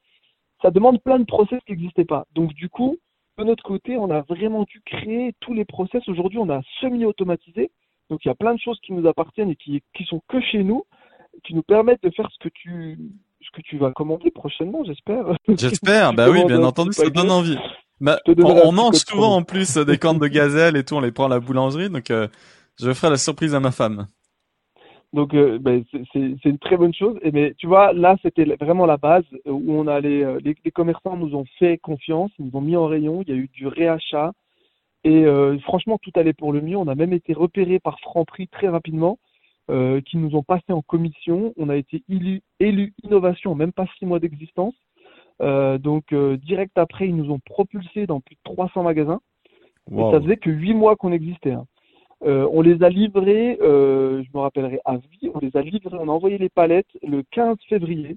ça 0.61 0.71
demande 0.71 1.01
plein 1.03 1.19
de 1.19 1.25
process 1.25 1.61
qui 1.67 1.73
n'existaient 1.73 2.05
pas. 2.05 2.27
Donc 2.35 2.53
du 2.55 2.69
coup, 2.69 2.99
de 3.39 3.45
notre 3.45 3.65
côté, 3.65 3.97
on 3.97 4.11
a 4.11 4.21
vraiment 4.23 4.65
dû 4.65 4.83
créer 4.85 5.33
tous 5.41 5.55
les 5.55 5.65
process. 5.65 6.07
Aujourd'hui, 6.09 6.39
on 6.39 6.51
a 6.51 6.61
semi-automatisé. 6.81 7.71
Donc 8.11 8.25
il 8.25 8.29
y 8.29 8.31
a 8.31 8.35
plein 8.35 8.55
de 8.55 8.61
choses 8.61 8.79
qui 8.81 8.93
nous 8.93 9.07
appartiennent 9.09 9.51
et 9.51 9.57
qui, 9.57 9.83
qui 9.95 10.05
sont 10.05 10.21
que 10.29 10.41
chez 10.41 10.63
nous 10.63 10.85
qui 11.45 11.55
nous 11.55 11.63
permettent 11.63 12.03
de 12.03 12.11
faire 12.11 12.29
ce 12.31 12.39
que 12.39 12.49
tu 12.49 12.99
ce 13.41 13.51
que 13.51 13.63
tu 13.63 13.77
vas 13.77 13.91
commander 13.91 14.31
prochainement, 14.31 14.85
j'espère. 14.85 15.25
J'espère, 15.49 16.13
bah 16.15 16.31
oui, 16.31 16.45
bien 16.45 16.63
entendu, 16.63 16.93
ça 16.93 17.11
donne 17.11 17.31
envie. 17.31 17.59
Bah, 18.03 18.19
on, 18.27 18.73
mange 18.73 18.97
souvent 18.97 19.37
en 19.37 19.45
plus 19.45 19.77
des 19.77 19.97
cornes 19.97 20.19
de 20.19 20.27
gazelle 20.27 20.77
et 20.77 20.83
tout, 20.83 20.97
on 20.97 21.01
les 21.01 21.13
prend 21.13 21.27
à 21.27 21.29
la 21.29 21.39
boulangerie, 21.39 21.89
donc 21.89 22.11
euh, 22.11 22.27
je 22.81 22.93
ferai 22.93 23.11
la 23.11 23.17
surprise 23.17 23.55
à 23.55 23.61
ma 23.61 23.71
femme. 23.71 24.09
Donc 25.13 25.35
euh, 25.35 25.61
ben, 25.61 25.85
c'est 25.93 26.45
une 26.45 26.59
très 26.59 26.77
bonne 26.77 26.93
chose. 26.93 27.17
Et 27.23 27.31
mais 27.31 27.55
tu 27.59 27.69
vois, 27.69 27.93
là 27.93 28.17
c'était 28.23 28.45
vraiment 28.61 28.87
la 28.87 28.97
base 28.97 29.23
où 29.47 29.73
on 29.73 29.87
a 29.87 30.01
les, 30.01 30.25
euh, 30.25 30.41
les, 30.43 30.73
commerçants 30.73 31.17
nous 31.17 31.37
ont 31.37 31.45
fait 31.61 31.79
confiance, 31.79 32.33
ils 32.41 32.47
nous 32.47 32.59
ont 32.59 32.61
mis 32.61 32.75
en 32.75 32.89
rayon, 32.89 33.23
il 33.23 33.29
y 33.29 33.33
a 33.33 33.37
eu 33.37 33.49
du 33.53 33.69
réachat 33.69 34.33
et 35.05 35.25
franchement 35.65 35.99
tout 36.03 36.13
allait 36.17 36.33
pour 36.33 36.53
le 36.53 36.61
mieux. 36.61 36.77
On 36.77 36.89
a 36.89 36.95
même 36.97 37.13
été 37.13 37.35
repéré 37.35 37.79
par 37.79 38.01
Franprix 38.01 38.49
très 38.49 38.69
rapidement. 38.69 39.19
Qui 39.69 40.19
nous 40.19 40.37
ont 40.37 40.43
passé 40.43 40.71
en 40.71 40.83
commission. 40.83 41.55
On 41.57 41.71
a 41.71 41.77
été 41.77 42.03
élu, 42.09 42.43
élu 42.61 42.93
innovation, 43.05 43.55
même 43.55 43.73
pas 43.73 43.87
six 43.99 44.05
mois 44.05 44.19
d'existence. 44.19 44.75
Euh, 45.43 45.79
donc 45.79 46.13
euh, 46.13 46.37
direct 46.37 46.77
après, 46.79 47.09
ils 47.09 47.17
nous 47.17 47.31
ont 47.31 47.41
propulsés 47.45 48.07
dans 48.07 48.21
plus 48.21 48.37
de 48.37 48.41
300 48.45 48.83
magasins. 48.83 49.21
Et 49.91 50.01
ça 50.13 50.21
faisait 50.21 50.37
que 50.37 50.51
huit 50.51 50.75
mois 50.75 50.95
qu'on 50.95 51.13
existait. 51.13 51.53
Hein. 51.53 51.67
on 52.23 52.63
les 52.63 52.85
a 52.85 52.89
livrés, 52.89 53.59
je 53.61 54.29
me 54.33 54.39
rappellerai 54.39 54.79
à 54.85 54.97
vie, 54.97 55.31
on 55.35 55.41
les 55.41 55.57
a 55.57 55.61
livrés, 55.61 55.99
on 55.99 56.09
a 56.09 56.13
envoyé 56.13 56.39
les 56.39 56.49
palettes 56.49 56.87
le 57.03 57.25
15 57.33 57.57
février. 57.69 58.17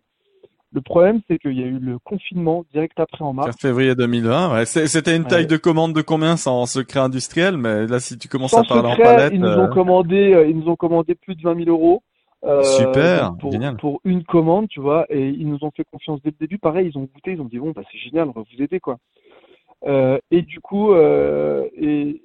Le 0.76 0.82
problème, 0.82 1.22
c'est 1.28 1.40
qu'il 1.40 1.58
y 1.58 1.64
a 1.64 1.68
eu 1.68 1.80
le 1.80 2.00
confinement 2.00 2.66
direct 2.74 3.00
après 3.00 3.24
en 3.24 3.32
mars. 3.32 3.48
4 3.48 3.62
février 3.62 3.96
2020, 3.96 4.54
ouais. 4.54 4.66
C'était 4.66 5.16
une 5.16 5.24
taille 5.24 5.48
de 5.48 5.56
commande 5.56 5.94
de 5.94 6.02
combien 6.02 6.36
sans 6.36 6.66
secret 6.66 7.00
industriel, 7.00 7.56
mais 7.56 7.88
là, 7.88 8.02
si 8.02 8.18
tu 8.18 8.28
commences 8.28 8.54
à 8.54 8.64
parler 8.64 8.90
en 8.90 8.98
palette. 8.98 9.32
Ils 9.34 9.40
nous 9.40 9.48
ont 9.48 9.64
euh, 9.64 9.68
commandé, 9.68 10.34
euh, 10.34 10.46
ils 10.46 10.58
nous 10.58 10.68
ont 10.68 10.76
commandé 10.76 11.16
plus 11.16 11.36
de 11.36 11.42
20 11.44 11.64
000 11.64 11.70
euros. 11.70 12.04
Euh, 12.46 12.64
Super, 12.64 13.36
pour, 13.40 13.52
génial. 13.52 13.76
Pour 13.78 14.02
une 14.04 14.24
commande, 14.24 14.68
tu 14.68 14.80
vois, 14.80 15.06
et 15.10 15.30
ils 15.30 15.48
nous 15.48 15.64
ont 15.64 15.72
fait 15.76 15.86
confiance 15.92 16.22
dès 16.24 16.30
le 16.30 16.36
début. 16.40 16.60
Pareil, 16.60 16.92
ils 16.94 16.98
ont 16.98 17.10
goûté, 17.12 17.32
ils 17.32 17.42
ont 17.42 17.46
dit 17.46 17.58
bon, 17.58 17.72
bah 17.72 17.82
c'est 17.92 17.98
génial, 17.98 18.30
on 18.30 18.32
va 18.32 18.42
vous 18.42 18.64
aider, 18.64 18.80
quoi. 18.80 18.98
Euh, 19.88 20.20
et 20.32 20.42
du 20.42 20.60
coup, 20.60 20.92
euh, 20.94 21.66
et 21.76 22.22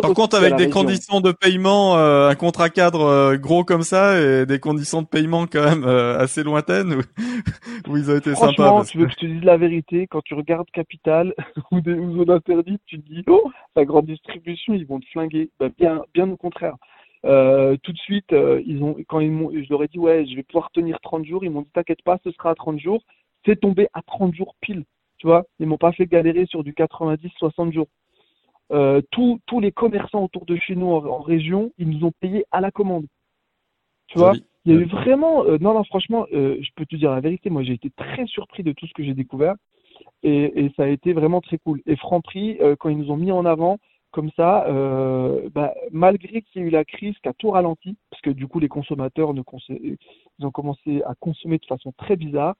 par 0.00 0.12
contre, 0.14 0.36
avec 0.36 0.54
des 0.56 0.68
conditions 0.68 1.20
de 1.20 1.32
paiement, 1.32 1.96
euh, 1.96 2.28
un 2.28 2.34
contrat 2.34 2.68
cadre 2.68 3.36
gros 3.36 3.64
comme 3.64 3.82
ça 3.82 4.20
et 4.20 4.46
des 4.46 4.60
conditions 4.60 5.02
de 5.02 5.06
paiement 5.06 5.46
quand 5.46 5.64
même 5.64 5.84
assez 5.84 6.42
lointaines, 6.42 7.00
où, 7.88 7.96
ils 7.96 8.10
ont 8.10 8.16
été 8.16 8.34
sympas. 8.34 8.52
Franchement, 8.52 8.84
tu 8.84 8.98
veux 8.98 9.06
que 9.06 9.12
je 9.12 9.16
te 9.16 9.26
dise 9.26 9.42
la 9.42 9.56
vérité, 9.56 10.06
quand 10.06 10.20
tu 10.22 10.34
regardes 10.34 10.70
Capital 10.70 11.34
ou 11.72 11.80
des 11.80 11.96
zones 11.96 12.30
interdites, 12.30 12.82
tu 12.86 13.00
te 13.00 13.08
dis 13.08 13.24
oh, 13.28 13.50
la 13.74 13.84
grande 13.84 14.06
distribution, 14.06 14.74
ils 14.74 14.86
vont 14.86 15.00
te 15.00 15.06
flinguer. 15.06 15.50
Bah, 15.58 15.68
bien, 15.76 16.02
bien 16.14 16.30
au 16.30 16.36
contraire. 16.36 16.76
Tout 17.22 17.92
de 17.92 17.98
suite, 17.98 18.32
ils 18.32 18.82
ont, 18.82 18.96
quand 19.08 19.20
ils 19.20 19.30
m'ont, 19.30 19.50
je 19.50 19.68
leur 19.70 19.82
ai 19.82 19.88
dit 19.88 19.98
ouais, 19.98 20.26
je 20.26 20.36
vais 20.36 20.42
pouvoir 20.42 20.70
tenir 20.72 21.00
30 21.00 21.24
jours. 21.24 21.44
Ils 21.44 21.50
m'ont 21.50 21.62
dit 21.62 21.70
t'inquiète 21.72 22.02
pas, 22.02 22.18
ce 22.24 22.30
sera 22.32 22.50
à 22.50 22.54
30 22.54 22.78
jours. 22.78 23.02
C'est 23.44 23.60
tombé 23.60 23.88
à 23.92 24.02
30 24.02 24.34
jours 24.34 24.54
pile. 24.60 24.84
Tu 25.18 25.28
vois, 25.28 25.44
ils 25.60 25.66
m'ont 25.66 25.78
pas 25.78 25.92
fait 25.92 26.06
galérer 26.06 26.46
sur 26.46 26.64
du 26.64 26.72
90-60 26.72 27.72
jours. 27.72 27.86
Euh, 28.72 29.02
tous, 29.10 29.38
tous 29.46 29.60
les 29.60 29.70
commerçants 29.70 30.24
autour 30.24 30.46
de 30.46 30.56
chez 30.56 30.74
nous 30.74 30.86
en, 30.86 31.20
région, 31.20 31.72
ils 31.78 31.88
nous 31.88 32.04
ont 32.06 32.12
payé 32.20 32.44
à 32.50 32.60
la 32.60 32.70
commande. 32.70 33.06
Tu 34.08 34.18
vois? 34.18 34.32
Il 34.64 34.74
y 34.74 34.76
a 34.76 34.80
eu 34.80 34.84
vraiment... 34.86 35.44
Euh, 35.44 35.58
non, 35.60 35.74
non, 35.74 35.84
franchement, 35.84 36.26
euh, 36.32 36.56
je 36.60 36.68
peux 36.74 36.86
te 36.86 36.96
dire 36.96 37.10
la 37.10 37.20
vérité, 37.20 37.50
moi 37.50 37.62
j'ai 37.62 37.74
été 37.74 37.90
très 37.90 38.26
surpris 38.26 38.62
de 38.62 38.72
tout 38.72 38.86
ce 38.86 38.92
que 38.94 39.04
j'ai 39.04 39.14
découvert 39.14 39.54
et, 40.22 40.64
et, 40.64 40.72
ça 40.76 40.84
a 40.84 40.88
été 40.88 41.12
vraiment 41.12 41.40
très 41.40 41.58
cool. 41.58 41.82
Et 41.86 41.96
Franprix, 41.96 42.58
quand 42.78 42.88
ils 42.88 42.98
nous 42.98 43.10
ont 43.10 43.16
mis 43.16 43.30
en 43.30 43.44
avant 43.44 43.78
comme 44.12 44.30
ça, 44.36 44.66
bah, 45.54 45.74
malgré 45.90 46.42
qu'il 46.42 46.62
y 46.62 46.64
ait 46.64 46.68
eu 46.68 46.70
la 46.70 46.84
crise 46.84 47.14
qui 47.22 47.28
a 47.28 47.32
tout 47.32 47.50
ralenti, 47.50 47.96
parce 48.10 48.22
que 48.22 48.30
du 48.30 48.46
coup 48.46 48.60
les 48.60 48.68
consommateurs 48.68 49.34
ne 49.34 49.42
ils 49.68 50.46
ont 50.46 50.50
commencé 50.50 51.02
à 51.04 51.14
consommer 51.14 51.58
de 51.58 51.66
façon 51.66 51.92
très 51.96 52.16
bizarre. 52.16 52.54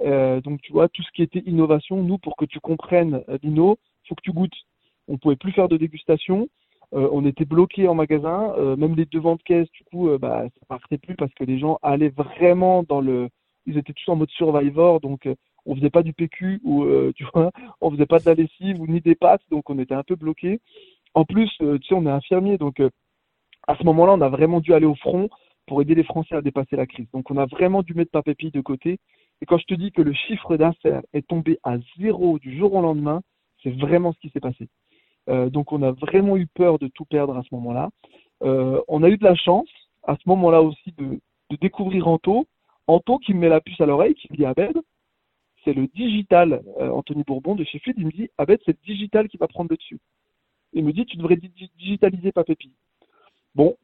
donc 0.00 0.60
tu 0.62 0.72
vois, 0.72 0.88
tout 0.88 1.02
ce 1.02 1.10
qui 1.12 1.22
était 1.22 1.42
innovation, 1.46 2.02
nous, 2.02 2.18
pour 2.18 2.36
que 2.36 2.44
tu 2.44 2.60
comprennes 2.60 3.24
l'inno, 3.42 3.78
faut 4.06 4.14
que 4.14 4.22
tu 4.22 4.32
goûtes 4.32 4.64
on 5.08 5.16
pouvait 5.16 5.36
plus 5.36 5.52
faire 5.52 5.68
de 5.68 5.76
dégustation. 5.76 6.48
Euh, 6.94 7.08
on 7.12 7.26
était 7.26 7.44
bloqué 7.44 7.88
en 7.88 7.94
magasin, 7.94 8.54
euh, 8.56 8.76
même 8.76 8.94
les 8.94 9.04
devants 9.04 9.36
de 9.36 9.42
caisse, 9.42 9.70
du 9.72 9.84
coup, 9.84 10.08
euh, 10.08 10.18
bah, 10.18 10.44
ça 10.44 10.66
partait 10.68 10.96
plus 10.96 11.16
parce 11.16 11.32
que 11.34 11.44
les 11.44 11.58
gens 11.58 11.78
allaient 11.82 12.08
vraiment 12.08 12.82
dans 12.82 13.00
le, 13.00 13.28
ils 13.66 13.76
étaient 13.76 13.92
tous 13.92 14.10
en 14.10 14.16
mode 14.16 14.30
survivor, 14.30 15.00
donc 15.00 15.28
on 15.66 15.76
faisait 15.76 15.90
pas 15.90 16.02
du 16.02 16.14
PQ 16.14 16.60
ou 16.64 16.86
tu 17.16 17.26
vois, 17.34 17.50
on 17.82 17.90
faisait 17.90 18.06
pas 18.06 18.20
de 18.20 18.24
la 18.24 18.34
lessive 18.34 18.80
ou 18.80 18.86
ni 18.86 19.00
des 19.00 19.14
pâtes, 19.14 19.42
donc 19.50 19.68
on 19.68 19.78
était 19.78 19.94
un 19.94 20.02
peu 20.02 20.16
bloqué. 20.16 20.60
En 21.14 21.24
plus, 21.24 21.50
tu 21.58 21.78
sais, 21.88 21.94
on 21.94 22.06
est 22.06 22.10
infirmier, 22.10 22.58
donc 22.58 22.80
à 23.66 23.76
ce 23.76 23.84
moment-là, 23.84 24.14
on 24.14 24.20
a 24.20 24.28
vraiment 24.28 24.60
dû 24.60 24.72
aller 24.74 24.86
au 24.86 24.94
front 24.94 25.28
pour 25.68 25.82
aider 25.82 25.94
les 25.94 26.02
Français 26.02 26.34
à 26.34 26.40
dépasser 26.40 26.74
la 26.74 26.86
crise. 26.86 27.06
Donc 27.12 27.30
on 27.30 27.36
a 27.36 27.46
vraiment 27.46 27.82
dû 27.82 27.94
mettre 27.94 28.10
Papépi 28.10 28.50
de 28.50 28.60
côté. 28.60 28.98
Et 29.40 29.46
quand 29.46 29.58
je 29.58 29.66
te 29.66 29.74
dis 29.74 29.92
que 29.92 30.02
le 30.02 30.12
chiffre 30.12 30.56
d'affaires 30.56 31.02
est 31.12 31.26
tombé 31.26 31.58
à 31.62 31.76
zéro 31.98 32.38
du 32.38 32.56
jour 32.58 32.74
au 32.74 32.80
lendemain, 32.80 33.20
c'est 33.62 33.70
vraiment 33.70 34.12
ce 34.12 34.18
qui 34.18 34.30
s'est 34.30 34.40
passé. 34.40 34.68
Euh, 35.28 35.50
donc 35.50 35.72
on 35.72 35.82
a 35.82 35.92
vraiment 35.92 36.36
eu 36.36 36.46
peur 36.46 36.78
de 36.78 36.88
tout 36.88 37.04
perdre 37.04 37.36
à 37.36 37.42
ce 37.42 37.54
moment-là. 37.54 37.90
Euh, 38.42 38.80
on 38.88 39.02
a 39.02 39.08
eu 39.08 39.18
de 39.18 39.24
la 39.24 39.34
chance 39.34 39.68
à 40.04 40.16
ce 40.16 40.22
moment-là 40.26 40.62
aussi 40.62 40.92
de, 40.96 41.20
découvrir 41.60 42.08
Anto. 42.08 42.46
Anto 42.86 43.18
qui 43.18 43.34
me 43.34 43.40
met 43.40 43.48
la 43.48 43.60
puce 43.60 43.80
à 43.80 43.86
l'oreille, 43.86 44.14
qui 44.14 44.28
me 44.30 44.36
dit 44.36 44.46
Abed, 44.46 44.76
c'est 45.64 45.74
le 45.74 45.86
digital, 45.88 46.62
euh, 46.80 46.88
Anthony 46.90 47.24
Bourbon 47.24 47.54
de 47.54 47.64
chez 47.64 47.78
Fluid, 47.80 47.96
il 47.98 48.06
me 48.06 48.12
dit 48.12 48.30
Abed, 48.38 48.60
c'est 48.64 48.72
le 48.72 48.86
digital 48.86 49.28
qui 49.28 49.36
va 49.36 49.48
prendre 49.48 49.70
le 49.70 49.76
dessus. 49.76 49.98
Il 50.72 50.84
me 50.84 50.92
dit 50.92 51.06
tu 51.06 51.16
devrais 51.16 51.36
digitaliser 51.78 52.32
Papépi. 52.32 52.72
Bon, 53.54 53.76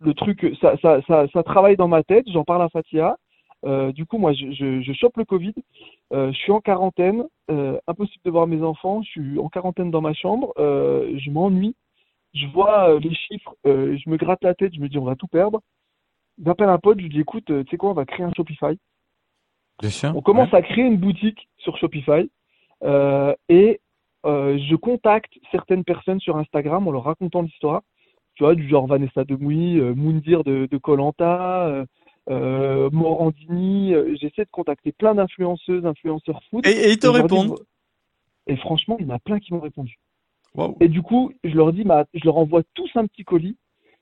le 0.00 0.14
truc, 0.14 0.56
ça, 0.60 0.76
ça, 0.82 1.00
ça, 1.06 1.26
ça 1.32 1.42
travaille 1.42 1.76
dans 1.76 1.88
ma 1.88 2.02
tête, 2.02 2.26
j'en 2.28 2.44
parle 2.44 2.62
à 2.62 2.68
Fatia. 2.68 3.16
Euh, 3.64 3.92
du 3.92 4.04
coup, 4.04 4.18
moi, 4.18 4.32
je, 4.32 4.52
je, 4.52 4.82
je 4.82 4.92
chope 4.92 5.16
le 5.16 5.24
Covid. 5.24 5.54
Euh, 6.12 6.32
je 6.32 6.36
suis 6.38 6.52
en 6.52 6.60
quarantaine. 6.60 7.24
Euh, 7.50 7.78
impossible 7.86 8.22
de 8.24 8.30
voir 8.30 8.46
mes 8.46 8.62
enfants. 8.62 9.02
Je 9.02 9.10
suis 9.10 9.38
en 9.38 9.48
quarantaine 9.48 9.90
dans 9.90 10.00
ma 10.00 10.12
chambre. 10.14 10.52
je 10.58 11.30
m'ennuie. 11.30 11.74
Je 12.34 12.46
vois 12.48 12.98
les 12.98 13.14
chiffres. 13.14 13.54
je 13.64 14.10
me 14.10 14.16
gratte 14.16 14.42
la 14.42 14.54
tête. 14.54 14.74
Je 14.74 14.80
me 14.80 14.88
dis, 14.88 14.98
on 14.98 15.04
va 15.04 15.16
tout 15.16 15.28
perdre. 15.28 15.60
J'appelle 16.44 16.68
un 16.68 16.78
pote. 16.78 16.98
Je 16.98 17.04
lui 17.04 17.10
dis, 17.10 17.20
écoute, 17.20 17.46
tu 17.46 17.64
sais 17.70 17.76
quoi, 17.76 17.90
on 17.90 17.94
va 17.94 18.04
créer 18.04 18.26
un 18.26 18.32
Shopify. 18.36 18.78
on 20.14 20.20
commence 20.20 20.52
à 20.52 20.62
créer 20.62 20.84
une 20.84 20.98
boutique 20.98 21.48
sur 21.58 21.76
Shopify. 21.78 22.28
et 23.48 23.80
je 24.24 24.74
contacte 24.76 25.32
certaines 25.50 25.84
personnes 25.84 26.20
sur 26.20 26.36
Instagram 26.36 26.88
en 26.88 26.90
leur 26.90 27.04
racontant 27.04 27.42
l'histoire. 27.42 27.82
Tu 28.34 28.42
vois, 28.42 28.54
du 28.54 28.68
genre 28.68 28.86
Vanessa 28.86 29.24
Demouy, 29.24 29.80
Moundir 29.80 30.42
de 30.44 30.76
Colanta 30.78 31.86
euh, 32.30 32.88
Morandini. 32.90 33.94
Euh, 33.94 34.16
j'essaie 34.20 34.44
de 34.44 34.50
contacter 34.50 34.92
plein 34.92 35.14
d'influenceuses, 35.14 35.84
influenceurs 35.84 36.42
foot. 36.50 36.66
Et, 36.66 36.92
ils 36.92 36.98
te 36.98 37.06
répondent 37.06 37.58
Et 38.46 38.56
franchement, 38.56 38.96
il 38.98 39.06
y 39.06 39.10
en 39.10 39.14
a 39.14 39.18
plein 39.18 39.38
qui 39.38 39.52
m'ont 39.52 39.60
répondu. 39.60 39.98
Et 40.80 40.88
du 40.88 41.02
coup, 41.02 41.32
je 41.42 41.54
leur 41.54 41.72
dis, 41.72 41.82
bah, 41.82 42.04
je 42.14 42.24
leur 42.24 42.36
envoie 42.36 42.62
tous 42.74 42.88
un 42.94 43.06
petit 43.06 43.24
colis. 43.24 43.56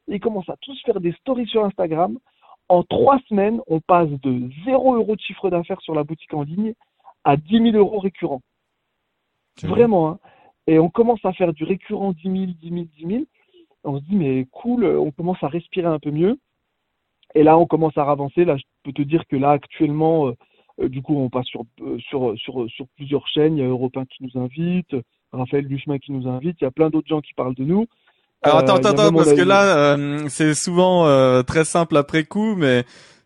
ils 0.06 0.20
commencent 0.20 0.50
à 0.50 0.56
tous 0.60 0.78
faire 0.84 1.00
des 1.00 1.12
stories 1.12 1.46
sur 1.46 1.64
Instagram. 1.64 2.18
En 2.68 2.82
trois 2.82 3.18
semaines, 3.28 3.60
on 3.66 3.80
passe 3.80 4.10
de 4.22 4.50
0 4.66 4.96
euros 4.96 5.16
de 5.16 5.20
chiffre 5.20 5.48
d'affaires 5.48 5.80
sur 5.80 5.94
la 5.94 6.04
boutique 6.04 6.34
en 6.34 6.42
ligne 6.42 6.74
à 7.24 7.36
10 7.38 7.72
000 7.72 7.76
euros 7.76 8.00
récurrents. 8.00 8.42
Vraiment. 9.62 10.08
Hein. 10.08 10.18
Et 10.66 10.78
on 10.78 10.88
commence 10.88 11.24
à 11.24 11.32
faire 11.32 11.52
du 11.52 11.64
récurrent 11.64 12.12
10 12.12 12.22
000, 12.22 12.34
10 12.60 12.68
000, 12.68 12.84
10 12.98 13.06
000. 13.06 13.22
On 13.84 13.98
se 13.98 14.04
dit, 14.04 14.14
mais 14.14 14.46
cool, 14.52 14.84
on 14.84 15.10
commence 15.10 15.42
à 15.42 15.48
respirer 15.48 15.88
un 15.88 15.98
peu 15.98 16.10
mieux. 16.10 16.38
Et 17.34 17.42
là, 17.42 17.58
on 17.58 17.66
commence 17.66 17.96
à 17.96 18.02
avancer. 18.02 18.44
Là, 18.44 18.56
je 18.56 18.62
peux 18.84 18.92
te 18.92 19.02
dire 19.02 19.24
que 19.28 19.36
là, 19.36 19.50
actuellement, 19.50 20.28
euh, 20.28 20.32
euh, 20.80 20.88
du 20.88 21.02
coup, 21.02 21.18
on 21.18 21.30
passe 21.30 21.46
sur, 21.46 21.62
euh, 21.80 21.98
sur, 21.98 22.34
sur, 22.38 22.66
sur 22.70 22.86
plusieurs 22.96 23.26
chaînes. 23.28 23.56
Il 23.56 23.60
y 23.60 23.64
a 23.64 23.68
Europain 23.68 24.04
qui 24.04 24.22
nous 24.22 24.40
invite, 24.40 24.94
Raphaël 25.32 25.66
Duchemin 25.66 25.98
qui 25.98 26.12
nous 26.12 26.28
invite. 26.28 26.56
Il 26.60 26.64
y 26.64 26.66
a 26.66 26.70
plein 26.70 26.90
d'autres 26.90 27.08
gens 27.08 27.20
qui 27.20 27.34
parlent 27.34 27.54
de 27.54 27.64
nous. 27.64 27.86
Alors 28.42 28.58
attends, 28.58 28.74
attends, 28.74 28.90
attends, 28.90 29.12
parce 29.12 29.34
que 29.34 29.42
là, 29.42 29.96
c'est 30.28 30.54
souvent 30.54 31.04
très 31.44 31.64
simple 31.64 31.96
après 31.96 32.24
coup, 32.24 32.56
mais 32.56 32.82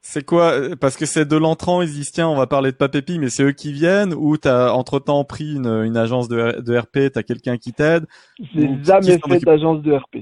c'est 0.08 0.24
quoi 0.24 0.52
Parce 0.80 0.96
que 0.96 1.04
c'est 1.04 1.26
de 1.26 1.36
l'entrant, 1.36 1.82
ils 1.82 1.88
disent 1.88 2.12
tiens, 2.12 2.28
on 2.28 2.36
va 2.36 2.46
parler 2.46 2.70
de 2.70 2.76
Papépi, 2.76 3.18
mais 3.18 3.28
c'est 3.28 3.42
eux 3.42 3.50
qui 3.50 3.72
viennent 3.72 4.14
ou 4.14 4.36
t'as 4.36 4.70
entre 4.70 5.00
temps 5.00 5.24
pris 5.24 5.56
une, 5.56 5.66
une 5.66 5.96
agence 5.96 6.28
de, 6.28 6.60
de 6.60 6.78
RP, 6.78 7.12
t'as 7.12 7.24
quelqu'un 7.24 7.56
qui 7.56 7.72
t'aide 7.72 8.06
J'ai 8.54 8.68
jamais 8.84 9.18
fait 9.18 9.44
d'agence 9.44 9.82
de 9.82 9.92
RP, 9.92 10.18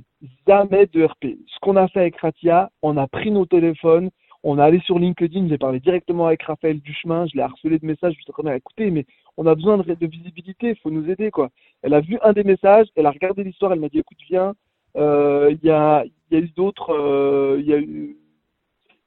jamais 0.49 0.87
de 0.87 1.05
RP. 1.05 1.37
Ce 1.47 1.61
qu'on 1.61 1.77
a 1.77 1.87
fait 1.88 2.01
avec 2.01 2.16
Ratia, 2.16 2.70
on 2.81 2.97
a 2.97 3.07
pris 3.07 3.31
nos 3.31 3.44
téléphones, 3.44 4.09
On 4.42 4.59
est 4.59 4.62
allé 4.62 4.81
sur 4.81 4.99
LinkedIn, 4.99 5.49
j'ai 5.49 5.59
parlé 5.59 5.81
directement 5.81 6.29
avec 6.29 6.42
Raphaël 6.44 6.81
Duchemin, 6.81 7.27
je 7.27 7.37
l'ai 7.37 7.42
harcelé 7.42 7.79
de 7.79 7.85
messages, 7.85 8.14
je 8.14 8.18
lui 8.18 8.49
ai 8.49 8.53
dit, 8.53 8.57
écoutez, 8.57 8.90
mais 8.90 9.05
on 9.37 9.47
a 9.47 9.55
besoin 9.55 9.77
de, 9.77 9.83
de 9.83 10.07
visibilité, 10.07 10.70
il 10.70 10.77
faut 10.77 10.90
nous 10.90 11.11
aider, 11.11 11.31
quoi. 11.31 11.51
Elle 11.83 11.92
a 11.92 12.01
vu 12.01 12.18
un 12.23 12.33
des 12.33 12.44
messages, 12.44 12.87
elle 12.97 13.05
a 13.05 13.11
regardé 13.11 13.44
l'histoire, 13.44 13.73
elle 13.75 13.81
m'a 13.81 13.90
dit, 13.90 13.99
écoute, 13.99 14.18
viens, 14.31 14.55
euh, 14.97 15.53
il 15.53 15.66
y, 15.66 15.70
a, 15.70 16.05
y 16.31 16.37
a 16.37 16.38
eu 16.38 16.49
d'autres, 16.57 16.90
euh, 16.94 17.59
il 17.61 17.66
y 17.66 17.75
a 17.75 17.79
eu, 17.79 18.16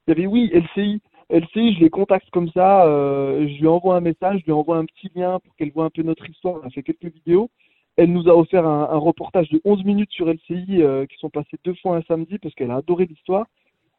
il 0.08 0.12
y 0.12 0.12
avait, 0.12 0.26
oui, 0.26 0.50
LCI, 0.54 1.02
LCI, 1.28 1.74
je 1.74 1.80
les 1.80 1.90
contacte 1.90 2.30
comme 2.30 2.48
ça, 2.52 2.86
euh, 2.86 3.46
je 3.46 3.60
lui 3.60 3.66
envoie 3.66 3.96
un 3.96 4.00
message, 4.00 4.40
je 4.40 4.46
lui 4.46 4.52
envoie 4.52 4.78
un 4.78 4.86
petit 4.86 5.10
lien 5.14 5.38
pour 5.38 5.54
qu'elle 5.56 5.70
voit 5.70 5.84
un 5.84 5.90
peu 5.90 6.02
notre 6.02 6.28
histoire, 6.28 6.60
on 6.62 6.66
a 6.66 6.70
fait 6.70 6.82
quelques 6.82 7.12
vidéos. 7.12 7.50
Elle 7.96 8.12
nous 8.12 8.28
a 8.28 8.34
offert 8.34 8.66
un, 8.66 8.88
un 8.90 8.96
reportage 8.96 9.50
de 9.50 9.60
11 9.64 9.84
minutes 9.84 10.12
sur 10.12 10.26
LCI 10.32 10.82
euh, 10.82 11.04
qui 11.04 11.18
sont 11.18 11.28
passés 11.28 11.58
deux 11.64 11.74
fois 11.74 11.96
un 11.96 12.02
samedi 12.02 12.38
parce 12.38 12.54
qu'elle 12.54 12.70
a 12.70 12.76
adoré 12.76 13.04
l'histoire. 13.04 13.46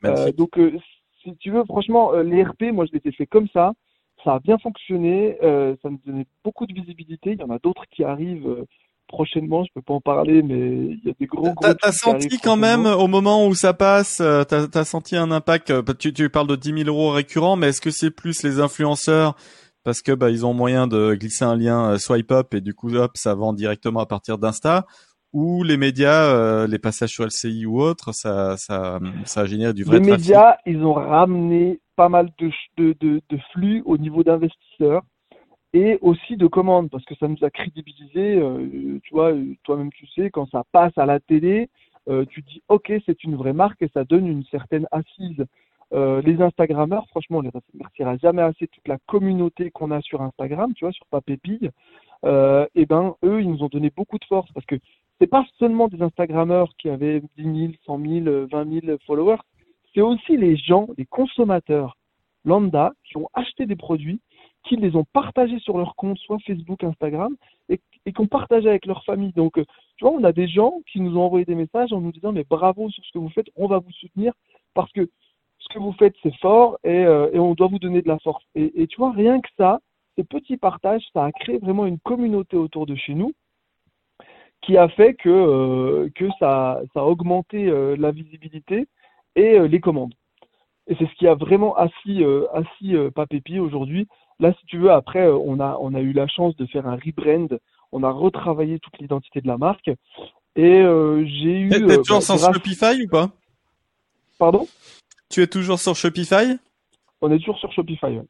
Euh, 0.06 0.32
donc, 0.32 0.60
si 1.22 1.36
tu 1.38 1.52
veux, 1.52 1.64
franchement, 1.66 2.14
les 2.14 2.42
RP, 2.42 2.72
moi, 2.72 2.86
je 2.86 2.98
les 2.98 3.02
ai 3.06 3.12
fait 3.12 3.28
comme 3.28 3.50
ça. 3.50 3.74
Ça 4.24 4.36
a 4.36 4.40
bien 4.40 4.58
fonctionné. 4.58 5.38
Ça 5.42 5.90
nous 5.90 6.00
donnait 6.06 6.26
beaucoup 6.44 6.66
de 6.66 6.74
visibilité. 6.74 7.34
Il 7.34 7.40
y 7.40 7.44
en 7.44 7.50
a 7.50 7.60
d'autres 7.60 7.86
qui 7.92 8.06
arrivent 8.06 8.66
prochainement. 9.10 9.66
Je 9.66 9.70
peux 9.76 9.82
pas 9.82 9.96
en 9.96 10.02
parler, 10.02 10.42
mais 10.42 10.58
il 10.58 11.02
y 11.04 11.10
a 11.10 11.14
des 11.20 11.26
gros. 11.26 11.50
T'as, 11.60 11.74
t'as 11.74 11.92
senti 11.92 12.38
quand 12.40 12.56
même 12.56 12.86
au 12.86 13.08
moment 13.08 13.46
où 13.46 13.54
ça 13.54 13.74
passe, 13.74 14.18
t'as, 14.18 14.46
t'as 14.46 14.84
senti 14.86 15.18
un 15.18 15.32
impact. 15.32 15.74
Tu, 15.98 16.14
tu 16.14 16.30
parles 16.30 16.48
de 16.48 16.56
10 16.56 16.84
000 16.84 16.88
euros 16.88 17.12
récurrents, 17.12 17.58
mais 17.58 17.70
est-ce 17.70 17.82
que 17.82 17.92
c'est 17.92 18.12
plus 18.12 18.44
les 18.44 18.60
influenceurs 18.60 19.36
parce 19.86 20.02
que 20.02 20.12
bah 20.12 20.30
ils 20.30 20.46
ont 20.46 20.54
moyen 20.54 20.88
de 20.88 21.16
glisser 21.16 21.46
un 21.46 21.56
lien 21.56 21.98
swipe 21.98 22.34
up 22.34 22.54
et 22.54 22.60
du 22.60 22.74
coup 22.74 22.94
hop 22.96 23.12
ça 23.16 23.34
vend 23.34 23.54
directement 23.54 24.02
à 24.02 24.06
partir 24.06 24.38
d'Insta 24.38 24.86
ou 25.34 25.64
les 25.64 25.78
médias, 25.78 26.34
euh, 26.34 26.68
les 26.68 26.80
passages 26.80 27.12
sur 27.12 27.26
LCI 27.26 27.66
ou 27.66 27.82
autres, 27.82 28.14
ça, 28.14 28.58
ça, 28.58 29.00
ça 29.26 29.42
a 29.42 29.46
généré 29.46 29.74
du 29.74 29.84
vrai 29.84 30.00
Les 30.00 30.12
médias, 30.12 30.58
ils 30.66 30.84
ont 30.84 30.94
ramené 30.94 31.80
pas 31.96 32.10
mal 32.10 32.30
de, 32.40 32.50
de, 32.78 32.96
de, 33.00 33.22
de 33.30 33.38
flux 33.54 33.84
au 33.86 33.98
niveau 33.98 34.24
d'investisseurs 34.24 35.04
et 35.74 35.98
aussi 36.02 36.38
de 36.38 36.48
commandes 36.48 36.90
parce 36.90 37.06
que 37.06 37.16
ça 37.16 37.28
nous 37.28 37.44
a 37.44 37.50
crédibilisé. 37.50 38.38
Euh, 38.38 39.00
tu 39.04 39.14
vois, 39.14 39.34
toi-même 39.64 39.92
tu 39.92 40.08
sais, 40.08 40.30
quand 40.30 40.50
ça 40.50 40.64
passe 40.72 40.98
à 40.98 41.06
la 41.06 41.20
télé, 41.20 41.70
euh, 42.08 42.26
tu 42.26 42.42
dis 42.42 42.62
ok, 42.70 42.92
c'est 43.06 43.24
une 43.24 43.36
vraie 43.36 43.54
marque 43.54 43.82
et 43.82 43.90
ça 43.94 44.04
donne 44.04 44.28
une 44.28 44.44
certaine 44.46 44.88
assise. 44.92 45.46
Euh, 45.92 46.22
les 46.22 46.42
Instagrammeurs, 46.42 47.08
franchement, 47.08 47.40
on 47.40 47.42
les 47.42 47.52
remerciera 47.74 48.18
jamais 48.18 48.44
assez 48.44 48.68
toute 48.68 48.88
la 48.88 48.98
communauté 49.08 49.72
qu'on 49.72 49.92
a 49.92 50.02
sur 50.02 50.22
Instagram, 50.22 50.74
tu 50.76 50.86
vois, 50.86 50.92
sur 50.92 51.06
Papépille. 51.08 51.72
Euh, 52.26 52.68
et 52.76 52.86
ben 52.86 53.16
eux, 53.24 53.42
ils 53.42 53.50
nous 53.50 53.64
ont 53.64 53.70
donné 53.70 53.92
beaucoup 53.96 54.18
de 54.20 54.26
force 54.26 54.52
parce 54.54 54.66
que 54.66 54.76
c'est 55.20 55.28
pas 55.28 55.46
seulement 55.58 55.88
des 55.88 56.02
Instagrammeurs 56.02 56.70
qui 56.78 56.90
avaient 56.90 57.22
10 57.38 57.44
000, 57.44 57.74
100 57.86 58.00
000, 58.24 58.48
20 58.52 58.82
000 58.86 58.98
followers, 59.06 59.40
c'est 59.94 60.02
aussi 60.02 60.38
les 60.38 60.56
gens, 60.58 60.88
les 60.98 61.06
consommateurs 61.06 61.98
lambda 62.46 62.94
qui 63.04 63.18
ont 63.18 63.28
acheté 63.34 63.66
des 63.66 63.76
produits, 63.76 64.22
qui 64.64 64.76
les 64.76 64.96
ont 64.96 65.06
partagés 65.14 65.60
sur 65.60 65.78
leur 65.78 65.96
compte, 65.96 66.18
soit 66.20 66.38
Facebook, 66.46 66.84
Instagram, 66.84 67.36
et, 67.70 67.80
ont 68.18 68.28
partagé 68.28 68.68
avec 68.68 68.86
leur 68.86 69.04
famille. 69.06 69.32
Donc, 69.34 69.58
euh, 69.58 69.66
tu 69.98 70.04
vois, 70.04 70.14
on 70.14 70.24
a 70.24 70.34
des 70.34 70.48
gens 70.48 70.82
qui 70.92 71.00
nous 71.00 71.18
ont 71.18 71.22
envoyé 71.22 71.46
des 71.46 71.56
messages 71.56 71.94
en 71.94 72.02
nous 72.02 72.12
disant, 72.12 72.32
mais 72.32 72.44
bravo 72.44 72.90
sur 72.90 73.04
ce 73.06 73.12
que 73.12 73.20
vous 73.20 73.30
faites, 73.30 73.50
on 73.56 73.68
va 73.68 73.78
vous 73.80 73.92
soutenir 73.92 74.34
parce 74.74 74.92
que 74.92 75.10
ce 75.60 75.74
que 75.74 75.80
vous 75.80 75.94
faites, 75.94 76.16
c'est 76.24 76.36
fort 76.38 76.80
et, 76.84 77.06
euh, 77.06 77.30
on 77.36 77.54
doit 77.54 77.68
vous 77.68 77.80
donner 77.80 78.02
de 78.02 78.08
la 78.08 78.20
force. 78.20 78.44
Et, 78.56 78.88
tu 78.88 78.98
vois, 78.98 79.12
rien 79.12 79.40
que 79.40 79.50
ça, 79.58 79.80
ces 80.18 80.24
petits 80.24 80.58
partages, 80.58 81.04
ça 81.14 81.26
a 81.26 81.32
créé 81.32 81.60
vraiment 81.60 81.86
une 81.86 82.00
communauté 82.00 82.58
autour 82.58 82.86
de 82.86 82.96
chez 82.96 83.14
nous 83.14 83.34
qui 84.62 84.76
a 84.76 84.90
fait 84.90 85.14
que, 85.14 85.30
euh, 85.30 86.10
que 86.16 86.26
ça, 86.40 86.82
a 86.96 87.06
augmenté 87.06 87.72
la 87.98 88.12
visibilité 88.12 88.88
et 89.36 89.60
les 89.60 89.80
commandes. 89.80 90.14
Et 90.88 90.96
c'est 90.96 91.06
ce 91.06 91.16
qui 91.16 91.28
a 91.28 91.36
vraiment 91.36 91.76
assis, 91.76 92.24
assis 92.54 92.96
Papépi 93.16 93.60
aujourd'hui. 93.60 94.08
Là, 94.40 94.54
si 94.60 94.66
tu 94.68 94.78
veux, 94.78 94.92
après, 94.92 95.28
euh, 95.28 95.38
on 95.38 95.60
a, 95.60 95.78
on 95.82 95.94
a 95.94 96.00
eu 96.00 96.14
la 96.14 96.28
chance 96.28 96.56
de 96.56 96.66
faire 96.66 96.88
un 96.88 96.96
rebrand. 96.96 97.58
On 97.92 98.04
a 98.04 98.12
retravaillé 98.12 98.80
toute 98.80 98.98
l'identité 99.00 99.42
de 99.42 99.48
la 99.48 99.58
marque. 99.58 99.90
Et 100.56 100.82
euh, 100.82 101.26
j'ai 101.26 101.60
eu. 101.60 101.70
T'es 101.70 101.80
toujours 101.80 102.20
bah, 102.20 102.22
sur 102.22 102.36
grâce... 102.36 102.54
Shopify 102.54 103.04
ou 103.04 103.10
pas? 103.10 103.30
Pardon? 104.38 104.68
Tu 105.30 105.42
es 105.42 105.48
toujours 105.48 105.80
sur 105.80 105.96
Shopify? 105.96 106.58
On 107.22 107.32
est 107.32 107.40
toujours 107.40 107.58
sur 107.58 107.72
Shopify, 107.74 108.06
ouais. 108.06 108.26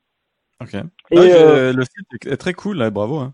Ok. 0.61 0.73
Et 1.11 1.17
euh, 1.17 1.71
le 1.71 1.83
site 1.83 2.27
est 2.27 2.37
très 2.37 2.53
cool, 2.53 2.77
là, 2.77 2.89
bravo. 2.89 3.17
Hein. 3.17 3.33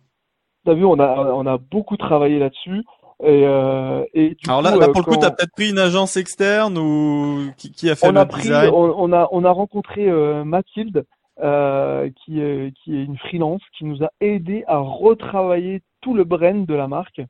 T'as 0.66 0.74
vu, 0.74 0.86
on 0.86 1.00
a, 1.00 1.32
on 1.34 1.46
a 1.46 1.58
beaucoup 1.58 1.98
travaillé 1.98 2.40
là-dessus. 2.40 2.84
Et, 3.24 3.48
euh, 3.48 4.04
et 4.14 4.36
du 4.36 4.50
Alors 4.50 4.62
coup, 4.62 4.80
là, 4.80 4.90
pour 4.90 5.02
le 5.02 5.06
coup, 5.06 5.16
t'as 5.16 5.32
peut-être 5.32 5.54
pris 5.54 5.70
une 5.70 5.80
agence 5.80 6.18
externe 6.18 6.78
ou 6.78 7.50
qui, 7.56 7.72
qui 7.72 7.90
a 7.90 7.96
fait 7.96 8.08
on 8.08 8.12
le 8.12 8.20
a 8.20 8.26
pris, 8.26 8.42
design? 8.42 8.72
on, 8.74 8.94
on, 8.98 9.14
a, 9.14 9.30
on 9.32 9.46
a 9.46 9.52
rencontré 9.52 10.10
euh, 10.10 10.44
Mathilde, 10.44 11.06
euh, 11.42 12.10
qui, 12.24 12.40
est, 12.40 12.74
qui 12.78 12.96
est 12.96 13.04
une 13.04 13.18
freelance, 13.18 13.62
qui 13.78 13.86
nous 13.86 14.04
a 14.04 14.10
aidé 14.22 14.64
à 14.68 14.78
retravailler 14.78 15.82
tout 16.02 16.14
le 16.14 16.24
brand 16.24 16.66
de 16.66 16.74
la 16.74 16.88
marque 16.88 17.22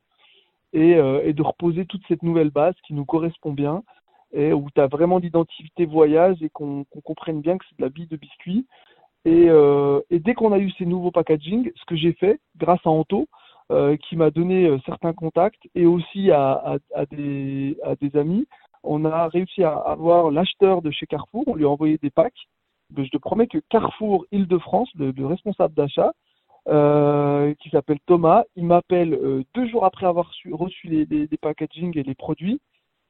et, 0.74 0.96
euh, 0.96 1.34
de 1.34 1.41
reposer 1.41 1.86
toute 1.86 2.06
cette 2.08 2.24
nouvelle 2.24 2.52
base 2.52 2.76
qui 2.86 2.94
nous 2.94 3.06
correspond 3.06 3.54
bien 3.54 3.84
et 4.34 4.54
où 4.54 4.68
tu 4.74 4.82
as 4.82 4.88
vraiment 4.88 5.18
l'identité 5.18 5.86
voyage 5.86 6.38
et 6.41 6.50
qu'on 6.50 6.84
qu 6.84 7.02
comprenne 7.02 7.41
bien 7.41 7.58
que 7.58 7.65
c'est 7.70 7.78
de 7.78 7.84
la 7.84 7.89
bille 7.89 8.08
de 8.08 8.18
biscuit. 8.18 8.68
Et, 9.24 9.50
euh, 9.50 10.02
dès 10.12 10.34
qu'on 10.34 10.52
a 10.52 10.60
eu 10.60 10.70
ces 10.72 10.86
nouveaux 10.86 11.12
packaging, 11.12 11.72
ce 11.76 11.86
que 11.86 11.96
j'ai 11.96 12.13
fait, 12.13 12.39
grâce 12.58 12.86
à 12.86 12.89
Anto, 12.89 13.28
euh, 13.72 13.98
qui 13.98 14.15
m'a 14.15 14.30
donné 14.30 14.68
euh, 14.68 14.78
certains 14.86 15.13
contacts 15.13 15.63
et 15.74 15.88
aussi 15.88 16.30
à 16.32 16.78
des 17.10 17.76
amis, 18.13 18.46
on 18.84 19.04
a 19.06 19.28
réussi 19.30 19.63
à 19.63 19.74
avoir 19.74 20.30
l'acheteur 20.30 20.82
de 20.82 20.91
chez 20.91 21.08
Carrefour, 21.08 21.44
on 21.48 21.56
lui 21.56 21.65
a 21.65 21.70
envoyé 21.70 21.98
des 21.98 22.12
packs. 22.12 22.48
Je 22.95 23.10
te 23.10 23.17
promets 23.17 23.48
que 23.48 23.58
Carrefour 23.69 24.26
Île-de-France, 24.32 24.89
le, 24.95 25.12
le, 25.12 25.26
responsable 25.26 25.74
d'achat, 25.74 26.12
euh, 26.67 27.54
qui 27.60 27.69
s'appelle 27.69 28.00
Thomas, 28.08 28.43
il 28.56 28.65
m'appelle 28.65 29.13
euh, 29.13 29.43
deux 29.54 29.67
jours 29.67 29.86
après 29.86 30.08
avoir 30.08 30.32
reçu 30.52 30.88
les, 30.88 31.06
les, 31.06 31.28
les, 31.28 31.38
packaging 31.38 31.95
et 31.95 32.02
les 32.02 32.15
produits 32.15 32.60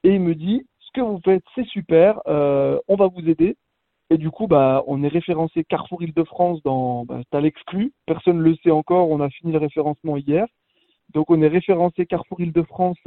et 0.04 0.10
il 0.10 0.20
me 0.20 0.36
dit 0.36 0.68
ce 0.80 0.92
que 0.94 1.00
vous 1.00 1.22
faites 1.24 1.44
c'est 1.56 1.66
super, 1.68 2.20
euh, 2.28 2.78
on 2.90 2.96
va 2.96 3.08
vous 3.08 3.30
aider. 3.30 3.56
Et 4.10 4.18
du 4.18 4.30
coup, 4.30 4.48
bah, 4.48 4.84
on 4.88 5.04
est 5.04 5.08
référencé 5.08 5.64
Carrefour 5.64 6.04
Île-de-France 6.04 6.62
dans, 6.64 7.06
bah, 7.06 7.22
t'as 7.32 7.40
l'exclu. 7.40 7.94
Personne 8.06 8.38
ne 8.38 8.44
le 8.44 8.56
sait 8.58 8.72
encore. 8.72 9.10
On 9.10 9.22
a 9.22 9.30
fini 9.30 9.54
le 9.54 9.58
référencement 9.58 10.18
hier. 10.18 10.46
Donc, 11.14 11.32
on 11.32 11.42
est 11.42 11.48
référencé 11.48 12.06
Carrefour 12.06 12.42
Île-de-France 12.42 13.00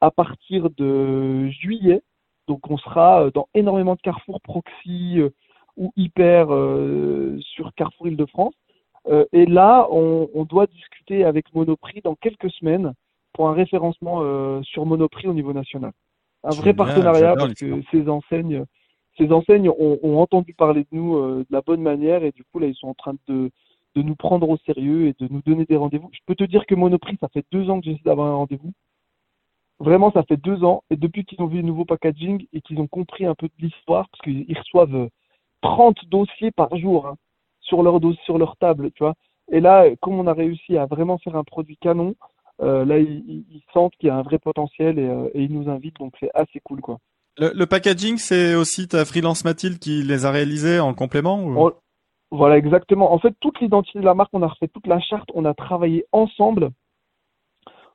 à 0.00 0.10
partir 0.10 0.68
de 0.70 1.48
juillet. 1.50 2.02
Donc, 2.48 2.68
on 2.70 2.78
sera 2.78 3.30
dans 3.30 3.46
énormément 3.54 3.94
de 3.94 4.00
Carrefour 4.00 4.40
proxy 4.40 5.20
ou 5.80 5.92
hyper 5.96 6.54
euh, 6.54 7.38
sur 7.40 7.74
Carrefour 7.74 8.06
Île-de-France. 8.06 8.54
Euh, 9.08 9.24
et 9.32 9.46
là, 9.46 9.88
on, 9.90 10.28
on, 10.34 10.44
doit 10.44 10.66
discuter 10.66 11.24
avec 11.24 11.52
Monoprix 11.54 12.02
dans 12.04 12.14
quelques 12.14 12.50
semaines 12.50 12.92
pour 13.32 13.48
un 13.48 13.54
référencement 13.54 14.18
euh, 14.20 14.60
sur 14.62 14.84
Monoprix 14.84 15.26
au 15.26 15.32
niveau 15.32 15.54
national. 15.54 15.92
Un 16.44 16.50
vrai 16.50 16.74
partenariat 16.74 17.34
parce 17.34 17.54
que 17.54 17.82
ces 17.90 18.08
enseignes 18.08 18.64
ces 19.18 19.32
enseignes 19.32 19.68
ont, 19.68 19.98
ont, 20.02 20.18
entendu 20.18 20.54
parler 20.54 20.82
de 20.82 20.88
nous 20.92 21.18
de 21.18 21.46
la 21.50 21.60
bonne 21.60 21.82
manière 21.82 22.24
et 22.24 22.32
du 22.32 22.44
coup 22.44 22.58
là 22.58 22.68
ils 22.68 22.74
sont 22.74 22.88
en 22.88 22.94
train 22.94 23.14
de, 23.28 23.50
de 23.94 24.02
nous 24.02 24.14
prendre 24.14 24.48
au 24.48 24.56
sérieux 24.58 25.08
et 25.08 25.14
de 25.18 25.28
nous 25.30 25.42
donner 25.42 25.64
des 25.66 25.76
rendez-vous. 25.76 26.08
Je 26.12 26.20
peux 26.26 26.34
te 26.34 26.44
dire 26.44 26.64
que 26.64 26.74
Monoprix, 26.74 27.16
ça 27.20 27.28
fait 27.28 27.44
deux 27.52 27.68
ans 27.68 27.80
que 27.80 27.86
j'essaie 27.86 28.04
d'avoir 28.04 28.28
un 28.28 28.36
rendez-vous. 28.36 28.72
Vraiment, 29.78 30.12
ça 30.12 30.22
fait 30.22 30.36
deux 30.36 30.62
ans 30.64 30.82
et 30.90 30.96
depuis 30.96 31.24
qu'ils 31.24 31.42
ont 31.42 31.46
vu 31.46 31.56
le 31.56 31.62
nouveau 31.66 31.84
packaging 31.84 32.46
et 32.52 32.60
qu'ils 32.60 32.78
ont 32.78 32.86
compris 32.86 33.26
un 33.26 33.34
peu 33.34 33.48
de 33.48 33.66
l'histoire, 33.66 34.08
parce 34.10 34.22
qu'ils 34.22 34.58
reçoivent 34.58 35.08
30 35.62 35.96
dossiers 36.08 36.50
par 36.50 36.74
jour 36.76 37.06
hein, 37.06 37.16
sur 37.60 37.82
leur 37.82 38.00
dos, 38.00 38.14
sur 38.24 38.38
leur 38.38 38.56
table, 38.56 38.90
tu 38.92 39.02
vois. 39.02 39.14
Et 39.52 39.60
là, 39.60 39.84
comme 40.00 40.18
on 40.18 40.26
a 40.26 40.32
réussi 40.32 40.76
à 40.76 40.86
vraiment 40.86 41.18
faire 41.18 41.36
un 41.36 41.44
produit 41.44 41.76
canon, 41.76 42.14
euh, 42.62 42.84
là 42.84 42.98
ils, 42.98 43.44
ils 43.50 43.62
sentent 43.72 43.94
qu'il 43.98 44.08
y 44.08 44.10
a 44.10 44.16
un 44.16 44.22
vrai 44.22 44.38
potentiel 44.38 44.98
et, 44.98 45.08
euh, 45.08 45.28
et 45.34 45.42
ils 45.42 45.52
nous 45.52 45.70
invitent, 45.70 45.98
donc 45.98 46.14
c'est 46.20 46.30
assez 46.34 46.60
cool 46.60 46.80
quoi. 46.80 46.98
Le, 47.38 47.52
le 47.54 47.66
packaging, 47.66 48.18
c'est 48.18 48.54
aussi 48.54 48.88
ta 48.88 49.04
freelance 49.04 49.44
Mathilde 49.44 49.78
qui 49.78 50.02
les 50.02 50.26
a 50.26 50.30
réalisés 50.30 50.80
en 50.80 50.94
complément 50.94 51.42
ou... 51.42 51.58
on, 51.58 51.72
Voilà, 52.30 52.58
exactement. 52.58 53.12
En 53.12 53.18
fait, 53.18 53.34
toute 53.40 53.60
l'identité 53.60 54.00
de 54.00 54.04
la 54.04 54.14
marque, 54.14 54.30
on 54.32 54.42
a 54.42 54.48
refait 54.48 54.68
toute 54.68 54.86
la 54.86 55.00
charte, 55.00 55.30
on 55.34 55.44
a 55.44 55.54
travaillé 55.54 56.04
ensemble 56.12 56.70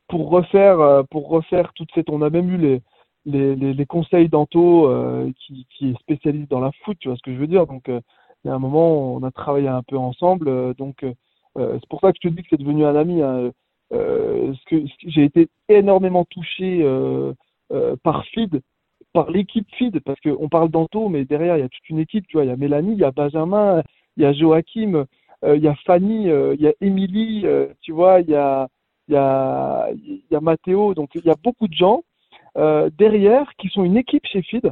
pour 0.08 0.30
refaire, 0.30 0.80
euh, 0.80 1.04
pour 1.04 1.30
refaire 1.30 1.72
toute 1.74 1.90
cette. 1.94 2.10
On 2.10 2.22
a 2.22 2.30
même 2.30 2.50
eu 2.50 2.58
les, 2.58 2.82
les, 3.26 3.56
les, 3.56 3.74
les 3.74 3.86
conseils 3.86 4.30
d'Anto 4.30 4.88
euh, 4.88 5.32
qui, 5.40 5.66
qui 5.70 5.90
est 5.90 6.00
spécialiste 6.00 6.50
dans 6.50 6.60
la 6.60 6.72
foot, 6.84 6.98
tu 7.00 7.08
vois 7.08 7.18
ce 7.18 7.24
que 7.24 7.34
je 7.34 7.40
veux 7.40 7.48
dire. 7.48 7.68
Donc, 7.68 7.90
euh, 7.90 8.00
il 8.44 8.50
y 8.50 8.52
a 8.52 8.56
un 8.56 8.60
moment, 8.60 9.16
on 9.16 9.24
a 9.24 9.32
travaillé 9.32 9.68
un 9.68 9.84
peu 9.84 9.98
ensemble. 9.98 10.48
Euh, 10.48 10.74
donc, 10.74 11.04
euh, 11.04 11.14
c'est 11.56 11.90
pour 11.90 12.02
ça 12.02 12.12
que 12.12 12.18
je 12.22 12.30
te 12.30 12.34
dis 12.34 12.44
que 12.44 12.50
c'est 12.52 12.60
devenu 12.60 12.86
un 12.86 12.96
ami. 12.96 13.22
Hein. 13.22 13.52
ce 13.92 14.66
que, 14.70 14.84
j'ai 15.08 15.24
été 15.24 15.48
énormément 15.70 16.26
touché 16.26 16.84
par 18.04 18.26
Feed 18.26 18.62
par 19.16 19.32
l'équipe 19.32 19.68
feed, 19.76 20.02
parce 20.02 20.20
qu'on 20.20 20.50
parle 20.50 20.70
d'Anto, 20.70 21.08
mais 21.08 21.24
derrière, 21.24 21.56
il 21.56 21.62
y 21.62 21.64
a 21.64 21.70
toute 21.70 21.90
une 21.90 22.00
équipe, 22.00 22.28
tu 22.28 22.36
vois, 22.36 22.44
il 22.44 22.50
y 22.50 22.52
a 22.52 22.58
Mélanie, 22.58 22.92
il 22.92 23.00
y 23.00 23.06
a 23.06 23.12
Benjamin, 23.12 23.82
il 24.18 24.24
y 24.24 24.26
a 24.26 24.34
Joachim, 24.34 25.06
euh, 25.46 25.56
il 25.56 25.64
y 25.64 25.68
a 25.68 25.76
Fanny, 25.86 26.30
euh, 26.30 26.56
il 26.56 26.62
y 26.62 26.68
a 26.68 26.74
Émilie, 26.82 27.44
euh, 27.46 27.68
tu 27.82 27.94
vois, 27.94 28.20
il 28.20 28.30
y 28.30 28.36
a, 28.36 28.68
il 29.08 29.14
y 29.14 29.18
a, 29.18 29.90
il 29.94 30.22
y 30.30 30.36
a 30.36 30.42
Mathéo, 30.42 30.94
donc 30.94 31.12
il 31.16 31.26
y 31.26 31.30
a 31.30 31.36
beaucoup 31.42 31.68
de 31.68 31.74
gens 31.74 32.04
derrière 32.56 33.54
qui 33.58 33.70
sont 33.70 33.84
une 33.84 33.98
équipe 33.98 34.26
chez 34.26 34.42
feed, 34.42 34.72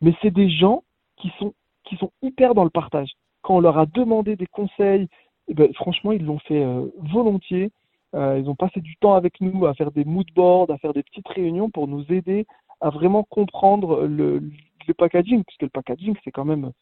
mais 0.00 0.14
c'est 0.22 0.30
des 0.30 0.50
gens 0.50 0.82
qui 1.16 1.30
sont 1.38 1.54
qui 1.84 1.96
sont 1.96 2.12
hyper 2.22 2.54
dans 2.54 2.64
le 2.64 2.70
partage. 2.70 3.10
Quand 3.42 3.56
on 3.56 3.60
leur 3.60 3.78
a 3.78 3.86
demandé 3.86 4.36
des 4.36 4.46
conseils, 4.46 5.08
eh 5.48 5.54
ben, 5.54 5.72
franchement, 5.74 6.12
ils 6.12 6.24
l'ont 6.24 6.38
fait 6.38 6.62
euh, 6.62 6.86
volontiers. 7.12 7.70
Euh, 8.14 8.38
ils 8.38 8.48
ont 8.48 8.54
passé 8.54 8.80
du 8.80 8.96
temps 8.96 9.14
avec 9.14 9.40
nous 9.40 9.66
à 9.66 9.74
faire 9.74 9.90
des 9.90 10.04
mood 10.04 10.26
boards, 10.34 10.70
à 10.70 10.78
faire 10.78 10.92
des 10.92 11.02
petites 11.02 11.28
réunions 11.28 11.70
pour 11.70 11.88
nous 11.88 12.04
aider 12.12 12.46
à 12.80 12.90
vraiment 12.90 13.24
comprendre 13.24 14.06
le, 14.06 14.42
le 14.86 14.94
packaging, 14.94 15.44
puisque 15.44 15.62
le 15.62 15.68
packaging, 15.68 16.14
c'est 16.24 16.30
quand 16.30 16.46
même, 16.46 16.72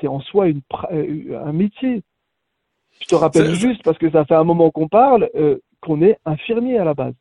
c'est 0.00 0.08
en 0.08 0.20
soi 0.20 0.48
une, 0.48 0.62
euh, 0.90 1.42
un 1.44 1.52
métier. 1.52 2.02
Je 3.00 3.06
te 3.06 3.14
rappelle 3.14 3.54
juste, 3.54 3.82
parce 3.82 3.98
que 3.98 4.10
ça 4.10 4.24
fait 4.24 4.34
un 4.34 4.44
moment 4.44 4.70
qu'on 4.70 4.88
parle, 4.88 5.28
euh, 5.34 5.58
qu'on 5.80 6.00
est 6.02 6.18
infirmier 6.24 6.78
à 6.78 6.84
la 6.84 6.94
base. 6.94 7.14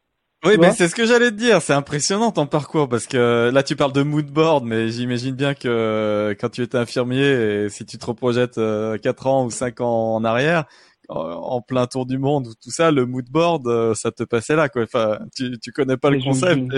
Oui, 0.43 0.53
mais 0.59 0.71
c'est 0.71 0.87
ce 0.87 0.95
que 0.95 1.05
j'allais 1.05 1.29
te 1.29 1.35
dire. 1.35 1.61
C'est 1.61 1.73
impressionnant 1.73 2.31
ton 2.31 2.47
parcours 2.47 2.89
parce 2.89 3.05
que 3.05 3.51
là 3.53 3.61
tu 3.61 3.75
parles 3.75 3.93
de 3.93 4.01
mood 4.01 4.25
board, 4.25 4.65
mais 4.65 4.89
j'imagine 4.89 5.35
bien 5.35 5.53
que 5.53 6.35
quand 6.39 6.49
tu 6.49 6.63
étais 6.63 6.79
infirmier 6.79 7.65
et 7.65 7.69
si 7.69 7.85
tu 7.85 7.99
te 7.99 8.05
reprojettes 8.05 8.55
4 8.55 8.59
euh, 8.59 9.29
ans 9.29 9.45
ou 9.45 9.51
5 9.51 9.81
ans 9.81 10.15
en 10.15 10.23
arrière, 10.23 10.65
en 11.09 11.61
plein 11.61 11.85
tour 11.85 12.05
du 12.07 12.17
monde 12.17 12.47
ou 12.47 12.53
tout 12.53 12.71
ça, 12.71 12.89
le 12.89 13.05
mood 13.05 13.29
board, 13.29 13.67
euh, 13.67 13.93
ça 13.93 14.11
te 14.11 14.23
passait 14.23 14.55
là 14.55 14.67
quoi. 14.67 14.83
Enfin, 14.83 15.19
tu 15.35 15.59
tu 15.59 15.71
connais 15.71 15.97
pas 15.97 16.09
le 16.09 16.19
concept. 16.19 16.73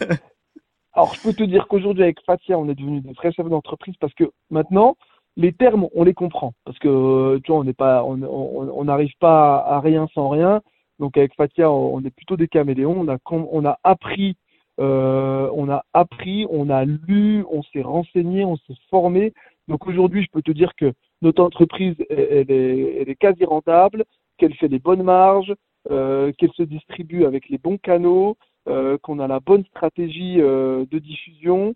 Alors 0.92 1.14
je 1.14 1.22
peux 1.22 1.32
te 1.32 1.44
dire 1.44 1.68
qu'aujourd'hui 1.68 2.02
avec 2.02 2.18
Fatia, 2.26 2.58
on 2.58 2.68
est 2.68 2.74
devenu 2.74 3.00
des 3.00 3.12
vrais 3.12 3.32
chefs 3.32 3.48
d'entreprise 3.48 3.94
parce 3.98 4.14
que 4.14 4.24
maintenant 4.50 4.96
les 5.38 5.52
termes, 5.52 5.86
on 5.94 6.04
les 6.04 6.14
comprend 6.14 6.52
parce 6.64 6.78
que 6.78 7.38
tu 7.44 7.52
vois, 7.52 7.60
on 7.60 7.64
n'est 7.64 7.72
pas, 7.72 8.04
on 8.04 8.84
n'arrive 8.84 9.12
pas 9.20 9.56
à 9.58 9.80
rien 9.80 10.06
sans 10.14 10.28
rien. 10.28 10.60
Donc 10.98 11.16
avec 11.16 11.34
Fatia, 11.34 11.70
on 11.70 12.02
est 12.04 12.10
plutôt 12.10 12.36
des 12.36 12.48
caméléons. 12.48 13.00
On 13.00 13.08
a, 13.08 13.18
on 13.30 13.64
a 13.64 13.78
appris, 13.84 14.36
euh, 14.80 15.50
on 15.54 15.68
a 15.68 15.84
appris, 15.92 16.46
on 16.50 16.70
a 16.70 16.84
lu, 16.84 17.44
on 17.50 17.62
s'est 17.62 17.82
renseigné, 17.82 18.44
on 18.44 18.56
s'est 18.56 18.76
formé. 18.90 19.32
Donc 19.68 19.86
aujourd'hui, 19.86 20.22
je 20.22 20.30
peux 20.30 20.42
te 20.42 20.52
dire 20.52 20.74
que 20.76 20.92
notre 21.22 21.42
entreprise, 21.42 21.96
elle, 22.10 22.50
est, 22.50 23.18
quasi 23.18 23.44
rentable, 23.44 24.04
qu'elle 24.38 24.54
fait 24.54 24.68
des 24.68 24.78
bonnes 24.78 25.02
marges, 25.02 25.54
euh, 25.90 26.32
qu'elle 26.38 26.52
se 26.52 26.62
distribue 26.62 27.24
avec 27.24 27.48
les 27.48 27.58
bons 27.58 27.78
canaux, 27.78 28.36
euh, 28.68 28.98
qu'on 28.98 29.18
a 29.18 29.26
la 29.26 29.40
bonne 29.40 29.64
stratégie 29.66 30.36
de 30.36 30.98
diffusion 30.98 31.74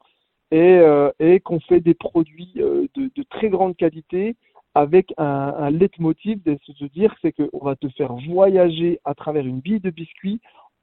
et, 0.51 1.41
qu'on 1.45 1.61
fait 1.61 1.81
des 1.81 1.95
produits 1.95 2.55
de, 2.55 3.23
très 3.31 3.49
grande 3.49 3.77
qualité 3.77 4.37
avec 4.75 5.13
un, 5.19 5.25
un 5.25 5.71
leitmotiv 5.71 6.43
de 6.43 6.59
se 6.63 6.85
dire 6.85 7.15
c'est 7.23 7.33
qu'on 7.33 7.65
va 7.65 7.77
te 7.77 7.89
faire 7.91 8.15
voyager 8.15 9.01
à 9.05 9.15
travers 9.15 9.47
une 9.47 9.61
bille 9.61 9.81
de 9.81 9.91
biscuit. 9.91 10.41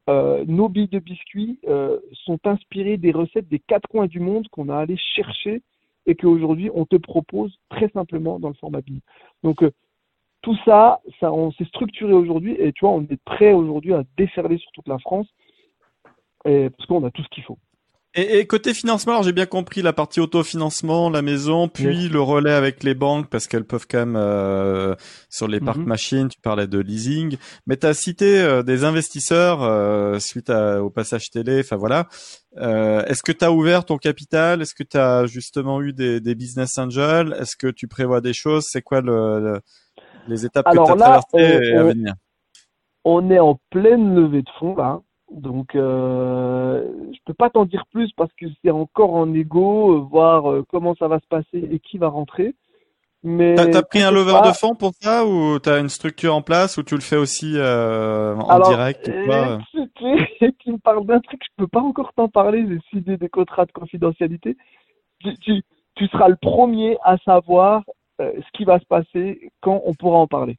Euh, 0.10 0.46
nos 0.48 0.70
billes 0.70 0.88
de 0.88 1.00
biscuits 1.00 1.60
euh, 1.68 2.00
sont 2.26 2.40
inspirées 2.46 2.98
des 2.98 3.12
recettes 3.12 3.50
des 3.50 3.60
quatre 3.60 3.88
coins 3.90 4.08
du 4.08 4.20
monde 4.20 4.48
qu'on 4.50 4.70
a 4.70 4.78
allé 4.78 4.96
chercher 4.98 5.62
et 6.06 6.16
qu'aujourd'hui 6.16 6.70
on 6.74 6.86
te 6.86 6.96
propose 6.96 7.58
très 7.70 7.90
simplement 7.90 8.40
dans 8.40 8.48
le 8.48 8.54
format 8.56 8.82
bille. 8.82 9.02
Donc 9.44 9.64
euh, 9.64 9.72
tout 10.42 10.58
ça, 10.64 11.02
ça 11.20 11.32
on 11.34 11.52
s'est 11.52 11.66
structuré 11.66 12.14
aujourd'hui 12.14 12.56
et 12.58 12.72
tu 12.72 12.86
vois, 12.86 12.94
on 12.94 13.04
est 13.04 13.22
prêt 13.24 13.52
aujourd'hui 13.52 13.94
à 13.94 14.04
déferler 14.18 14.58
sur 14.58 14.72
toute 14.72 14.88
la 14.88 15.00
France 15.00 15.28
et, 16.46 16.70
parce 16.70 16.88
qu'on 16.88 17.04
a 17.04 17.12
tout 17.12 17.24
ce 17.24 17.30
qu'il 17.30 17.44
faut. 17.44 17.58
Et, 18.20 18.40
et, 18.40 18.48
côté 18.48 18.74
financement, 18.74 19.14
alors 19.14 19.24
j'ai 19.24 19.32
bien 19.32 19.46
compris 19.46 19.84
la 19.84 19.94
partie 19.94 20.20
autofinancement, 20.20 21.12
la 21.12 21.22
maison, 21.22 21.68
puis 21.68 22.10
le 22.10 22.20
relais 22.20 22.52
avec 22.52 22.84
les 22.84 22.96
banques 22.96 23.30
parce 23.30 23.46
qu'elles 23.46 23.64
peuvent 23.64 23.86
quand 23.88 24.00
même 24.00 24.16
euh, 24.16 24.96
sur 25.30 25.48
les 25.48 25.60
parcs 25.60 25.78
mhm. 25.78 25.86
machines. 25.86 26.28
Tu 26.28 26.42
parlais 26.42 26.66
de 26.66 26.80
leasing, 26.80 27.38
mais 27.68 27.78
tu 27.78 27.86
as 27.86 27.94
cité 27.94 28.42
euh, 28.42 28.64
des 28.64 28.84
investisseurs 28.84 29.62
euh, 29.62 30.18
suite 30.18 30.50
à, 30.50 30.84
au 30.84 30.90
passage 30.90 31.30
télé. 31.30 31.60
Enfin 31.60 31.76
voilà. 31.76 32.08
Euh, 32.58 33.06
est-ce 33.06 33.22
que 33.22 33.32
tu 33.32 33.46
as 33.46 33.52
ouvert 33.52 33.86
ton 33.86 33.98
capital? 33.98 34.64
Est-ce 34.64 34.74
que 34.74 34.84
tu 34.84 34.98
as 34.98 35.28
justement 35.28 35.80
eu 35.84 35.94
des, 35.94 36.20
des 36.20 36.34
business 36.34 36.76
angels? 36.80 37.36
Est-ce 37.40 37.56
que 37.56 37.68
tu 37.68 37.88
prévois 37.88 38.20
des 38.20 38.34
choses? 38.34 38.66
C'est 38.68 38.82
quoi 38.82 39.02
le, 39.02 39.62
les 40.28 40.44
étapes 40.44 40.66
que 40.66 40.72
tu 40.72 40.80
as 40.80 40.96
traversées 40.96 41.76
à 41.76 41.84
venir? 41.84 42.16
On 43.06 43.30
est 43.30 43.40
en 43.40 43.60
pleine 43.70 44.16
levée 44.16 44.42
de 44.42 44.50
fonds 44.60 44.76
là. 44.76 45.02
Donc, 45.32 45.76
euh, 45.76 46.88
je 47.12 47.20
peux 47.26 47.34
pas 47.34 47.50
t'en 47.50 47.66
dire 47.66 47.86
plus 47.92 48.12
parce 48.16 48.32
que 48.34 48.46
c'est 48.64 48.72
encore 48.72 49.14
en 49.14 49.34
égo, 49.34 49.94
euh, 49.94 50.00
voir 50.00 50.50
euh, 50.50 50.66
comment 50.70 50.96
ça 50.96 51.08
va 51.08 51.20
se 51.20 51.28
passer 51.28 51.68
et 51.70 51.80
qui 51.80 51.98
va 51.98 52.08
rentrer. 52.08 52.56
Mais 53.24 53.56
t'as, 53.56 53.80
as 53.80 53.84
pris 53.84 54.02
un 54.04 54.12
lever 54.12 54.40
de 54.46 54.54
fonds 54.54 54.76
pour 54.76 54.94
ça 54.94 55.26
ou 55.26 55.60
t'as 55.60 55.82
une 55.82 55.90
structure 55.90 56.34
en 56.34 56.42
place 56.42 56.78
ou 56.78 56.84
tu 56.84 56.96
le 56.96 57.02
fais 57.02 57.18
aussi 57.18 57.54
euh, 57.56 58.36
en 58.36 58.60
direct 58.70 59.10
ou 59.10 59.26
quoi 59.26 59.58
tu, 59.74 60.54
tu, 60.60 60.72
me 60.72 60.78
parles 60.78 61.06
d'un 61.06 61.20
truc, 61.20 61.42
je 61.44 61.50
peux 61.58 61.68
pas 61.68 61.82
encore 61.82 62.14
t'en 62.14 62.30
parler. 62.30 62.66
J'ai 62.70 62.80
signé 62.90 63.18
des 63.18 63.28
contrats 63.28 63.66
de 63.66 63.72
confidentialité. 63.72 64.56
Tu, 65.20 65.34
tu, 65.40 65.62
tu 65.96 66.08
seras 66.08 66.30
le 66.30 66.38
premier 66.38 66.98
à 67.04 67.18
savoir 67.18 67.84
ce 68.20 68.52
qui 68.54 68.64
va 68.64 68.80
se 68.80 68.86
passer 68.86 69.52
quand 69.62 69.82
on 69.86 69.94
pourra 69.94 70.20
en 70.20 70.28
parler. 70.28 70.58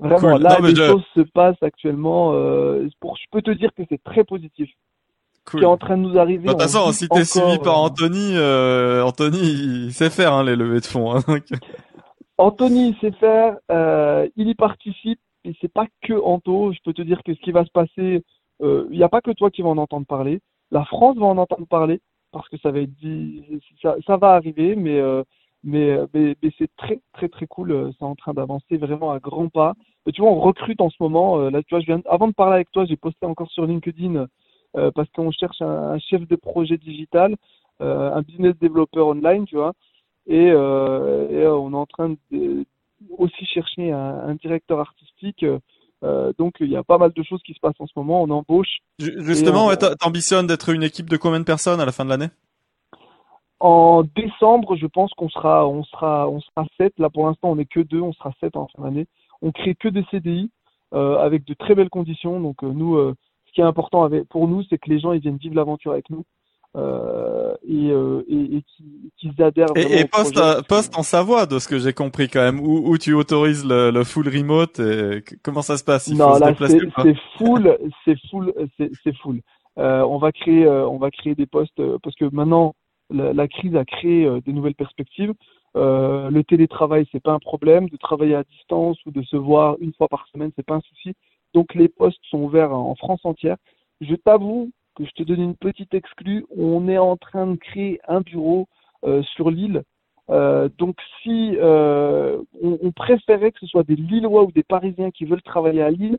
Vraiment, 0.00 0.38
là, 0.38 0.58
les 0.60 0.74
choses 0.74 1.04
se 1.14 1.20
passent 1.20 1.62
actuellement. 1.62 2.32
Euh, 2.34 2.88
pour, 3.00 3.16
je 3.16 3.24
peux 3.30 3.42
te 3.42 3.50
dire 3.50 3.70
que 3.76 3.82
c'est 3.88 4.02
très 4.02 4.24
positif. 4.24 4.70
Ce 5.46 5.56
qui 5.56 5.62
est 5.62 5.66
en 5.66 5.76
train 5.76 5.96
de 5.96 6.02
nous 6.02 6.18
arriver. 6.18 6.44
De 6.44 6.52
toute 6.52 6.62
façon, 6.62 6.92
si 6.92 7.08
t'es 7.08 7.24
suivi 7.24 7.58
par 7.58 7.78
euh, 7.78 7.86
Anthony, 7.86 8.36
euh, 8.36 9.02
Anthony, 9.02 9.38
il 9.38 9.92
sait 9.92 10.10
faire 10.10 10.32
hein, 10.32 10.44
les 10.44 10.54
levées 10.54 10.80
de 10.80 10.86
fonds. 10.86 11.16
Hein, 11.16 11.20
Anthony, 12.38 12.90
il 12.90 12.96
sait 13.00 13.16
faire. 13.18 13.56
Euh, 13.70 14.28
il 14.36 14.48
y 14.48 14.54
participe. 14.54 15.20
Et 15.44 15.54
c'est 15.60 15.72
pas 15.72 15.86
que 16.02 16.12
Anto. 16.12 16.72
Je 16.72 16.78
peux 16.84 16.92
te 16.92 17.02
dire 17.02 17.22
que 17.24 17.34
ce 17.34 17.40
qui 17.40 17.50
va 17.50 17.64
se 17.64 17.70
passer, 17.70 18.22
il 18.62 18.90
n'y 18.90 19.02
a 19.02 19.08
pas 19.08 19.22
que 19.22 19.30
toi 19.30 19.50
qui 19.50 19.62
vas 19.62 19.70
en 19.70 19.78
entendre 19.78 20.06
parler. 20.06 20.40
La 20.70 20.84
France 20.84 21.16
va 21.16 21.26
en 21.26 21.38
entendre 21.38 21.66
parler 21.66 22.00
parce 22.30 22.48
que 22.48 22.58
ça 22.58 22.70
va 22.70 22.80
être 22.80 22.94
dit, 22.94 23.42
ça, 23.82 23.96
ça 24.06 24.18
va 24.18 24.34
arriver, 24.34 24.76
mais 24.76 25.00
mais, 25.62 25.96
mais, 26.14 26.36
mais 26.42 26.50
c'est 26.58 26.70
très 26.76 27.00
très 27.12 27.28
très 27.28 27.46
cool. 27.46 27.92
C'est 27.98 28.04
en 28.04 28.14
train 28.14 28.34
d'avancer 28.34 28.76
vraiment 28.76 29.12
à 29.12 29.18
grands 29.18 29.48
pas 29.48 29.74
tu 30.12 30.22
vois, 30.22 30.30
on 30.30 30.40
recrute 30.40 30.80
en 30.80 30.90
ce 30.90 30.96
moment. 31.00 31.40
Euh, 31.40 31.50
là, 31.50 31.62
tu 31.62 31.74
vois, 31.74 31.80
je 31.80 31.86
viens, 31.86 32.00
avant 32.08 32.28
de 32.28 32.32
parler 32.32 32.54
avec 32.54 32.70
toi, 32.70 32.84
j'ai 32.84 32.96
posté 32.96 33.26
encore 33.26 33.50
sur 33.50 33.66
LinkedIn 33.66 34.26
euh, 34.76 34.90
parce 34.94 35.08
qu'on 35.10 35.30
cherche 35.30 35.60
un, 35.60 35.98
chef 35.98 36.26
de 36.26 36.36
projet 36.36 36.76
digital, 36.76 37.36
euh, 37.80 38.12
un 38.12 38.22
business 38.22 38.54
développeur 38.60 39.08
online, 39.08 39.44
tu 39.46 39.56
vois. 39.56 39.72
Et, 40.26 40.46
et 40.46 41.46
on 41.46 41.72
est 41.72 41.76
en 41.76 41.86
train 41.86 42.14
de, 42.30 42.64
aussi 43.18 43.44
chercher 43.46 43.90
un, 43.90 44.28
un 44.28 44.34
directeur 44.34 44.78
artistique. 44.78 45.44
donc 46.38 46.54
il 46.60 46.68
y 46.68 46.76
a 46.76 46.84
pas 46.84 46.98
mal 46.98 47.12
de 47.12 47.22
choses 47.22 47.42
qui 47.42 47.52
se 47.52 47.58
passent 47.58 47.80
en 47.80 47.86
ce 47.86 47.92
moment. 47.96 48.22
On 48.22 48.30
embauche. 48.30 48.78
Justement, 48.98 49.66
ouais, 49.66 49.76
t'ambitionnes 49.76 50.46
d'être 50.46 50.68
une 50.68 50.84
équipe 50.84 51.10
de 51.10 51.16
combien 51.16 51.40
de 51.40 51.44
personnes 51.44 51.80
à 51.80 51.84
la 51.84 51.92
fin 51.92 52.04
de 52.04 52.10
l'année? 52.10 52.28
En 53.60 54.02
décembre, 54.16 54.76
je 54.76 54.86
pense 54.86 55.12
qu'on 55.14 55.28
sera, 55.28 55.68
on 55.68 55.84
sera, 55.84 56.28
on 56.28 56.40
sera 56.40 56.66
sept. 56.78 56.94
Là, 56.98 57.10
pour 57.10 57.26
l'instant, 57.26 57.50
on 57.50 57.56
n'est 57.56 57.66
que 57.66 57.80
deux. 57.80 58.00
On 58.00 58.12
sera 58.12 58.32
sept 58.40 58.56
en 58.56 58.66
fin 58.68 58.82
d'année 58.84 59.06
on 59.42 59.52
crée 59.52 59.74
que 59.74 59.88
des 59.88 60.04
CDI 60.10 60.50
euh, 60.94 61.18
avec 61.18 61.44
de 61.44 61.54
très 61.54 61.74
belles 61.74 61.90
conditions. 61.90 62.40
Donc 62.40 62.62
euh, 62.62 62.72
nous, 62.72 62.96
euh, 62.96 63.14
ce 63.46 63.52
qui 63.52 63.60
est 63.60 63.64
important 63.64 64.04
avec, 64.04 64.28
pour 64.28 64.48
nous, 64.48 64.62
c'est 64.64 64.78
que 64.78 64.90
les 64.90 65.00
gens 65.00 65.12
ils 65.12 65.20
viennent 65.20 65.36
vivre 65.36 65.54
l'aventure 65.54 65.92
avec 65.92 66.10
nous. 66.10 66.24
Euh, 66.76 67.52
et, 67.68 67.90
euh, 67.90 68.22
et, 68.28 68.58
et 68.58 68.64
qu'ils 69.16 69.42
adhèrent. 69.42 69.72
Et, 69.74 70.02
et 70.02 70.04
poste, 70.04 70.40
poste 70.68 70.96
en 70.96 71.02
Savoie, 71.02 71.46
de 71.46 71.58
ce 71.58 71.66
que 71.66 71.80
j'ai 71.80 71.92
compris 71.92 72.28
quand 72.28 72.42
même, 72.42 72.60
où, 72.60 72.88
où 72.88 72.96
tu 72.96 73.12
autorises 73.12 73.66
le, 73.66 73.90
le, 73.90 74.04
full 74.04 74.28
remote. 74.28 74.78
Et 74.78 75.24
comment 75.42 75.62
ça 75.62 75.76
se 75.76 75.82
passe? 75.82 76.06
Il 76.06 76.18
Non, 76.18 76.38
là 76.38 76.54
c'est 76.60 77.16
full, 77.36 77.76
c'est 78.04 78.16
full, 78.30 78.54
c'est 78.78 79.16
full. 79.16 79.40
Euh, 79.78 80.02
on 80.02 80.18
va 80.18 80.30
créer, 80.30 80.68
on 80.68 80.98
va 80.98 81.10
créer 81.10 81.34
des 81.34 81.46
postes 81.46 81.82
parce 82.04 82.14
que 82.14 82.26
maintenant 82.32 82.76
la, 83.10 83.48
crise 83.48 83.76
a 83.76 83.84
créé 83.84 84.28
des 84.44 84.52
nouvelles 84.52 84.74
perspectives. 84.74 85.34
Euh, 85.76 86.30
le 86.30 86.42
télétravail, 86.42 87.06
c'est 87.12 87.22
pas 87.22 87.32
un 87.32 87.38
problème. 87.38 87.88
De 87.88 87.96
travailler 87.96 88.34
à 88.34 88.44
distance 88.44 88.98
ou 89.06 89.10
de 89.10 89.22
se 89.22 89.36
voir 89.36 89.76
une 89.80 89.92
fois 89.94 90.08
par 90.08 90.26
semaine, 90.28 90.50
c'est 90.56 90.66
pas 90.66 90.76
un 90.76 90.80
souci. 90.80 91.14
Donc 91.54 91.74
les 91.74 91.88
postes 91.88 92.24
sont 92.30 92.42
ouverts 92.42 92.72
en 92.72 92.94
France 92.94 93.20
entière. 93.24 93.56
Je 94.00 94.14
t'avoue 94.14 94.70
que 94.96 95.04
je 95.04 95.10
te 95.10 95.22
donne 95.22 95.42
une 95.42 95.56
petite 95.56 95.94
exclue. 95.94 96.46
On 96.56 96.88
est 96.88 96.98
en 96.98 97.16
train 97.16 97.46
de 97.46 97.56
créer 97.56 98.00
un 98.08 98.20
bureau 98.20 98.68
euh, 99.04 99.22
sur 99.22 99.50
l'île. 99.50 99.82
Euh, 100.30 100.68
donc 100.78 100.96
si 101.22 101.56
euh, 101.56 102.40
on, 102.62 102.92
préférait 102.92 103.50
que 103.50 103.58
ce 103.60 103.66
soit 103.66 103.82
des 103.82 103.96
Lillois 103.96 104.44
ou 104.44 104.52
des 104.52 104.62
Parisiens 104.62 105.10
qui 105.10 105.24
veulent 105.24 105.42
travailler 105.42 105.82
à 105.82 105.90
Lille, 105.90 106.18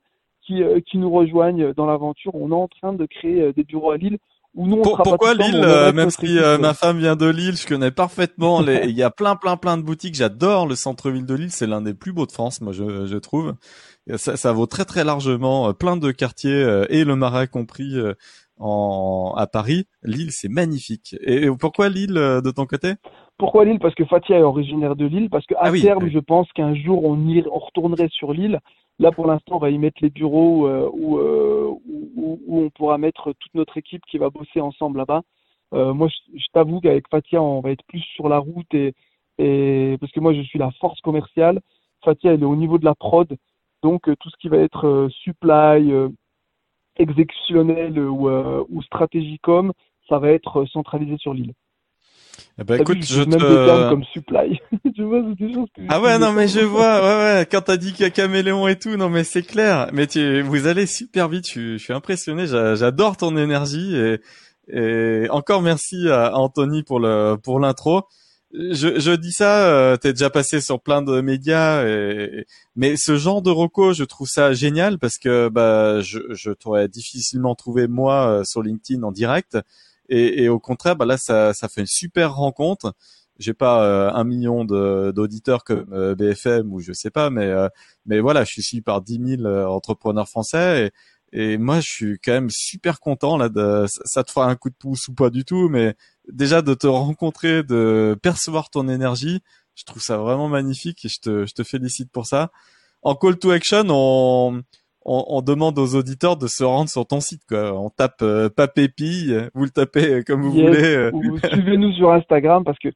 euh, 0.49 0.81
qui 0.81 0.97
nous 0.97 1.09
rejoignent 1.09 1.73
dans 1.73 1.85
l'aventure, 1.85 2.35
on 2.35 2.51
est 2.51 2.53
en 2.55 2.67
train 2.67 2.91
de 2.91 3.05
créer 3.05 3.53
des 3.53 3.63
bureaux 3.63 3.91
à 3.91 3.97
Lille 3.97 4.17
pourquoi 4.54 5.34
Lille 5.34 5.62
euh, 5.64 5.93
Même 5.93 6.10
si 6.10 6.38
euh, 6.38 6.58
ma 6.58 6.74
femme 6.74 6.97
vient 6.99 7.16
de 7.16 7.28
Lille, 7.28 7.56
je 7.56 7.66
connais 7.66 7.91
parfaitement. 7.91 8.62
Les... 8.62 8.86
Il 8.86 8.97
y 8.97 9.04
a 9.04 9.10
plein, 9.10 9.36
plein, 9.36 9.58
plein 9.58 9.78
de 9.78 9.84
boutiques. 9.84 10.16
J'adore 10.16 10.68
le 10.68 10.76
centre-ville 10.76 11.26
de 11.26 11.36
Lille. 11.36 11.52
C'est 11.52 11.68
l'un 11.68 11.82
des 11.82 11.93
plus 11.93 12.12
beaux 12.12 12.26
de 12.26 12.32
France, 12.32 12.62
moi, 12.62 12.74
je, 12.74 13.06
je 13.06 13.18
trouve. 13.18 13.54
Ça, 14.16 14.36
ça, 14.36 14.52
vaut 14.52 14.66
très, 14.66 14.86
très 14.86 15.04
largement 15.04 15.70
euh, 15.70 15.74
plein 15.74 15.95
de 15.95 16.12
quartiers 16.12 16.86
et 16.89 17.04
le 17.04 17.16
Marais 17.16 17.47
compris 17.47 17.95
en 18.58 19.34
à 19.38 19.47
Paris. 19.47 19.86
Lille, 20.04 20.32
c'est 20.32 20.49
magnifique. 20.49 21.16
Et 21.22 21.47
pourquoi 21.60 21.89
Lille 21.89 22.14
de 22.14 22.52
ton 22.52 22.66
côté? 22.66 22.93
Pourquoi 23.38 23.66
Lille? 23.66 23.80
Parce 23.80 23.95
que 23.95 24.06
Fatia 24.06 24.38
est 24.38 24.43
originaire 24.43 24.95
de 24.95 25.06
Lille. 25.06 25.30
Parce 25.30 25.45
que 25.45 25.56
à 25.56 25.62
ah 25.64 25.72
terme, 25.72 26.10
je 26.10 26.20
pense 26.20 26.52
qu'un 26.54 26.76
jour 26.76 27.06
on, 27.06 27.18
y... 27.28 27.43
on 27.52 27.60
retournerait 27.60 28.10
sur 28.12 28.34
Lille. 28.34 28.60
Là, 29.02 29.12
pour 29.12 29.26
l'instant, 29.26 29.56
on 29.56 29.58
va 29.58 29.72
y 29.72 29.80
mettre 29.80 29.97
les 30.04 30.12
bureaux 30.12 30.68
euh, 30.68 30.88
où, 30.93 31.18
euh, 31.18 31.74
où, 31.88 32.39
on 32.47 32.70
pourra 32.70 32.99
mettre 32.99 33.34
toute 33.34 33.56
notre 33.56 33.76
équipe 33.78 34.06
qui 34.06 34.20
va 34.20 34.30
bosser 34.30 34.62
ensemble 34.62 34.99
là-bas. 34.99 35.24
Euh, 35.74 35.91
moi, 35.91 36.08
je, 36.08 36.45
t'avoue 36.54 36.80
qu'avec 36.82 37.08
Fatia, 37.10 37.41
on 37.41 37.62
va 37.62 37.72
être 37.72 37.84
plus 37.88 38.02
sur 38.16 38.30
la 38.30 38.38
route 38.38 38.72
et, 38.76 38.93
Et 39.39 39.97
parce 39.99 40.12
que 40.12 40.20
moi, 40.20 40.36
je 40.36 40.41
suis 40.41 40.60
la 40.60 40.70
force 40.80 41.02
commerciale. 41.02 41.62
Fatia, 42.06 42.34
elle 42.34 42.43
est 42.43 42.45
au 42.45 42.56
niveau 42.56 42.78
de 42.78 42.86
la 42.86 42.93
prod. 42.93 43.36
Donc, 43.82 44.04
tout 44.04 44.30
ce 44.30 44.38
qui 44.38 44.49
va 44.49 44.58
être 44.58 45.08
supply, 45.24 45.91
exécutionnel 46.97 47.97
ou, 47.97 48.30
ou 48.30 48.82
stratégie-com, 48.84 49.74
ça 50.10 50.20
va 50.20 50.30
être 50.30 50.66
centralisé 50.66 51.18
sur 51.18 51.34
l'île. 51.34 51.54
Eh 52.59 52.63
ben, 52.63 52.82
écoute, 52.82 53.03
je 53.03 53.21
même 53.21 53.39
te... 53.39 53.45
des 53.45 53.65
termes 53.65 53.89
comme 53.89 54.03
supply. 54.13 54.59
tu 54.95 55.03
vois, 55.03 55.23
c'est 55.27 55.45
des 55.45 55.53
choses 55.53 55.67
que 55.75 55.82
Ah 55.89 56.01
ouais, 56.01 56.19
non, 56.19 56.32
mais 56.34 56.47
je 56.47 56.59
vois, 56.59 57.01
ouais, 57.01 57.23
ouais, 57.23 57.47
quand 57.49 57.61
t'as 57.61 57.77
dit 57.77 57.93
qu'il 57.93 58.03
y 58.03 58.07
a 58.07 58.11
caméléon 58.11 58.67
et 58.67 58.77
tout, 58.77 58.95
non, 58.97 59.09
mais 59.09 59.23
c'est 59.23 59.43
clair. 59.43 59.89
Mais 59.93 60.07
tu, 60.07 60.41
vous 60.41 60.67
allez 60.67 60.86
super 60.86 61.27
vite, 61.27 61.49
je, 61.51 61.77
je 61.77 61.84
suis 61.84 61.93
impressionné, 61.93 62.45
j'adore 62.47 63.17
ton 63.17 63.38
énergie 63.38 63.95
et, 63.95 64.19
et 64.67 65.27
encore 65.29 65.61
merci 65.61 66.09
à 66.09 66.36
Anthony 66.38 66.84
pour 66.84 66.99
le, 66.99 67.36
pour 67.36 67.59
l'intro. 67.59 68.03
Je, 68.53 68.99
je 68.99 69.11
dis 69.11 69.32
ça, 69.32 69.67
euh, 69.67 69.95
t'es 69.95 70.11
déjà 70.11 70.29
passé 70.29 70.59
sur 70.59 70.82
plein 70.82 71.01
de 71.01 71.21
médias, 71.21 71.86
et, 71.88 72.45
mais 72.75 72.95
ce 72.97 73.15
genre 73.15 73.41
de 73.41 73.49
roco, 73.49 73.93
je 73.93 74.03
trouve 74.03 74.27
ça 74.27 74.51
génial 74.53 74.99
parce 74.99 75.17
que 75.17 75.47
bah, 75.47 76.01
je, 76.01 76.19
je 76.32 76.51
t'aurais 76.51 76.89
difficilement 76.89 77.55
trouvé 77.55 77.88
moi 77.88 78.27
euh, 78.27 78.43
sur 78.43 78.61
LinkedIn 78.61 79.03
en 79.03 79.11
direct. 79.13 79.57
Et, 80.12 80.43
et, 80.43 80.49
au 80.49 80.59
contraire, 80.59 80.97
bah 80.97 81.05
là, 81.05 81.18
ça, 81.18 81.53
ça 81.53 81.70
fait 81.70 81.82
une 81.82 81.88
super 81.88 82.36
rencontre. 82.36 82.93
J'ai 83.39 83.53
pas 83.53 83.84
euh, 83.86 84.12
un 84.14 84.26
million 84.26 84.66
d'auditeurs 84.66 85.64
comme 85.64 85.88
euh, 85.93 86.16
BFM 86.16 86.72
ou 86.74 86.82
je 86.82 86.91
sais 86.93 87.09
pas, 87.09 87.30
mais 87.30 87.45
euh, 87.45 87.70
mais 88.05 88.20
voilà, 88.20 88.43
je 88.43 88.51
suis 88.51 88.62
suivi 88.62 88.82
par 88.82 89.01
10 89.01 89.38
000 89.43 89.47
entrepreneurs 89.68 90.28
français 90.30 90.91
et, 91.34 91.53
et 91.53 91.57
moi, 91.57 91.80
je 91.80 91.88
suis 91.88 92.20
quand 92.20 92.34
même 92.34 92.49
super 92.51 92.99
content 92.99 93.38
là. 93.38 93.49
De, 93.49 93.86
ça 93.88 94.24
te 94.24 94.32
fera 94.32 94.47
un 94.47 94.55
coup 94.55 94.70
de 94.70 94.76
pouce 94.76 95.07
ou 95.07 95.14
pas 95.14 95.30
du 95.30 95.45
tout, 95.45 95.70
mais 95.70 95.95
déjà 96.32 96.62
de 96.62 96.74
te 96.74 96.88
rencontrer, 96.88 97.64
de 97.64 98.18
percevoir 98.22 98.70
ton 98.70 98.89
énergie, 98.89 99.41
je 99.76 99.86
trouve 99.86 100.01
ça 100.03 100.18
vraiment 100.18 100.49
magnifique 100.49 101.05
et 101.05 101.09
je 101.09 101.20
te, 101.22 101.45
je 101.45 101.53
te 101.53 101.64
félicite 101.64 102.12
pour 102.12 102.28
ça. 102.28 102.51
En 103.01 103.16
call 103.16 103.39
to 103.39 103.51
action, 103.51 103.86
on 103.89 104.62
on, 105.04 105.41
demande 105.41 105.80
aux 105.80 105.95
auditeurs 105.95 106.38
de 106.38 106.47
se 106.47 106.64
rendre 106.64 106.89
sur 106.89 107.06
ton 107.06 107.20
site. 107.20 107.41
Quoi. 107.47 107.74
On 107.74 107.89
tape 107.89 108.22
euh, 108.22 108.49
Papépi, 108.49 109.34
vous 109.54 109.64
le 109.64 109.70
tapez 109.70 110.14
euh, 110.14 110.24
comme 110.26 110.43
vous 110.43 110.52
voulez. 110.52 110.95
Euh. 110.95 111.12
Suivez-nous 111.52 111.93
sur 111.93 112.12
Instagram 112.12 112.64
parce 112.64 112.78
que 112.80 112.89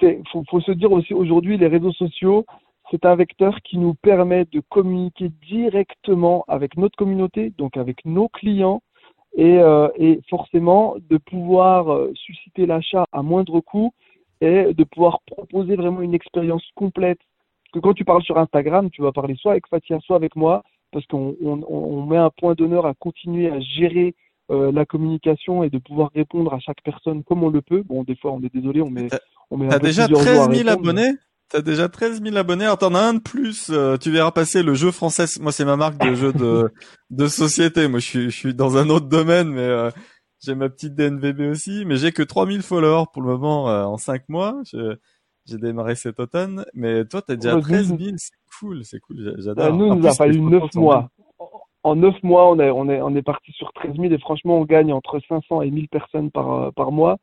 c'est 0.00 0.20
faut, 0.32 0.42
faut 0.50 0.60
se 0.60 0.72
dire 0.72 0.92
aussi 0.92 1.14
aujourd'hui 1.14 1.56
les 1.56 1.68
réseaux 1.68 1.92
sociaux 1.92 2.44
c'est 2.90 3.04
un 3.04 3.16
vecteur 3.16 3.60
qui 3.62 3.78
nous 3.78 3.94
permet 3.94 4.44
de 4.44 4.62
communiquer 4.68 5.28
directement 5.48 6.44
avec 6.46 6.76
notre 6.76 6.94
communauté, 6.96 7.52
donc 7.58 7.76
avec 7.76 8.04
nos 8.04 8.28
clients, 8.28 8.80
et, 9.34 9.58
euh, 9.58 9.88
et 9.96 10.20
forcément 10.30 10.94
de 11.10 11.16
pouvoir 11.16 12.06
susciter 12.14 12.64
l'achat 12.64 13.04
à 13.10 13.22
moindre 13.22 13.58
coût 13.58 13.92
et 14.40 14.72
de 14.72 14.84
pouvoir 14.84 15.18
proposer 15.26 15.74
vraiment 15.74 16.00
une 16.00 16.14
expérience 16.14 16.62
complète. 16.76 17.18
Parce 17.18 17.72
que 17.72 17.78
quand 17.80 17.94
tu 17.94 18.04
parles 18.04 18.22
sur 18.22 18.38
Instagram, 18.38 18.88
tu 18.90 19.02
vas 19.02 19.10
parler 19.10 19.34
soit 19.34 19.50
avec 19.50 19.66
Fatia, 19.66 19.98
soit 19.98 20.14
avec 20.14 20.36
moi, 20.36 20.62
parce 20.92 21.06
qu'on 21.06 22.06
met 22.06 22.16
un 22.16 22.30
point 22.30 22.54
d'honneur 22.54 22.86
à 22.86 22.94
continuer 22.94 23.50
à 23.50 23.60
gérer 23.60 24.14
euh, 24.50 24.70
la 24.70 24.84
communication 24.84 25.64
et 25.64 25.70
de 25.70 25.78
pouvoir 25.78 26.10
répondre 26.14 26.54
à 26.54 26.60
chaque 26.60 26.82
personne 26.84 27.24
comme 27.24 27.42
on 27.42 27.50
le 27.50 27.62
peut. 27.62 27.82
Bon, 27.82 28.04
des 28.04 28.14
fois, 28.14 28.32
on 28.32 28.40
est 28.42 28.54
désolé, 28.54 28.80
on 28.80 28.90
met, 28.90 29.08
on 29.50 29.56
met 29.56 29.68
T'as 29.68 29.80
déjà 29.80 30.06
13 30.06 30.50
000 30.50 30.68
abonnés? 30.68 31.14
T'as 31.48 31.62
déjà 31.62 31.88
13 31.88 32.22
000 32.22 32.36
abonnés? 32.36 32.64
Alors 32.64 32.78
t'en 32.78 32.94
as 32.94 33.00
un 33.00 33.14
de 33.14 33.18
plus. 33.20 33.70
Euh, 33.70 33.96
tu 33.96 34.10
verras 34.10 34.30
passer 34.30 34.62
le 34.62 34.74
jeu 34.74 34.90
français. 34.90 35.24
Moi, 35.40 35.52
c'est 35.52 35.64
ma 35.64 35.76
marque 35.76 35.98
de 35.98 36.14
jeu 36.14 36.32
de 36.32 36.72
de 37.10 37.26
société. 37.26 37.88
Moi, 37.88 37.98
je 37.98 38.06
suis 38.06 38.30
je 38.30 38.36
suis 38.36 38.54
dans 38.54 38.76
un 38.76 38.88
autre 38.88 39.06
domaine, 39.06 39.48
mais 39.48 39.60
euh, 39.60 39.90
j'ai 40.44 40.54
ma 40.54 40.68
petite 40.68 40.94
DNVB 40.94 41.50
aussi. 41.50 41.84
Mais 41.84 41.96
j'ai 41.96 42.12
que 42.12 42.22
3000 42.22 42.62
followers 42.62 43.06
pour 43.12 43.22
le 43.22 43.28
moment 43.28 43.64
en 43.64 43.96
5 43.96 44.28
mois. 44.28 44.54
J'ai 45.48 45.58
démarré 45.58 45.94
cet 45.94 46.18
automne, 46.18 46.64
mais 46.74 47.04
toi, 47.04 47.22
t'as 47.22 47.36
déjà 47.36 47.60
13 47.60 47.88
000, 47.88 48.00
c'est 48.16 48.32
cool, 48.58 48.84
c'est 48.84 49.00
cool, 49.00 49.34
j'adore. 49.38 49.74
Nous, 49.74 49.86
il 49.86 49.94
nous 49.94 50.06
a 50.06 50.14
fallu 50.14 50.40
9 50.40 50.74
mois. 50.74 51.08
En 51.82 51.94
9 51.94 52.22
mois, 52.22 52.50
on 52.50 52.58
est, 52.58 52.70
on 52.70 52.88
est, 52.88 53.00
on 53.00 53.14
est 53.14 53.22
parti 53.22 53.52
sur 53.52 53.72
13 53.72 53.94
000 53.96 54.12
et 54.12 54.18
franchement, 54.18 54.58
on 54.58 54.64
gagne 54.64 54.92
entre 54.92 55.20
500 55.28 55.62
et 55.62 55.70
1000 55.70 55.88
personnes 55.88 56.30
par, 56.32 56.52
euh, 56.52 56.70
par 56.72 56.90
mois 56.90 57.16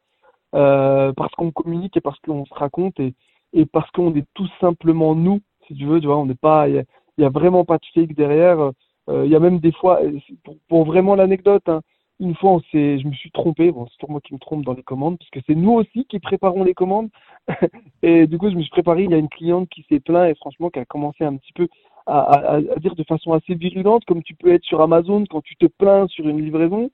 euh, 0.56 1.12
parce 1.14 1.34
qu'on 1.34 1.52
communique 1.52 1.98
et 1.98 2.02
parce 2.02 2.18
qu'on 2.20 2.46
se 2.46 2.54
raconte 2.54 3.00
et, 3.00 3.14
et 3.52 3.66
parce 3.66 3.90
qu'on 3.92 4.16
est 4.16 4.26
tout 4.34 4.48
simplement 4.62 5.16
nous, 5.16 5.42
si 5.68 5.76
tu 5.76 5.86
veux, 5.86 6.00
tu 6.00 6.08
vois, 6.08 6.18
on 6.18 6.26
n'est 6.26 6.36
pas, 6.36 6.70
il 6.70 6.86
y, 7.18 7.26
a 7.26 7.30
vraiment 7.30 7.66
pas 7.66 7.78
de 7.78 7.86
fake 7.94 8.16
derrière. 8.16 8.72
Euh, 9.10 9.26
il 9.26 9.32
y 9.32 9.36
a 9.36 9.40
même 9.40 9.60
des 9.60 9.74
fois, 9.74 10.00
pour, 10.44 10.56
pour 10.70 10.86
vraiment 10.86 11.16
l'anecdote, 11.16 11.68
hein, 11.68 11.82
une 12.24 12.36
fois, 12.36 12.60
je 12.72 13.08
me 13.08 13.14
suis 13.14 13.32
trompé. 13.32 13.66
C'est 13.68 13.98
toujours 13.98 14.12
moi 14.12 14.22
qui 14.22 14.34
me 14.34 14.40
trompe 14.40 14.64
dans 14.66 14.74
les 14.74 14.84
commandes, 14.84 15.18
parce 15.18 15.30
que 15.30 15.40
c'est 15.46 15.56
nous 15.56 15.74
aussi 15.74 16.06
qui 16.06 16.20
préparons 16.20 16.64
les 16.64 16.74
commandes. 16.74 17.10
et 18.04 18.28
du 18.28 18.38
coup, 18.38 18.50
je 18.50 18.56
me 18.56 18.62
suis 18.62 18.72
préparé. 18.72 19.04
Il 19.04 19.12
y 19.12 19.14
a 19.14 19.18
une 19.18 19.30
cliente 19.30 19.70
qui 19.70 19.86
s'est 19.90 20.00
plaint 20.00 20.30
et 20.30 20.36
franchement, 20.36 20.70
qui 20.70 20.80
a 20.80 20.86
commencé 20.86 21.24
un 21.24 21.36
petit 21.36 21.54
peu 21.54 21.68
à, 22.06 22.60
dire 22.80 22.96
de 22.96 23.04
façon 23.04 23.32
assez 23.34 23.56
virulente, 23.56 24.04
comme 24.06 24.24
tu 24.24 24.36
peux 24.36 24.54
être 24.54 24.66
sur 24.66 24.82
Amazon 24.82 25.24
quand 25.30 25.42
tu 25.42 25.56
te 25.56 25.66
plains 25.66 26.08
sur 26.08 26.28
une 26.28 26.42
livraison. 26.42 26.90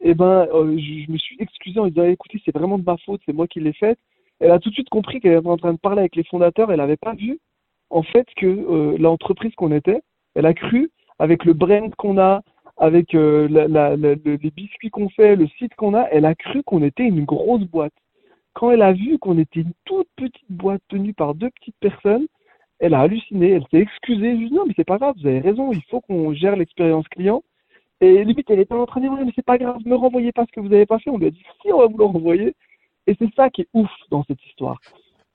Et 0.00 0.10
eh 0.10 0.14
ben, 0.14 0.46
euh, 0.52 0.78
je, 0.78 1.10
me 1.10 1.18
suis 1.18 1.36
excusé 1.38 1.78
en 1.80 1.86
disant, 1.86 2.04
écoutez, 2.04 2.40
c'est 2.44 2.54
vraiment 2.54 2.78
de 2.78 2.84
ma 2.84 2.96
faute, 2.98 3.20
c'est 3.26 3.34
moi 3.34 3.46
qui 3.46 3.60
l'ai 3.60 3.72
faite. 3.72 3.98
Elle 4.40 4.50
a 4.50 4.58
tout 4.58 4.70
de 4.70 4.74
suite 4.74 4.88
compris 4.88 5.20
qu'elle 5.20 5.38
était 5.38 5.46
en 5.46 5.56
train 5.56 5.72
de 5.72 5.78
parler 5.78 6.00
avec 6.00 6.16
les 6.16 6.24
fondateurs. 6.24 6.72
Elle 6.72 6.78
n'avait 6.78 6.96
pas 6.96 7.14
vu, 7.14 7.38
en 7.90 8.02
fait, 8.02 8.26
que 8.36 8.46
euh, 8.46 8.96
l'entreprise 8.98 9.54
qu'on 9.54 9.72
était, 9.72 10.02
elle 10.34 10.46
a 10.46 10.54
cru 10.54 10.90
avec 11.18 11.44
le 11.44 11.52
brand 11.52 11.94
qu'on 11.96 12.18
a, 12.18 12.42
avec 12.76 13.14
euh, 13.14 13.48
les 13.48 14.50
biscuits 14.50 14.90
qu'on 14.90 15.08
fait, 15.08 15.36
le 15.36 15.46
site 15.58 15.74
qu'on 15.76 15.94
a, 15.94 16.02
elle 16.10 16.24
a 16.24 16.34
cru 16.34 16.62
qu'on 16.62 16.82
était 16.82 17.06
une 17.06 17.24
grosse 17.24 17.64
boîte. 17.64 17.94
Quand 18.52 18.70
elle 18.70 18.82
a 18.82 18.92
vu 18.92 19.18
qu'on 19.18 19.38
était 19.38 19.60
une 19.60 19.72
toute 19.84 20.08
petite 20.16 20.50
boîte 20.50 20.82
tenue 20.88 21.14
par 21.14 21.34
deux 21.34 21.50
petites 21.50 21.78
personnes, 21.80 22.26
elle 22.78 22.94
a 22.94 23.00
halluciné, 23.00 23.50
elle 23.50 23.66
s'est 23.70 23.80
excusée. 23.80 24.32
Je 24.32 24.46
dit 24.46 24.54
non, 24.54 24.64
mais 24.66 24.74
c'est 24.76 24.84
pas 24.84 24.98
grave, 24.98 25.14
vous 25.20 25.26
avez 25.26 25.40
raison, 25.40 25.72
il 25.72 25.82
faut 25.90 26.00
qu'on 26.00 26.34
gère 26.34 26.56
l'expérience 26.56 27.06
client. 27.08 27.42
Et 28.00 28.24
limite, 28.24 28.50
elle 28.50 28.60
était 28.60 28.74
en 28.74 28.86
train 28.86 29.00
de 29.00 29.08
dire, 29.08 29.24
mais 29.24 29.32
c'est 29.34 29.44
pas 29.44 29.58
grave, 29.58 29.78
ne 29.84 29.94
renvoyez 29.94 30.32
pas 30.32 30.44
ce 30.44 30.52
que 30.52 30.60
vous 30.60 30.72
avez 30.72 30.86
pas 30.86 30.98
fait. 30.98 31.10
On 31.10 31.18
lui 31.18 31.26
a 31.26 31.30
dit, 31.30 31.42
si, 31.62 31.72
on 31.72 31.78
va 31.78 31.86
vous 31.86 31.98
le 31.98 32.04
renvoyer. 32.04 32.54
Et 33.06 33.14
c'est 33.18 33.32
ça 33.34 33.50
qui 33.50 33.62
est 33.62 33.68
ouf 33.72 33.90
dans 34.10 34.24
cette 34.24 34.44
histoire. 34.46 34.78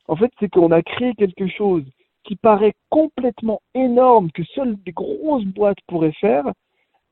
En 0.07 0.15
fait, 0.15 0.31
c'est 0.39 0.49
qu'on 0.49 0.71
a 0.71 0.81
créé 0.81 1.13
quelque 1.15 1.47
chose 1.47 1.83
qui 2.23 2.35
paraît 2.35 2.73
complètement 2.89 3.61
énorme, 3.73 4.31
que 4.31 4.43
seules 4.43 4.75
des 4.83 4.91
grosses 4.91 5.45
boîtes 5.45 5.79
pourraient 5.87 6.15
faire, 6.19 6.45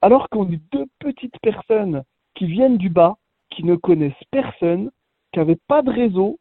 alors 0.02 0.30
qu'on 0.30 0.50
est 0.52 0.62
deux 0.72 0.86
petites 1.00 1.40
personnes 1.42 2.04
qui 2.36 2.46
viennent 2.46 2.78
du 2.78 2.90
bas, 2.90 3.18
qui 3.50 3.64
ne 3.64 3.76
connaissent 3.76 4.14
personne, 4.32 4.92
qui 5.32 5.40
n'avaient 5.40 5.60
pas 5.68 5.82
de 5.82 5.92
réseau, 5.92 6.40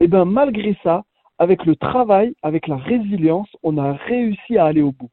et 0.00 0.08
bien 0.08 0.24
malgré 0.24 0.76
ça, 0.82 1.04
avec 1.38 1.64
le 1.64 1.76
travail, 1.76 2.34
avec 2.42 2.68
la 2.68 2.76
résilience, 2.76 3.48
on 3.62 3.78
a 3.78 3.92
réussi 3.92 4.58
à 4.58 4.66
aller 4.66 4.82
au 4.82 4.92
bout. 4.92 5.10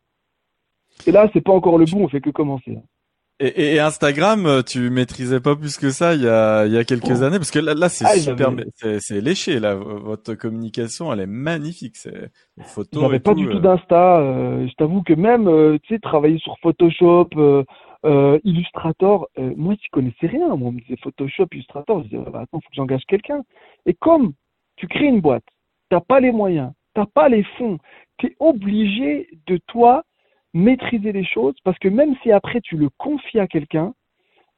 Et 1.08 1.12
là, 1.12 1.30
c'est 1.34 1.42
pas 1.42 1.54
encore 1.54 1.78
le 1.78 1.86
bout, 1.86 2.00
on 2.00 2.10
fait 2.10 2.22
que 2.22 2.30
commencer. 2.30 2.78
Et, 3.42 3.76
et, 3.76 3.80
Instagram, 3.80 4.46
euh, 4.46 4.62
tu 4.62 4.90
maîtrisais 4.90 5.40
pas 5.40 5.56
plus 5.56 5.78
que 5.78 5.92
ça 5.92 6.14
il 6.14 6.24
y 6.24 6.28
a, 6.28 6.66
il 6.66 6.74
y 6.74 6.78
a 6.78 6.84
quelques 6.84 7.22
oh. 7.22 7.24
années 7.24 7.38
parce 7.38 7.52
que 7.52 7.60
là, 7.60 7.74
là 7.74 7.88
c'est 7.88 8.04
ah, 8.06 8.18
super, 8.18 8.52
c'est 9.00 9.22
léché 9.22 9.60
là. 9.60 9.76
Votre 9.76 10.34
communication, 10.34 11.14
elle 11.14 11.22
est 11.22 11.26
magnifique. 11.26 11.96
C'est 11.96 12.32
photos. 12.62 13.02
J'avais 13.02 13.22
pas 13.22 13.34
du 13.34 13.48
tout 13.48 13.58
euh. 13.58 13.62
d'insta. 13.62 14.20
Euh, 14.20 14.68
je 14.68 14.74
t'avoue 14.74 15.04
que 15.04 15.14
même, 15.14 15.80
tu 15.84 15.96
sais, 15.96 16.00
travailler 16.00 16.38
sur 16.40 16.58
Photoshop, 16.62 17.30
Illustrator, 18.44 19.30
moi, 19.38 19.76
je 19.82 19.88
connaissais 19.92 20.28
rien. 20.28 20.48
Moi, 20.58 20.70
on 20.70 20.72
me 20.74 20.82
disait 20.82 20.98
Photoshop, 21.02 21.48
Illustrator. 21.54 22.04
Je 22.04 22.10
disais, 22.10 22.32
bah, 22.32 22.42
attends, 22.42 22.60
faut 22.60 22.70
que 22.70 22.76
j'engage 22.76 23.04
quelqu'un. 23.08 23.42
Et 23.86 23.94
comme 23.94 24.34
tu 24.76 24.88
crées 24.88 25.06
une 25.06 25.22
boîte, 25.22 25.46
t'as 25.90 26.02
pas 26.02 26.20
les 26.20 26.32
moyens, 26.32 26.72
t'as 26.94 27.06
pas 27.06 27.30
les 27.30 27.44
fonds, 27.58 27.78
tu 28.18 28.28
es 28.28 28.36
obligé 28.40 29.30
de 29.48 29.60
toi 29.68 30.04
maîtriser 30.54 31.12
les 31.12 31.26
choses 31.26 31.56
parce 31.64 31.78
que 31.80 31.88
même 31.88 32.16
si 32.24 32.32
après 32.32 32.62
tu 32.62 32.78
le 32.78 32.90
confies 32.90 33.40
à 33.40 33.48
quelqu'un, 33.48 33.94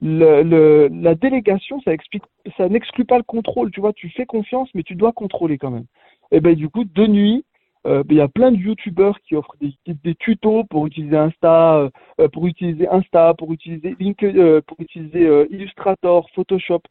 la 0.01 1.15
délégation, 1.15 1.79
ça 1.81 2.69
n'exclut 2.69 3.05
pas 3.05 3.17
le 3.17 3.23
contrôle. 3.23 3.71
Tu 3.71 3.81
vois, 3.81 3.93
tu 3.93 4.09
fais 4.09 4.25
confiance, 4.25 4.69
mais 4.73 4.83
tu 4.83 4.95
dois 4.95 5.11
contrôler 5.11 5.57
quand 5.57 5.71
même. 5.71 5.85
Et 6.31 6.39
ben 6.39 6.55
du 6.55 6.69
coup, 6.69 6.85
de 6.85 7.07
nuit, 7.07 7.45
euh, 7.87 8.03
ben, 8.03 8.15
il 8.15 8.17
y 8.17 8.21
a 8.21 8.27
plein 8.27 8.51
de 8.51 8.57
youtubeurs 8.57 9.19
qui 9.21 9.35
offrent 9.35 9.55
des, 9.59 9.73
des, 9.87 10.15
tutos 10.15 10.63
pour 10.65 10.85
utiliser 10.87 11.17
Insta, 11.17 11.89
euh, 12.19 12.27
pour 12.29 12.47
utiliser 12.47 12.87
Insta, 12.87 13.33
pour 13.37 13.51
utiliser 13.51 13.95
euh, 14.23 14.61
pour 14.65 14.79
utiliser 14.79 15.45
Illustrator, 15.49 16.29
Photoshop. 16.35 16.81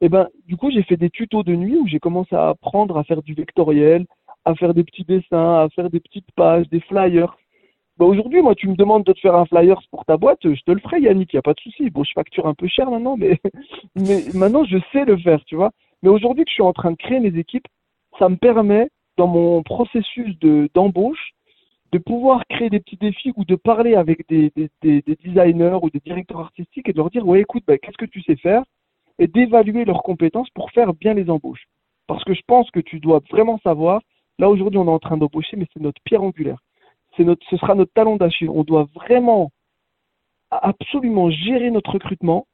Et 0.00 0.08
ben 0.08 0.28
du 0.46 0.56
coup, 0.56 0.70
j'ai 0.70 0.82
fait 0.82 0.96
des 0.96 1.10
tutos 1.10 1.42
de 1.42 1.54
nuit 1.54 1.76
où 1.76 1.86
j'ai 1.86 2.00
commencé 2.00 2.34
à 2.34 2.48
apprendre 2.48 2.96
à 2.98 3.04
faire 3.04 3.22
du 3.22 3.34
vectoriel, 3.34 4.06
à 4.44 4.54
faire 4.54 4.74
des 4.74 4.84
petits 4.84 5.04
dessins, 5.04 5.60
à 5.60 5.68
faire 5.74 5.90
des 5.90 6.00
petites 6.00 6.30
pages, 6.36 6.68
des 6.68 6.80
flyers. 6.80 7.36
Bah 8.00 8.06
aujourd'hui, 8.06 8.40
moi, 8.40 8.54
tu 8.54 8.66
me 8.66 8.76
demandes 8.76 9.04
de 9.04 9.12
te 9.12 9.20
faire 9.20 9.34
un 9.34 9.44
flyer 9.44 9.78
pour 9.90 10.06
ta 10.06 10.16
boîte, 10.16 10.38
je 10.42 10.62
te 10.62 10.70
le 10.70 10.80
ferai, 10.80 11.02
Yannick, 11.02 11.34
il 11.34 11.36
n'y 11.36 11.40
a 11.40 11.42
pas 11.42 11.52
de 11.52 11.60
souci. 11.60 11.90
Bon, 11.90 12.02
je 12.02 12.12
facture 12.14 12.46
un 12.46 12.54
peu 12.54 12.66
cher 12.66 12.90
maintenant, 12.90 13.18
mais, 13.94 14.24
maintenant, 14.32 14.64
je 14.64 14.78
sais 14.90 15.04
le 15.04 15.18
faire, 15.18 15.44
tu 15.44 15.54
vois. 15.54 15.70
Mais 16.02 16.08
aujourd'hui 16.08 16.44
que 16.44 16.48
je 16.48 16.54
suis 16.54 16.62
en 16.62 16.72
train 16.72 16.92
de 16.92 16.96
créer 16.96 17.20
mes 17.20 17.38
équipes, 17.38 17.66
ça 18.18 18.30
me 18.30 18.36
permet, 18.36 18.88
dans 19.18 19.26
mon 19.26 19.62
processus 19.62 20.38
de, 20.38 20.70
d'embauche, 20.72 21.32
de 21.92 21.98
pouvoir 21.98 22.46
créer 22.48 22.70
des 22.70 22.80
petits 22.80 22.96
défis 22.96 23.34
ou 23.36 23.44
de 23.44 23.54
parler 23.54 23.96
avec 23.96 24.26
des, 24.30 24.50
designers 24.82 25.78
ou 25.82 25.90
des 25.90 26.00
directeurs 26.00 26.40
artistiques 26.40 26.88
et 26.88 26.92
de 26.94 26.96
leur 26.96 27.10
dire, 27.10 27.28
ouais, 27.28 27.42
écoute, 27.42 27.64
bah, 27.66 27.76
qu'est-ce 27.76 27.98
que 27.98 28.06
tu 28.06 28.22
sais 28.22 28.36
faire? 28.36 28.62
Et 29.18 29.26
d'évaluer 29.26 29.84
leurs 29.84 30.02
compétences 30.02 30.48
pour 30.54 30.70
faire 30.70 30.94
bien 30.94 31.12
les 31.12 31.28
embauches. 31.28 31.66
Parce 32.06 32.24
que 32.24 32.32
je 32.32 32.40
pense 32.46 32.70
que 32.70 32.80
tu 32.80 32.98
dois 32.98 33.20
vraiment 33.30 33.58
savoir 33.58 34.00
Là 34.40 34.48
aujourd'hui, 34.48 34.78
on 34.78 34.86
est 34.86 34.90
en 34.90 34.98
train 34.98 35.18
d'embaucher, 35.18 35.58
mais 35.58 35.66
c'est 35.70 35.82
notre 35.82 36.00
pierre 36.02 36.22
angulaire. 36.22 36.56
Ce 37.16 37.56
sera 37.56 37.74
notre 37.74 37.92
talon 37.92 38.16
d'Achille. 38.16 38.48
On 38.48 38.64
doit 38.64 38.88
vraiment 38.94 39.50
absolument 40.50 41.30
gérer 41.30 41.70
notre 41.70 41.92
recrutement 41.92 42.46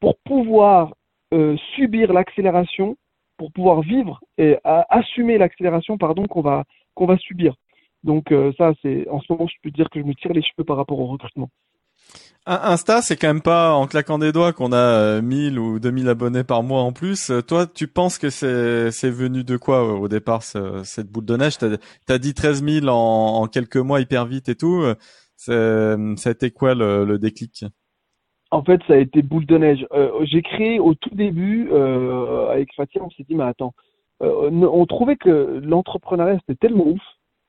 pour 0.00 0.16
pouvoir 0.24 0.94
euh, 1.34 1.56
subir 1.74 2.12
l'accélération, 2.12 2.96
pour 3.36 3.52
pouvoir 3.52 3.82
vivre 3.82 4.20
et 4.38 4.56
assumer 4.64 5.38
l'accélération, 5.38 5.98
pardon, 5.98 6.26
qu'on 6.26 6.40
va 6.40 6.64
qu'on 6.94 7.06
va 7.06 7.18
subir. 7.18 7.54
Donc 8.04 8.32
euh, 8.32 8.52
ça, 8.56 8.72
c'est 8.82 9.08
en 9.08 9.20
ce 9.20 9.32
moment, 9.32 9.46
je 9.46 9.56
peux 9.62 9.70
dire 9.70 9.90
que 9.90 10.00
je 10.00 10.04
me 10.04 10.14
tire 10.14 10.32
les 10.32 10.42
cheveux 10.42 10.64
par 10.64 10.76
rapport 10.76 10.98
au 10.98 11.06
recrutement. 11.06 11.50
Insta, 12.46 13.02
c'est 13.02 13.16
quand 13.16 13.26
même 13.26 13.42
pas 13.42 13.74
en 13.74 13.86
claquant 13.86 14.18
des 14.18 14.30
doigts 14.30 14.52
qu'on 14.52 14.72
a 14.72 15.20
1000 15.20 15.58
euh, 15.58 15.60
ou 15.60 15.78
2000 15.80 16.08
abonnés 16.08 16.44
par 16.44 16.62
mois 16.62 16.82
en 16.82 16.92
plus. 16.92 17.32
Toi, 17.48 17.66
tu 17.66 17.88
penses 17.88 18.18
que 18.18 18.30
c'est 18.30 18.90
c'est 18.92 19.10
venu 19.10 19.42
de 19.42 19.56
quoi 19.56 19.84
au 19.98 20.08
départ 20.08 20.42
cette 20.42 21.10
boule 21.10 21.24
de 21.24 21.36
neige? 21.36 21.58
T'as 21.58 22.14
as 22.14 22.18
dit 22.18 22.34
13 22.34 22.64
000 22.64 22.88
en, 22.88 23.42
en, 23.42 23.46
quelques 23.48 23.76
mois 23.76 24.00
hyper 24.00 24.26
vite 24.26 24.48
et 24.48 24.54
tout. 24.54 24.84
Ça 25.36 25.52
a 25.52 26.30
été 26.30 26.50
quoi 26.52 26.74
le, 26.74 27.04
le 27.04 27.18
déclic? 27.18 27.64
En 28.50 28.62
fait, 28.62 28.80
ça 28.86 28.94
a 28.94 28.98
été 28.98 29.22
boule 29.22 29.46
de 29.46 29.58
neige. 29.58 29.86
Euh, 29.92 30.24
j'ai 30.24 30.42
créé 30.42 30.78
au 30.78 30.94
tout 30.94 31.14
début, 31.14 31.68
euh, 31.72 32.48
avec 32.48 32.72
Fatia, 32.74 33.02
on 33.02 33.10
s'est 33.10 33.24
dit, 33.28 33.34
mais 33.34 33.44
attends, 33.44 33.74
euh, 34.22 34.50
on 34.50 34.86
trouvait 34.86 35.16
que 35.16 35.60
l'entrepreneuriat, 35.64 36.38
c'était 36.40 36.68
tellement 36.68 36.86
ouf 36.86 37.02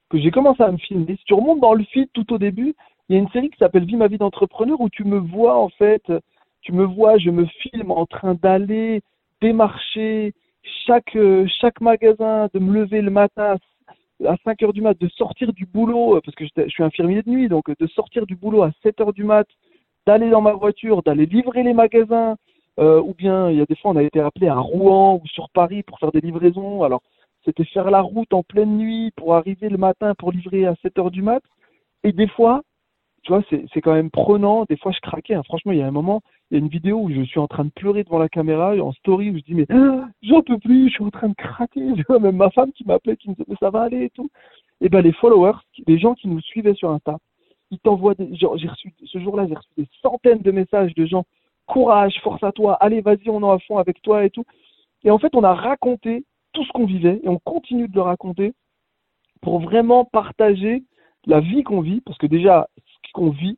que 0.10 0.20
j'ai 0.20 0.32
commencé 0.32 0.64
à 0.64 0.72
me 0.72 0.78
filmer. 0.78 1.16
Si 1.18 1.24
tu 1.26 1.34
remontes 1.34 1.60
dans 1.60 1.74
le 1.74 1.84
feed 1.86 2.10
tout 2.14 2.34
au 2.34 2.38
début, 2.38 2.76
il 3.10 3.16
y 3.16 3.20
a 3.20 3.22
une 3.22 3.30
série 3.30 3.50
qui 3.50 3.58
s'appelle 3.58 3.86
Vie 3.86 3.96
ma 3.96 4.08
vie 4.08 4.18
d'entrepreneur 4.18 4.80
où 4.82 4.90
tu 4.90 5.04
me 5.04 5.18
vois, 5.18 5.58
en 5.58 5.70
fait, 5.70 6.04
tu 6.62 6.74
me 6.74 6.84
vois, 6.84 7.18
je 7.18 7.30
me 7.30 7.46
filme 7.46 7.92
en 7.92 8.06
train 8.06 8.36
d'aller 8.36 9.02
démarcher 9.42 10.34
chaque, 10.86 11.18
chaque 11.62 11.80
magasin, 11.82 12.50
de 12.54 12.60
me 12.60 12.74
lever 12.74 13.02
le 13.02 13.12
matin 13.12 13.58
à 14.26 14.36
5 14.44 14.64
heures 14.64 14.74
du 14.74 14.82
mat, 14.82 15.00
de 15.00 15.08
sortir 15.10 15.54
du 15.54 15.66
boulot, 15.66 16.20
parce 16.24 16.36
que 16.36 16.46
je 16.46 16.70
suis 16.70 16.84
infirmier 16.84 17.22
de 17.22 17.30
nuit, 17.30 17.48
donc 17.48 17.66
de 17.78 17.88
sortir 17.88 18.26
du 18.26 18.36
boulot 18.36 18.64
à 18.64 18.72
7 18.84 19.00
heures 19.02 19.14
du 19.14 19.24
mat, 19.24 19.48
d'aller 20.06 20.30
dans 20.30 20.42
ma 20.42 20.54
voiture, 20.54 21.04
d'aller 21.04 21.26
livrer 21.26 21.64
les 21.64 21.74
magasins, 21.74 22.36
euh, 22.80 23.02
ou 23.02 23.14
bien 23.14 23.50
il 23.50 23.58
y 23.58 23.62
a 23.62 23.66
des 23.66 23.76
fois 23.76 23.92
on 23.92 23.96
a 23.96 24.04
été 24.04 24.20
appelé 24.20 24.48
à 24.48 24.58
Rouen 24.58 25.20
ou 25.24 25.28
sur 25.28 25.50
Paris 25.50 25.84
pour 25.84 26.00
faire 26.00 26.12
des 26.12 26.22
livraisons. 26.22 26.84
Alors 26.84 27.02
c'était 27.46 27.66
faire 27.66 27.90
la 27.92 28.02
route 28.02 28.34
en 28.34 28.44
pleine 28.44 28.78
nuit 28.78 29.12
pour 29.16 29.36
arriver 29.36 29.70
le 29.70 29.78
matin 29.78 30.14
pour 30.16 30.32
livrer 30.32 30.66
à 30.66 30.76
7 30.82 31.00
heures 31.00 31.12
du 31.12 31.22
mat. 31.22 31.42
Et 32.04 32.12
des 32.12 32.28
fois, 32.28 32.62
tu 33.24 33.34
vois, 33.34 33.44
c'est 33.50 33.82
quand 33.82 33.94
même 33.94 34.10
prenant. 34.10 34.66
Des 34.70 34.78
fois, 34.78 34.92
je 34.92 35.00
craquais. 35.02 35.34
Hein. 35.34 35.44
Franchement, 35.44 35.74
il 35.74 35.80
y 35.80 35.82
a 35.82 35.88
un 35.88 35.92
moment, 35.92 36.22
il 36.50 36.56
y 36.56 36.58
a 36.58 36.64
une 36.64 36.70
vidéo 36.70 37.00
où 37.00 37.12
je 37.12 37.22
suis 37.24 37.40
en 37.40 37.48
train 37.48 37.66
de 37.66 37.72
pleurer 37.72 38.04
devant 38.04 38.20
la 38.20 38.30
caméra, 38.30 38.76
en 38.78 38.94
story, 38.94 39.32
où 39.32 39.38
je 39.38 39.44
dis, 39.44 39.54
mais 39.54 39.68
j'en 40.22 40.42
peux 40.42 40.58
plus, 40.58 40.88
je 40.88 40.94
suis 40.94 41.04
en 41.04 41.10
train 41.10 41.30
de 41.30 41.36
craquer. 41.36 41.82
Même 42.22 42.38
ma 42.38 42.50
femme 42.52 42.72
qui 42.72 42.86
m'appelait, 42.86 43.18
qui 43.18 43.30
me 43.30 43.36
disait, 43.36 43.46
mais 43.48 43.56
ça 43.60 43.70
va 43.70 43.82
aller 43.82 44.06
et 44.06 44.10
tout. 44.12 44.30
Et 44.80 44.90
ben 44.90 45.02
les 45.02 45.12
followers, 45.12 45.58
les 45.88 45.98
gens 45.98 46.14
qui 46.14 46.28
nous 46.28 46.40
suivaient 46.40 46.76
sur 46.76 46.92
Insta, 46.92 47.18
il 47.72 47.80
t'envoie 47.80 48.14
des, 48.14 48.30
j'ai 48.36 48.46
reçu, 48.46 48.94
ce 49.04 49.20
jour-là, 49.20 49.48
j'ai 49.48 49.56
reçu 49.56 49.70
des 49.78 49.88
centaines 50.02 50.42
de 50.42 50.52
messages 50.52 50.94
de 50.96 51.06
gens, 51.06 51.26
courage, 51.66 52.20
force 52.22 52.44
à 52.44 52.52
toi, 52.52 52.76
allez, 52.76 53.02
vas-y, 53.02 53.30
on 53.30 53.42
est 53.42 53.54
à 53.54 53.60
fond 53.60 53.78
avec 53.78 54.02
toi 54.02 54.24
et 54.24 54.30
tout. 54.30 54.46
Et 55.04 55.12
en 55.12 55.20
fait, 55.20 55.36
on 55.36 55.44
a 55.44 55.54
raconté 55.54 56.26
tout 56.54 56.64
ce 56.64 56.72
qu'on 56.72 56.86
vivait 56.86 57.20
et 57.24 57.28
on 57.28 57.40
continue 57.40 57.88
de 57.88 57.96
le 57.96 58.02
raconter 58.02 58.54
pour 59.42 59.60
vraiment 59.60 60.06
partager 60.06 60.84
la 61.26 61.40
vie 61.40 61.64
qu'on 61.64 61.82
vit, 61.82 62.02
parce 62.02 62.18
que 62.18 62.28
déjà, 62.28 62.68
qu'on 63.14 63.30
vit, 63.30 63.58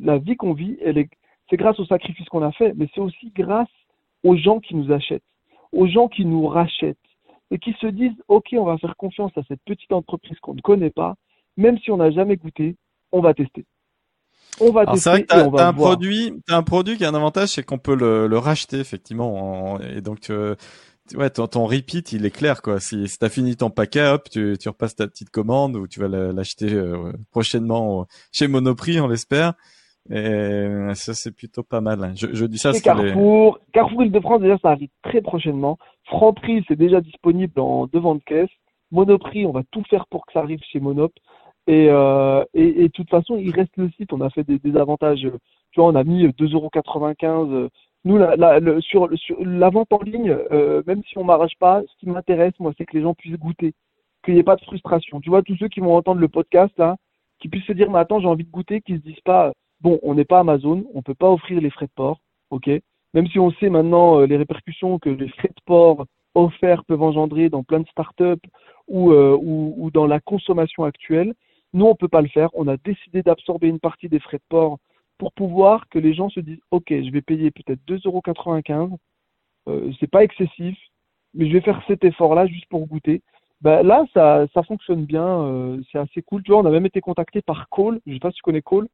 la 0.00 0.18
vie 0.18 0.36
qu'on 0.36 0.52
vit, 0.52 0.76
elle 0.82 0.98
est, 0.98 1.08
c'est 1.50 1.56
grâce 1.56 1.78
au 1.78 1.86
sacrifice 1.86 2.28
qu'on 2.28 2.42
a 2.42 2.52
fait, 2.52 2.72
mais 2.74 2.88
c'est 2.94 3.00
aussi 3.00 3.30
grâce 3.34 3.68
aux 4.22 4.36
gens 4.36 4.60
qui 4.60 4.74
nous 4.74 4.92
achètent, 4.92 5.22
aux 5.72 5.86
gens 5.86 6.08
qui 6.08 6.24
nous 6.24 6.46
rachètent 6.46 6.96
et 7.50 7.58
qui 7.58 7.74
se 7.80 7.86
disent, 7.86 8.16
OK, 8.28 8.48
on 8.52 8.64
va 8.64 8.78
faire 8.78 8.96
confiance 8.96 9.32
à 9.36 9.42
cette 9.48 9.60
petite 9.64 9.92
entreprise 9.92 10.38
qu'on 10.40 10.54
ne 10.54 10.60
connaît 10.60 10.90
pas, 10.90 11.14
même 11.56 11.78
si 11.78 11.90
on 11.90 11.98
n'a 11.98 12.10
jamais 12.10 12.36
goûté, 12.36 12.76
on 13.12 13.20
va 13.20 13.34
tester. 13.34 13.64
On 14.60 14.72
va 14.72 14.86
tester. 14.86 15.00
C'est 15.00 15.10
vrai 15.10 15.22
que 15.22 15.26
t'as, 15.26 15.68
un 15.68 15.72
produit, 15.72 16.32
un 16.48 16.62
produit 16.62 16.96
qui 16.96 17.04
a 17.04 17.10
un 17.10 17.14
avantage, 17.14 17.50
c'est 17.50 17.64
qu'on 17.64 17.78
peut 17.78 17.94
le, 17.94 18.38
racheter 18.38 18.78
effectivement. 18.78 19.78
et 19.80 20.00
donc, 20.00 20.30
euh, 20.30 20.56
ouais, 21.14 21.30
ton, 21.30 21.66
repeat, 21.66 22.12
il 22.12 22.24
est 22.26 22.30
clair 22.30 22.62
quoi. 22.62 22.80
Si, 22.80 23.08
si 23.08 23.18
t'as 23.18 23.28
fini 23.28 23.56
ton 23.56 23.70
paquet, 23.70 24.06
hop, 24.06 24.28
tu, 24.30 24.56
tu 24.58 24.68
repasses 24.68 24.96
ta 24.96 25.06
petite 25.06 25.30
commande 25.30 25.76
ou 25.76 25.86
tu 25.86 26.00
vas 26.00 26.08
l'acheter 26.08 26.72
euh, 26.72 27.12
prochainement 27.30 28.06
chez 28.32 28.48
Monoprix, 28.48 29.00
on 29.00 29.08
l'espère. 29.08 29.54
Et 30.10 30.66
ça, 30.94 31.14
c'est 31.14 31.34
plutôt 31.34 31.62
pas 31.62 31.80
mal. 31.80 32.12
Je, 32.14 32.44
dis 32.44 32.58
ça. 32.58 32.72
Carrefour, 32.72 33.58
Carrefour 33.72 34.02
Île-de-France 34.02 34.42
déjà, 34.42 34.58
ça 34.58 34.70
arrive 34.70 34.90
très 35.02 35.22
prochainement. 35.22 35.78
Franprix, 36.04 36.62
c'est 36.68 36.76
déjà 36.76 37.00
disponible 37.00 37.58
en 37.58 37.86
devant 37.86 38.14
de 38.14 38.22
caisse. 38.22 38.50
Monoprix, 38.90 39.46
on 39.46 39.52
va 39.52 39.62
tout 39.70 39.82
faire 39.88 40.06
pour 40.08 40.26
que 40.26 40.32
ça 40.34 40.40
arrive 40.40 40.60
chez 40.70 40.78
Monop. 40.78 41.12
Et, 41.66 41.88
euh, 41.88 42.44
et, 42.52 42.82
et, 42.84 42.88
de 42.88 42.92
toute 42.92 43.08
façon, 43.08 43.38
il 43.38 43.50
reste 43.50 43.74
le 43.76 43.90
site. 43.92 44.12
On 44.12 44.20
a 44.20 44.28
fait 44.28 44.44
des, 44.44 44.58
des 44.58 44.76
avantages. 44.76 45.22
Tu 45.22 45.80
vois, 45.80 45.88
on 45.88 45.94
a 45.94 46.04
mis 46.04 46.26
2,95€. 46.26 47.70
Nous, 48.04 48.18
la, 48.18 48.36
la, 48.36 48.60
le, 48.60 48.80
sur, 48.82 49.08
sur, 49.16 49.36
la 49.44 49.70
vente 49.70 49.92
en 49.92 50.02
ligne, 50.02 50.36
euh, 50.52 50.82
même 50.86 51.02
si 51.04 51.16
on 51.16 51.24
m'arrache 51.24 51.56
pas, 51.58 51.82
ce 51.82 51.96
qui 51.98 52.08
m'intéresse, 52.08 52.52
moi, 52.58 52.72
c'est 52.76 52.84
que 52.84 52.96
les 52.96 53.02
gens 53.02 53.14
puissent 53.14 53.38
goûter, 53.38 53.72
qu'il 54.24 54.34
n'y 54.34 54.40
ait 54.40 54.44
pas 54.44 54.56
de 54.56 54.62
frustration. 54.62 55.20
Tu 55.20 55.30
vois, 55.30 55.42
tous 55.42 55.56
ceux 55.56 55.68
qui 55.68 55.80
vont 55.80 55.96
entendre 55.96 56.20
le 56.20 56.28
podcast, 56.28 56.72
là, 56.76 56.96
qui 57.40 57.48
puissent 57.48 57.64
se 57.64 57.72
dire, 57.72 57.90
mais 57.90 57.98
attends, 57.98 58.20
j'ai 58.20 58.26
envie 58.26 58.44
de 58.44 58.50
goûter, 58.50 58.82
qui 58.82 58.96
se 58.96 59.00
disent 59.00 59.20
pas, 59.24 59.52
bon, 59.80 59.98
on 60.02 60.14
n'est 60.14 60.26
pas 60.26 60.40
Amazon, 60.40 60.84
on 60.94 61.02
peut 61.02 61.14
pas 61.14 61.30
offrir 61.30 61.60
les 61.60 61.70
frais 61.70 61.86
de 61.86 61.92
port, 61.94 62.20
ok? 62.50 62.68
Même 63.14 63.26
si 63.28 63.38
on 63.38 63.50
sait 63.52 63.70
maintenant 63.70 64.20
euh, 64.20 64.26
les 64.26 64.36
répercussions 64.36 64.98
que 64.98 65.08
les 65.08 65.28
frais 65.28 65.48
de 65.48 65.62
port 65.64 66.04
offerts 66.34 66.84
peuvent 66.84 67.02
engendrer 67.02 67.48
dans 67.48 67.62
plein 67.62 67.80
de 67.80 67.86
startups 67.88 68.48
ou, 68.88 69.12
euh, 69.12 69.38
ou, 69.40 69.74
ou 69.78 69.90
dans 69.90 70.06
la 70.06 70.20
consommation 70.20 70.84
actuelle, 70.84 71.32
nous, 71.72 71.86
on 71.86 71.90
ne 71.90 71.94
peut 71.94 72.08
pas 72.08 72.22
le 72.22 72.28
faire. 72.28 72.50
On 72.54 72.68
a 72.68 72.76
décidé 72.76 73.22
d'absorber 73.22 73.68
une 73.68 73.80
partie 73.80 74.08
des 74.08 74.20
frais 74.20 74.38
de 74.38 74.44
port 74.48 74.78
pour 75.24 75.32
pouvoir 75.32 75.88
que 75.88 75.98
les 75.98 76.12
gens 76.12 76.28
se 76.28 76.40
disent 76.40 76.60
OK, 76.70 76.88
je 76.90 77.10
vais 77.10 77.22
payer 77.22 77.50
peut-être 77.50 77.80
2,95 77.88 78.96
euh, 79.66 79.90
c'est 79.98 80.10
pas 80.10 80.22
excessif, 80.22 80.76
mais 81.32 81.48
je 81.48 81.54
vais 81.54 81.62
faire 81.62 81.80
cet 81.86 82.04
effort-là 82.04 82.46
juste 82.46 82.66
pour 82.68 82.86
goûter. 82.86 83.22
Ben, 83.62 83.82
là, 83.82 84.04
ça, 84.12 84.44
ça 84.52 84.62
fonctionne 84.62 85.06
bien, 85.06 85.26
euh, 85.26 85.80
c'est 85.90 85.98
assez 85.98 86.20
cool. 86.20 86.42
Tu 86.42 86.52
vois, 86.52 86.60
on 86.60 86.66
a 86.66 86.70
même 86.70 86.84
été 86.84 87.00
contacté 87.00 87.40
par 87.40 87.68
Call. 87.70 87.98
Je 88.06 88.12
sais 88.12 88.18
pas 88.18 88.30
si 88.30 88.36
tu 88.36 88.42
connais 88.42 88.60
Call. 88.60 88.86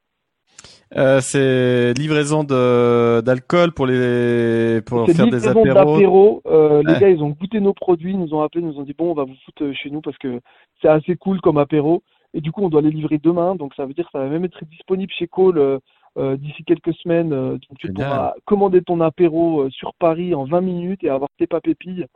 Euh, 0.97 1.21
c'est 1.21 1.93
livraison 1.95 2.43
de 2.45 3.21
d'alcool 3.21 3.73
pour 3.73 3.87
les 3.87 4.81
pour 4.83 5.07
faire 5.07 5.27
des 5.29 5.47
apéros. 5.49 6.43
Euh, 6.47 6.83
Les 6.85 6.99
gars, 6.99 7.09
ils 7.09 7.23
ont 7.23 7.31
goûté 7.31 7.61
nos 7.61 7.75
produits, 7.75 8.13
ils 8.13 8.19
nous 8.19 8.35
ont 8.35 8.43
appelé, 8.43 8.63
ils 8.63 8.69
nous 8.69 8.79
ont 8.79 8.83
dit 8.83 8.95
bon, 8.97 9.11
on 9.11 9.15
va 9.15 9.25
vous 9.25 9.37
foutre 9.45 9.73
chez 9.73 9.91
nous 9.91 10.01
parce 10.01 10.19
que 10.19 10.41
c'est 10.81 10.89
assez 10.89 11.17
cool 11.17 11.41
comme 11.41 11.59
apéro. 11.59 12.03
Et 12.35 12.41
du 12.41 12.53
coup, 12.53 12.63
on 12.63 12.69
doit 12.69 12.83
les 12.83 12.91
livrer 12.91 13.19
demain. 13.19 13.57
Donc, 13.57 13.75
ça 13.75 13.87
veut 13.87 13.95
dire 13.95 14.05
que 14.05 14.13
ça 14.13 14.21
va 14.21 14.29
même 14.29 14.45
être 14.45 14.65
disponible 14.67 15.13
chez 15.13 15.27
Cole 15.27 15.81
euh, 16.19 16.33
euh, 16.33 16.37
d'ici 16.37 16.65
quelques 16.65 16.95
semaines. 16.95 17.33
Euh, 17.33 17.53
donc, 17.53 17.79
tu 17.79 17.93
pourras 17.93 18.35
commander 18.45 18.83
ton 18.83 19.01
apéro 19.01 19.69
sur 19.71 19.95
Paris 19.95 20.35
en 20.35 20.45
20 20.45 20.61
minutes 20.61 21.05
et 21.05 21.09
avoir 21.09 21.31
tes 21.39 21.47
papépilles. 21.47 22.07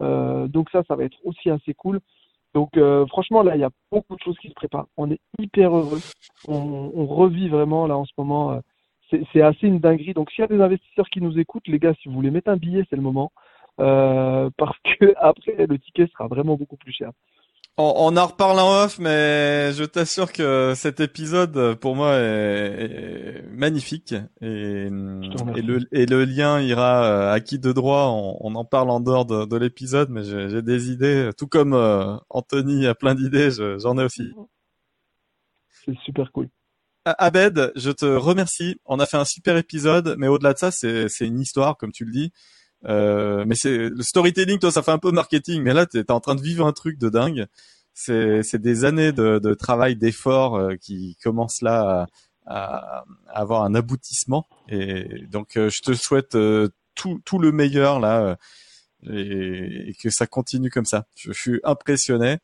donc, 0.00 0.70
ça, 0.70 0.82
ça 0.88 0.96
va 0.96 1.04
être 1.04 1.18
aussi 1.24 1.50
assez 1.50 1.74
cool. 1.74 2.00
Donc, 2.54 2.70
franchement, 3.08 3.42
là, 3.42 3.54
il 3.54 3.60
y 3.60 3.64
a 3.64 3.70
beaucoup 3.92 4.16
de 4.16 4.20
choses 4.20 4.38
qui 4.38 4.48
se 4.48 4.54
préparent. 4.54 4.88
On 4.96 5.10
est 5.10 5.20
hyper 5.38 5.76
heureux. 5.76 6.00
On, 6.48 6.90
on 6.94 7.06
revit 7.06 7.48
vraiment, 7.48 7.86
là, 7.86 7.96
en 7.96 8.04
ce 8.04 8.12
moment. 8.16 8.60
c'est 9.10 9.42
assez 9.42 9.66
une 9.66 9.78
dinguerie. 9.78 10.14
Donc, 10.14 10.30
s'il 10.30 10.42
y 10.42 10.44
a 10.44 10.48
des 10.48 10.60
investisseurs 10.60 11.08
qui 11.10 11.20
nous 11.20 11.38
écoutent, 11.38 11.68
les 11.68 11.78
gars, 11.78 11.94
si 12.00 12.08
vous 12.08 12.14
voulez 12.14 12.30
mettre 12.30 12.50
un 12.50 12.56
billet, 12.56 12.84
c'est 12.88 12.96
le 12.96 13.02
moment. 13.02 13.30
parce 13.76 14.78
que 14.98 15.14
après, 15.18 15.66
le 15.66 15.78
ticket 15.78 16.06
sera 16.08 16.28
vraiment 16.28 16.56
beaucoup 16.56 16.76
plus 16.76 16.92
cher. 16.92 17.10
On, 17.78 18.16
en 18.16 18.26
reparle 18.26 18.58
en 18.58 18.84
off, 18.84 18.98
mais 18.98 19.70
je 19.74 19.84
t'assure 19.84 20.32
que 20.32 20.72
cet 20.74 21.00
épisode, 21.00 21.74
pour 21.74 21.94
moi, 21.94 22.14
est, 22.14 23.42
magnifique. 23.50 24.14
Et, 24.40 24.88
le, 24.88 25.86
et 25.92 26.06
le 26.06 26.24
lien 26.24 26.58
ira 26.58 27.04
euh, 27.04 27.32
à 27.34 27.40
qui 27.40 27.58
de 27.58 27.72
droit. 27.72 28.06
On, 28.40 28.54
en 28.54 28.64
parle 28.64 28.88
en 28.88 29.00
dehors 29.00 29.26
de, 29.26 29.56
l'épisode, 29.58 30.08
mais 30.08 30.22
j'ai 30.24 30.62
des 30.62 30.90
idées. 30.90 31.30
Tout 31.36 31.48
comme 31.48 31.74
euh, 31.74 32.16
Anthony 32.30 32.86
a 32.86 32.94
plein 32.94 33.14
d'idées, 33.14 33.50
j'en 33.78 33.98
ai 33.98 34.04
aussi. 34.04 34.32
C'est 35.84 35.98
super 35.98 36.32
cool. 36.32 36.48
Abed, 37.04 37.72
je 37.76 37.90
te 37.90 38.06
remercie. 38.06 38.80
On 38.86 39.00
a 39.00 39.06
fait 39.06 39.18
un 39.18 39.26
super 39.26 39.58
épisode, 39.58 40.16
mais 40.16 40.28
au-delà 40.28 40.54
de 40.54 40.58
ça, 40.58 40.70
c'est 40.70 41.08
une 41.20 41.40
histoire, 41.40 41.76
comme 41.76 41.92
tu 41.92 42.06
le 42.06 42.12
dis. 42.12 42.32
Euh, 42.88 43.44
mais 43.46 43.54
c'est 43.54 43.76
le 43.76 44.02
storytelling, 44.02 44.58
toi, 44.58 44.70
ça 44.70 44.82
fait 44.82 44.92
un 44.92 44.98
peu 44.98 45.10
marketing, 45.10 45.62
mais 45.62 45.74
là, 45.74 45.86
tu 45.86 45.98
es 45.98 46.10
en 46.10 46.20
train 46.20 46.34
de 46.34 46.42
vivre 46.42 46.66
un 46.66 46.72
truc 46.72 46.98
de 46.98 47.08
dingue. 47.08 47.46
C'est 47.94 48.60
des 48.60 48.84
années 48.84 49.12
de, 49.12 49.38
de 49.38 49.54
travail, 49.54 49.96
d'effort 49.96 50.56
euh, 50.56 50.76
qui 50.76 51.16
commencent 51.22 51.62
là 51.62 52.06
à, 52.46 53.00
à, 53.00 53.04
avoir 53.28 53.64
un 53.64 53.74
aboutissement. 53.74 54.46
Et 54.68 55.26
donc, 55.30 55.56
euh, 55.56 55.70
je 55.70 55.82
te 55.82 55.94
souhaite 55.94 56.36
tout, 56.94 57.20
tout 57.24 57.38
le 57.38 57.52
meilleur 57.52 57.98
là 58.00 58.36
et, 59.10 59.94
que 60.00 60.10
ça 60.10 60.26
continue 60.26 60.70
comme 60.70 60.84
ça. 60.84 61.06
Je, 61.16 61.32
suis 61.32 61.60
impressionné. 61.64 62.38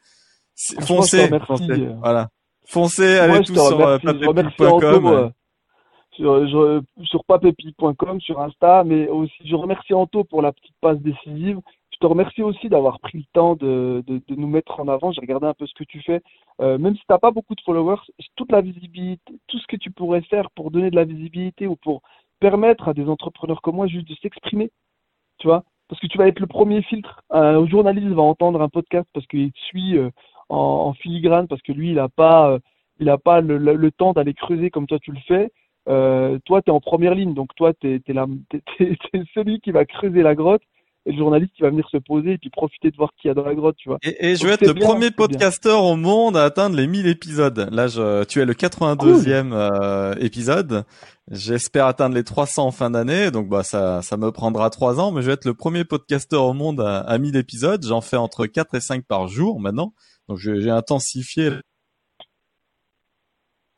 Foncez, 0.80 1.30
foncez, 1.46 1.88
voilà. 1.98 2.30
Foncez, 2.66 3.18
allez 3.18 3.44
tous 3.44 3.54
sur 3.54 3.78
papepi.com 3.78 5.32
sur, 6.12 6.48
sur, 6.48 6.82
sur 7.04 7.24
sur 8.20 8.40
Insta, 8.40 8.84
mais 8.84 9.08
aussi 9.08 9.34
je 9.44 9.54
remercie 9.54 9.94
Anto 9.94 10.24
pour 10.24 10.42
la 10.42 10.52
petite 10.52 10.74
passe 10.80 10.98
décisive. 11.00 11.60
Je 11.90 11.98
te 11.98 12.06
remercie 12.06 12.42
aussi 12.42 12.68
d'avoir 12.68 12.98
pris 13.00 13.18
le 13.18 13.24
temps 13.32 13.54
de, 13.54 14.02
de, 14.06 14.20
de, 14.26 14.34
nous 14.34 14.48
mettre 14.48 14.80
en 14.80 14.88
avant. 14.88 15.12
J'ai 15.12 15.20
regardé 15.20 15.46
un 15.46 15.54
peu 15.54 15.66
ce 15.66 15.74
que 15.74 15.84
tu 15.84 16.02
fais. 16.02 16.20
Euh, 16.60 16.76
même 16.76 16.94
si 16.94 17.00
tu 17.00 17.06
n'as 17.10 17.18
pas 17.18 17.30
beaucoup 17.30 17.54
de 17.54 17.60
followers, 17.60 18.00
toute 18.34 18.50
la 18.50 18.60
visibilité, 18.60 19.32
tout 19.46 19.58
ce 19.58 19.66
que 19.66 19.76
tu 19.76 19.90
pourrais 19.90 20.22
faire 20.22 20.50
pour 20.50 20.70
donner 20.70 20.90
de 20.90 20.96
la 20.96 21.04
visibilité 21.04 21.66
ou 21.66 21.76
pour 21.76 22.02
permettre 22.40 22.88
à 22.88 22.94
des 22.94 23.08
entrepreneurs 23.08 23.62
comme 23.62 23.76
moi 23.76 23.86
juste 23.86 24.08
de 24.08 24.14
s'exprimer, 24.16 24.70
tu 25.38 25.46
vois, 25.46 25.62
parce 25.88 26.00
que 26.00 26.08
tu 26.08 26.18
vas 26.18 26.26
être 26.26 26.40
le 26.40 26.46
premier 26.48 26.82
filtre. 26.82 27.22
Un 27.30 27.66
journaliste 27.66 28.08
va 28.08 28.22
entendre 28.22 28.60
un 28.60 28.68
podcast 28.68 29.08
parce 29.14 29.26
qu'il 29.28 29.52
te 29.52 29.58
suit 29.60 29.96
euh, 29.96 30.10
en, 30.48 30.56
en, 30.56 30.92
filigrane, 30.94 31.46
parce 31.46 31.62
que 31.62 31.72
lui, 31.72 31.90
il 31.90 31.94
n'a 31.94 32.08
pas, 32.08 32.50
euh, 32.50 32.58
il 32.98 33.08
a 33.08 33.18
pas 33.18 33.40
le, 33.40 33.58
le, 33.58 33.74
le 33.74 33.90
temps 33.92 34.12
d'aller 34.12 34.34
creuser 34.34 34.70
comme 34.70 34.86
toi 34.86 34.98
tu 34.98 35.12
le 35.12 35.20
fais. 35.28 35.52
Euh, 35.88 36.38
toi, 36.44 36.62
tu 36.62 36.70
es 36.70 36.72
en 36.72 36.80
première 36.80 37.14
ligne, 37.14 37.34
donc 37.34 37.54
toi, 37.56 37.72
tu 37.74 37.88
es, 37.88 37.94
es, 38.06 38.14
es, 38.80 38.98
es, 39.12 39.22
celui 39.34 39.60
qui 39.60 39.72
va 39.72 39.84
creuser 39.84 40.22
la 40.22 40.34
grotte 40.34 40.62
et 41.04 41.10
le 41.10 41.18
journaliste 41.18 41.52
qui 41.54 41.62
va 41.62 41.70
venir 41.70 41.88
se 41.90 41.96
poser 41.96 42.32
et 42.32 42.38
puis 42.38 42.50
profiter 42.50 42.92
de 42.92 42.96
voir 42.96 43.10
qui 43.20 43.26
y 43.26 43.30
a 43.30 43.34
dans 43.34 43.44
la 43.44 43.54
grotte, 43.56 43.76
tu 43.76 43.88
vois. 43.88 43.98
Et, 44.04 44.30
et 44.30 44.36
je 44.36 44.46
vais 44.46 44.52
être 44.52 44.66
le 44.66 44.72
bien, 44.74 44.86
premier 44.86 45.10
podcasteur 45.10 45.82
au 45.82 45.96
monde 45.96 46.36
à 46.36 46.44
atteindre 46.44 46.76
les 46.76 46.86
1000 46.86 47.08
épisodes. 47.08 47.68
Là, 47.72 47.88
je, 47.88 48.22
tu 48.24 48.40
es 48.40 48.44
le 48.44 48.54
82e 48.54 48.96
cool. 48.96 49.52
euh, 49.52 50.14
épisode. 50.20 50.84
J'espère 51.30 51.86
atteindre 51.86 52.14
les 52.14 52.22
300 52.22 52.66
en 52.66 52.70
fin 52.70 52.90
d'année, 52.90 53.30
donc 53.32 53.48
bah 53.48 53.64
ça, 53.64 54.02
ça 54.02 54.16
me 54.16 54.30
prendra 54.30 54.70
trois 54.70 55.00
ans, 55.00 55.10
mais 55.12 55.22
je 55.22 55.26
vais 55.28 55.32
être 55.32 55.44
le 55.44 55.54
premier 55.54 55.84
podcasteur 55.84 56.44
au 56.44 56.52
monde 56.52 56.80
à, 56.80 56.98
à 57.00 57.18
1000 57.18 57.36
épisodes. 57.36 57.84
J'en 57.84 58.00
fais 58.00 58.16
entre 58.16 58.46
4 58.46 58.76
et 58.76 58.80
5 58.80 59.04
par 59.04 59.26
jour 59.28 59.58
maintenant, 59.58 59.94
donc 60.28 60.38
j'ai 60.38 60.70
intensifié 60.70 61.50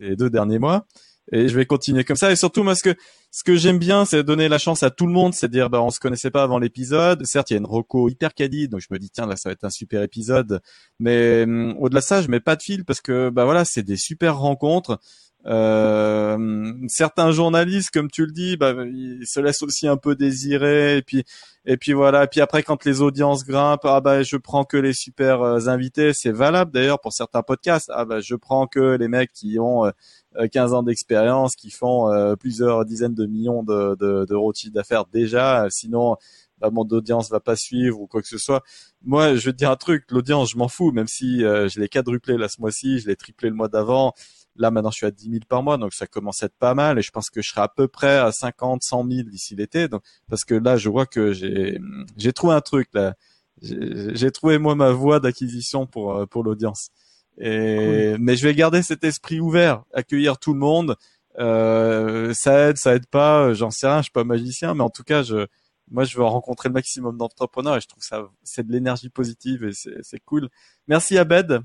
les 0.00 0.16
deux 0.16 0.28
derniers 0.28 0.59
mois 0.59 0.84
et 1.32 1.48
je 1.48 1.56
vais 1.56 1.66
continuer 1.66 2.04
comme 2.04 2.16
ça. 2.16 2.30
Et 2.32 2.36
surtout 2.36 2.62
moi 2.62 2.74
ce 2.74 2.82
que 2.82 2.94
ce 3.30 3.42
que 3.44 3.56
j'aime 3.56 3.78
bien 3.78 4.04
c'est 4.04 4.22
donner 4.22 4.48
la 4.48 4.58
chance 4.58 4.82
à 4.82 4.90
tout 4.90 5.06
le 5.06 5.12
monde. 5.12 5.34
C'est 5.34 5.50
dire 5.50 5.70
bah 5.70 5.82
on 5.82 5.90
se 5.90 6.00
connaissait 6.00 6.30
pas 6.30 6.42
avant 6.42 6.58
l'épisode. 6.58 7.24
Certes 7.26 7.50
il 7.50 7.54
y 7.54 7.56
a 7.56 7.60
une 7.60 7.66
roco 7.66 8.08
hyper 8.08 8.30
donc 8.70 8.80
je 8.80 8.88
me 8.90 8.98
dis 8.98 9.10
tiens 9.10 9.26
là 9.26 9.36
ça 9.36 9.48
va 9.48 9.52
être 9.52 9.64
un 9.64 9.70
super 9.70 10.02
épisode. 10.02 10.60
Mais 10.98 11.44
hum, 11.44 11.76
au-delà 11.78 12.00
de 12.00 12.04
ça 12.04 12.22
je 12.22 12.28
mets 12.28 12.40
pas 12.40 12.56
de 12.56 12.62
fil 12.62 12.84
parce 12.84 13.00
que 13.00 13.30
bah 13.30 13.44
voilà 13.44 13.64
c'est 13.64 13.82
des 13.82 13.96
super 13.96 14.38
rencontres 14.38 14.98
euh, 15.47 16.72
certains 16.88 17.30
journalistes, 17.32 17.90
comme 17.90 18.11
tu 18.11 18.24
le 18.24 18.32
dis, 18.32 18.57
bah, 18.57 18.72
ils 18.86 19.26
se 19.26 19.40
laissent 19.40 19.62
aussi 19.62 19.86
un 19.86 19.97
peu 19.97 20.14
désirer. 20.14 20.97
Et 20.97 21.03
puis, 21.03 21.24
et 21.66 21.76
puis 21.76 21.92
voilà. 21.92 22.24
Et 22.24 22.26
puis 22.26 22.40
après, 22.40 22.62
quand 22.62 22.84
les 22.84 23.01
audiences 23.03 23.45
grimpent, 23.45 23.84
ah 23.84 24.01
bah 24.01 24.22
je 24.22 24.36
prends 24.36 24.64
que 24.64 24.76
les 24.76 24.92
super 24.92 25.42
euh, 25.42 25.68
invités. 25.68 26.12
C'est 26.14 26.32
valable 26.32 26.72
d'ailleurs 26.72 27.01
pour 27.01 27.12
certains 27.12 27.42
podcasts. 27.42 27.90
Ah 27.95 28.05
bah 28.05 28.20
je 28.20 28.34
prends 28.34 28.66
que 28.66 28.97
les 28.97 29.09
mecs 29.09 29.32
qui 29.32 29.59
ont 29.59 29.86
euh, 29.86 30.47
15 30.53 30.74
ans 30.74 30.82
d'expérience, 30.82 31.57
qui 31.57 31.70
font 31.70 32.11
euh, 32.12 32.36
plusieurs 32.36 32.84
dizaines 32.84 33.14
de 33.14 33.26
millions 33.26 33.62
de, 33.62 33.97
de, 33.99 34.26
de 34.26 34.70
d'affaires 34.70 35.05
déjà. 35.07 35.66
Sinon, 35.70 36.16
bah, 36.59 36.70
mon 36.70 36.82
audience 36.82 37.30
va 37.30 37.40
pas 37.40 37.57
suivre 37.57 38.01
ou 38.01 38.07
quoi 38.07 38.22
que 38.22 38.28
ce 38.28 38.38
soit. 38.38 38.62
Moi, 39.03 39.34
je 39.36 39.47
vais 39.47 39.53
te 39.53 39.59
dire 39.59 39.70
un 39.70 39.76
truc. 39.76 40.05
L'audience, 40.11 40.51
je 40.51 40.57
m'en 40.57 40.68
fous. 40.68 40.92
Même 40.92 41.09
si 41.09 41.45
euh, 41.45 41.68
je 41.68 41.80
l'ai 41.80 41.88
quadruplé 41.88 42.36
là 42.38 42.49
ce 42.49 42.61
mois-ci, 42.61 43.01
je 43.01 43.07
l'ai 43.09 43.16
triplé 43.16 43.49
le 43.51 43.55
mois 43.55 43.68
d'avant 43.68 44.12
Là, 44.57 44.70
maintenant, 44.70 44.90
je 44.90 44.96
suis 44.96 45.07
à 45.07 45.11
10 45.11 45.30
000 45.30 45.40
par 45.48 45.62
mois, 45.62 45.78
donc 45.78 45.92
ça 45.94 46.07
commence 46.07 46.42
à 46.42 46.46
être 46.46 46.57
pas 46.59 46.74
mal. 46.74 46.98
Et 46.98 47.02
je 47.02 47.11
pense 47.11 47.30
que 47.30 47.42
je 47.42 47.50
serai 47.50 47.62
à 47.62 47.68
peu 47.68 47.88
près 47.88 48.18
à 48.18 48.30
50, 48.32 48.82
100 48.82 49.09
000 49.11 49.28
d'ici 49.28 49.57
l'été. 49.57 49.88
Donc, 49.88 50.02
parce 50.28 50.44
que 50.44 50.55
là, 50.55 50.76
je 50.76 50.88
vois 50.88 51.07
que 51.07 51.32
j'ai, 51.32 51.78
j'ai 52.16 52.32
trouvé 52.32 52.55
un 52.55 52.61
truc 52.61 52.88
là. 52.94 53.14
J'ai 53.62 54.30
trouvé 54.30 54.59
moi 54.59 54.74
ma 54.74 54.90
voie 54.90 55.20
d'acquisition 55.20 55.86
pour 55.86 56.14
euh, 56.16 56.26
pour 56.26 56.42
l'audience. 56.44 56.90
Et 57.38 58.12
cool. 58.12 58.20
mais 58.20 58.36
je 58.36 58.46
vais 58.46 58.55
garder 58.55 58.82
cet 58.82 59.05
esprit 59.05 59.40
ouvert, 59.40 59.84
accueillir 59.94 60.38
tout 60.38 60.52
le 60.52 60.59
monde. 60.59 60.96
Euh, 61.38 62.32
ça 62.34 62.68
aide, 62.68 62.76
ça 62.76 62.94
aide 62.94 63.07
pas, 63.07 63.55
j'en 63.55 63.70
sais 63.70 63.86
rien. 63.86 63.98
Je 63.98 64.05
suis 64.05 64.12
pas 64.12 64.24
magicien, 64.24 64.74
mais 64.74 64.82
en 64.82 64.90
tout 64.90 65.05
cas, 65.05 65.22
je 65.22 65.46
moi, 65.90 66.05
je 66.05 66.16
veux 66.16 66.24
rencontrer 66.24 66.68
le 66.68 66.74
maximum 66.74 67.18
d'entrepreneurs 67.18 67.76
et 67.76 67.80
je 67.80 67.86
trouve 67.86 68.02
ça 68.02 68.26
c'est 68.42 68.66
de 68.66 68.72
l'énergie 68.72 69.11
positive 69.11 69.64
et 69.64 69.72
c'est 69.72 70.20
cool. 70.24 70.48
Merci 70.88 71.18
Abed. 71.18 71.61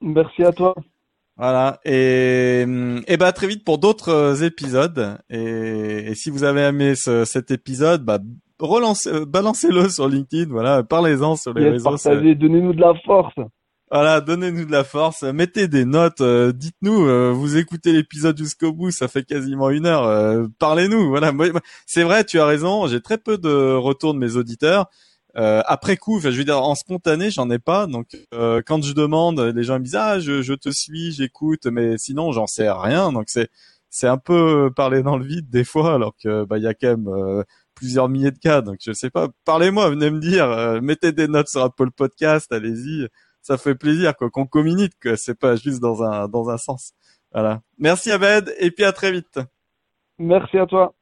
Merci 0.00 0.42
à 0.44 0.52
toi. 0.52 0.74
Voilà. 1.36 1.80
Et, 1.84 2.66
et 3.06 3.16
bah 3.16 3.32
très 3.32 3.46
vite 3.46 3.64
pour 3.64 3.78
d'autres 3.78 4.10
euh, 4.10 4.46
épisodes. 4.46 5.18
Et, 5.30 6.10
et, 6.10 6.14
si 6.14 6.30
vous 6.30 6.44
avez 6.44 6.62
aimé 6.62 6.94
ce, 6.94 7.24
cet 7.24 7.50
épisode, 7.50 8.04
bah 8.04 8.18
relancez, 8.58 9.08
euh, 9.08 9.24
balancez-le 9.24 9.88
sur 9.88 10.08
LinkedIn. 10.08 10.50
Voilà, 10.50 10.82
parlez-en 10.82 11.36
sur 11.36 11.54
les 11.54 11.62
yes, 11.62 11.72
réseaux. 11.72 11.90
Partagez, 11.90 12.34
donnez-nous 12.34 12.74
de 12.74 12.80
la 12.80 12.94
force. 13.04 13.34
Voilà, 13.92 14.20
donnez-nous 14.20 14.66
de 14.66 14.70
la 14.70 14.84
force, 14.84 15.24
mettez 15.24 15.66
des 15.66 15.84
notes, 15.84 16.20
euh, 16.20 16.52
dites-nous, 16.52 17.06
euh, 17.08 17.32
vous 17.32 17.56
écoutez 17.56 17.92
l'épisode 17.92 18.38
jusqu'au 18.38 18.72
bout, 18.72 18.92
ça 18.92 19.08
fait 19.08 19.24
quasiment 19.24 19.68
une 19.68 19.84
heure, 19.84 20.04
euh, 20.04 20.46
parlez-nous. 20.60 21.08
Voilà, 21.08 21.32
c'est 21.86 22.04
vrai, 22.04 22.22
tu 22.22 22.38
as 22.38 22.46
raison, 22.46 22.86
j'ai 22.86 23.00
très 23.00 23.18
peu 23.18 23.36
de 23.36 23.74
retours 23.74 24.14
de 24.14 24.20
mes 24.20 24.36
auditeurs. 24.36 24.86
Euh, 25.36 25.62
après 25.66 25.96
coup, 25.96 26.20
je 26.20 26.28
veux 26.28 26.44
dire 26.44 26.62
en 26.62 26.74
spontané, 26.74 27.30
j'en 27.30 27.50
ai 27.50 27.58
pas. 27.58 27.86
Donc 27.86 28.08
euh, 28.34 28.62
quand 28.66 28.82
je 28.82 28.92
demande, 28.92 29.40
les 29.40 29.62
gens 29.62 29.78
me 29.78 29.84
disent 29.84 29.96
ah 29.96 30.18
je, 30.20 30.42
je 30.42 30.54
te 30.54 30.70
suis, 30.70 31.12
j'écoute, 31.12 31.66
mais 31.66 31.98
sinon 31.98 32.32
j'en 32.32 32.46
sais 32.46 32.70
rien. 32.70 33.12
Donc 33.12 33.24
c'est 33.28 33.48
c'est 33.90 34.06
un 34.06 34.18
peu 34.18 34.70
parler 34.74 35.02
dans 35.02 35.16
le 35.18 35.24
vide 35.24 35.50
des 35.50 35.64
fois, 35.64 35.94
alors 35.94 36.14
que 36.22 36.44
bah 36.44 36.58
il 36.58 36.64
y 36.64 36.66
a 36.66 36.74
quand 36.74 36.88
même 36.88 37.08
euh, 37.08 37.42
plusieurs 37.74 38.08
milliers 38.08 38.30
de 38.30 38.38
cas. 38.38 38.62
Donc 38.62 38.78
je 38.80 38.92
sais 38.92 39.10
pas, 39.10 39.28
parlez-moi, 39.44 39.90
venez 39.90 40.10
me 40.10 40.20
dire, 40.20 40.44
euh, 40.50 40.80
mettez 40.80 41.12
des 41.12 41.28
notes 41.28 41.48
sur 41.48 41.62
Apple 41.62 41.90
Podcast, 41.90 42.52
allez-y, 42.52 43.08
ça 43.42 43.58
fait 43.58 43.74
plaisir 43.74 44.16
quoi 44.16 44.30
qu'on 44.30 44.46
communique. 44.46 44.94
Quoi. 45.02 45.16
C'est 45.16 45.38
pas 45.38 45.56
juste 45.56 45.80
dans 45.80 46.02
un 46.02 46.28
dans 46.28 46.50
un 46.50 46.58
sens. 46.58 46.92
Voilà. 47.32 47.62
Merci 47.78 48.10
Abed 48.10 48.54
et 48.58 48.70
puis 48.70 48.84
à 48.84 48.92
très 48.92 49.12
vite. 49.12 49.40
Merci 50.18 50.58
à 50.58 50.66
toi. 50.66 50.94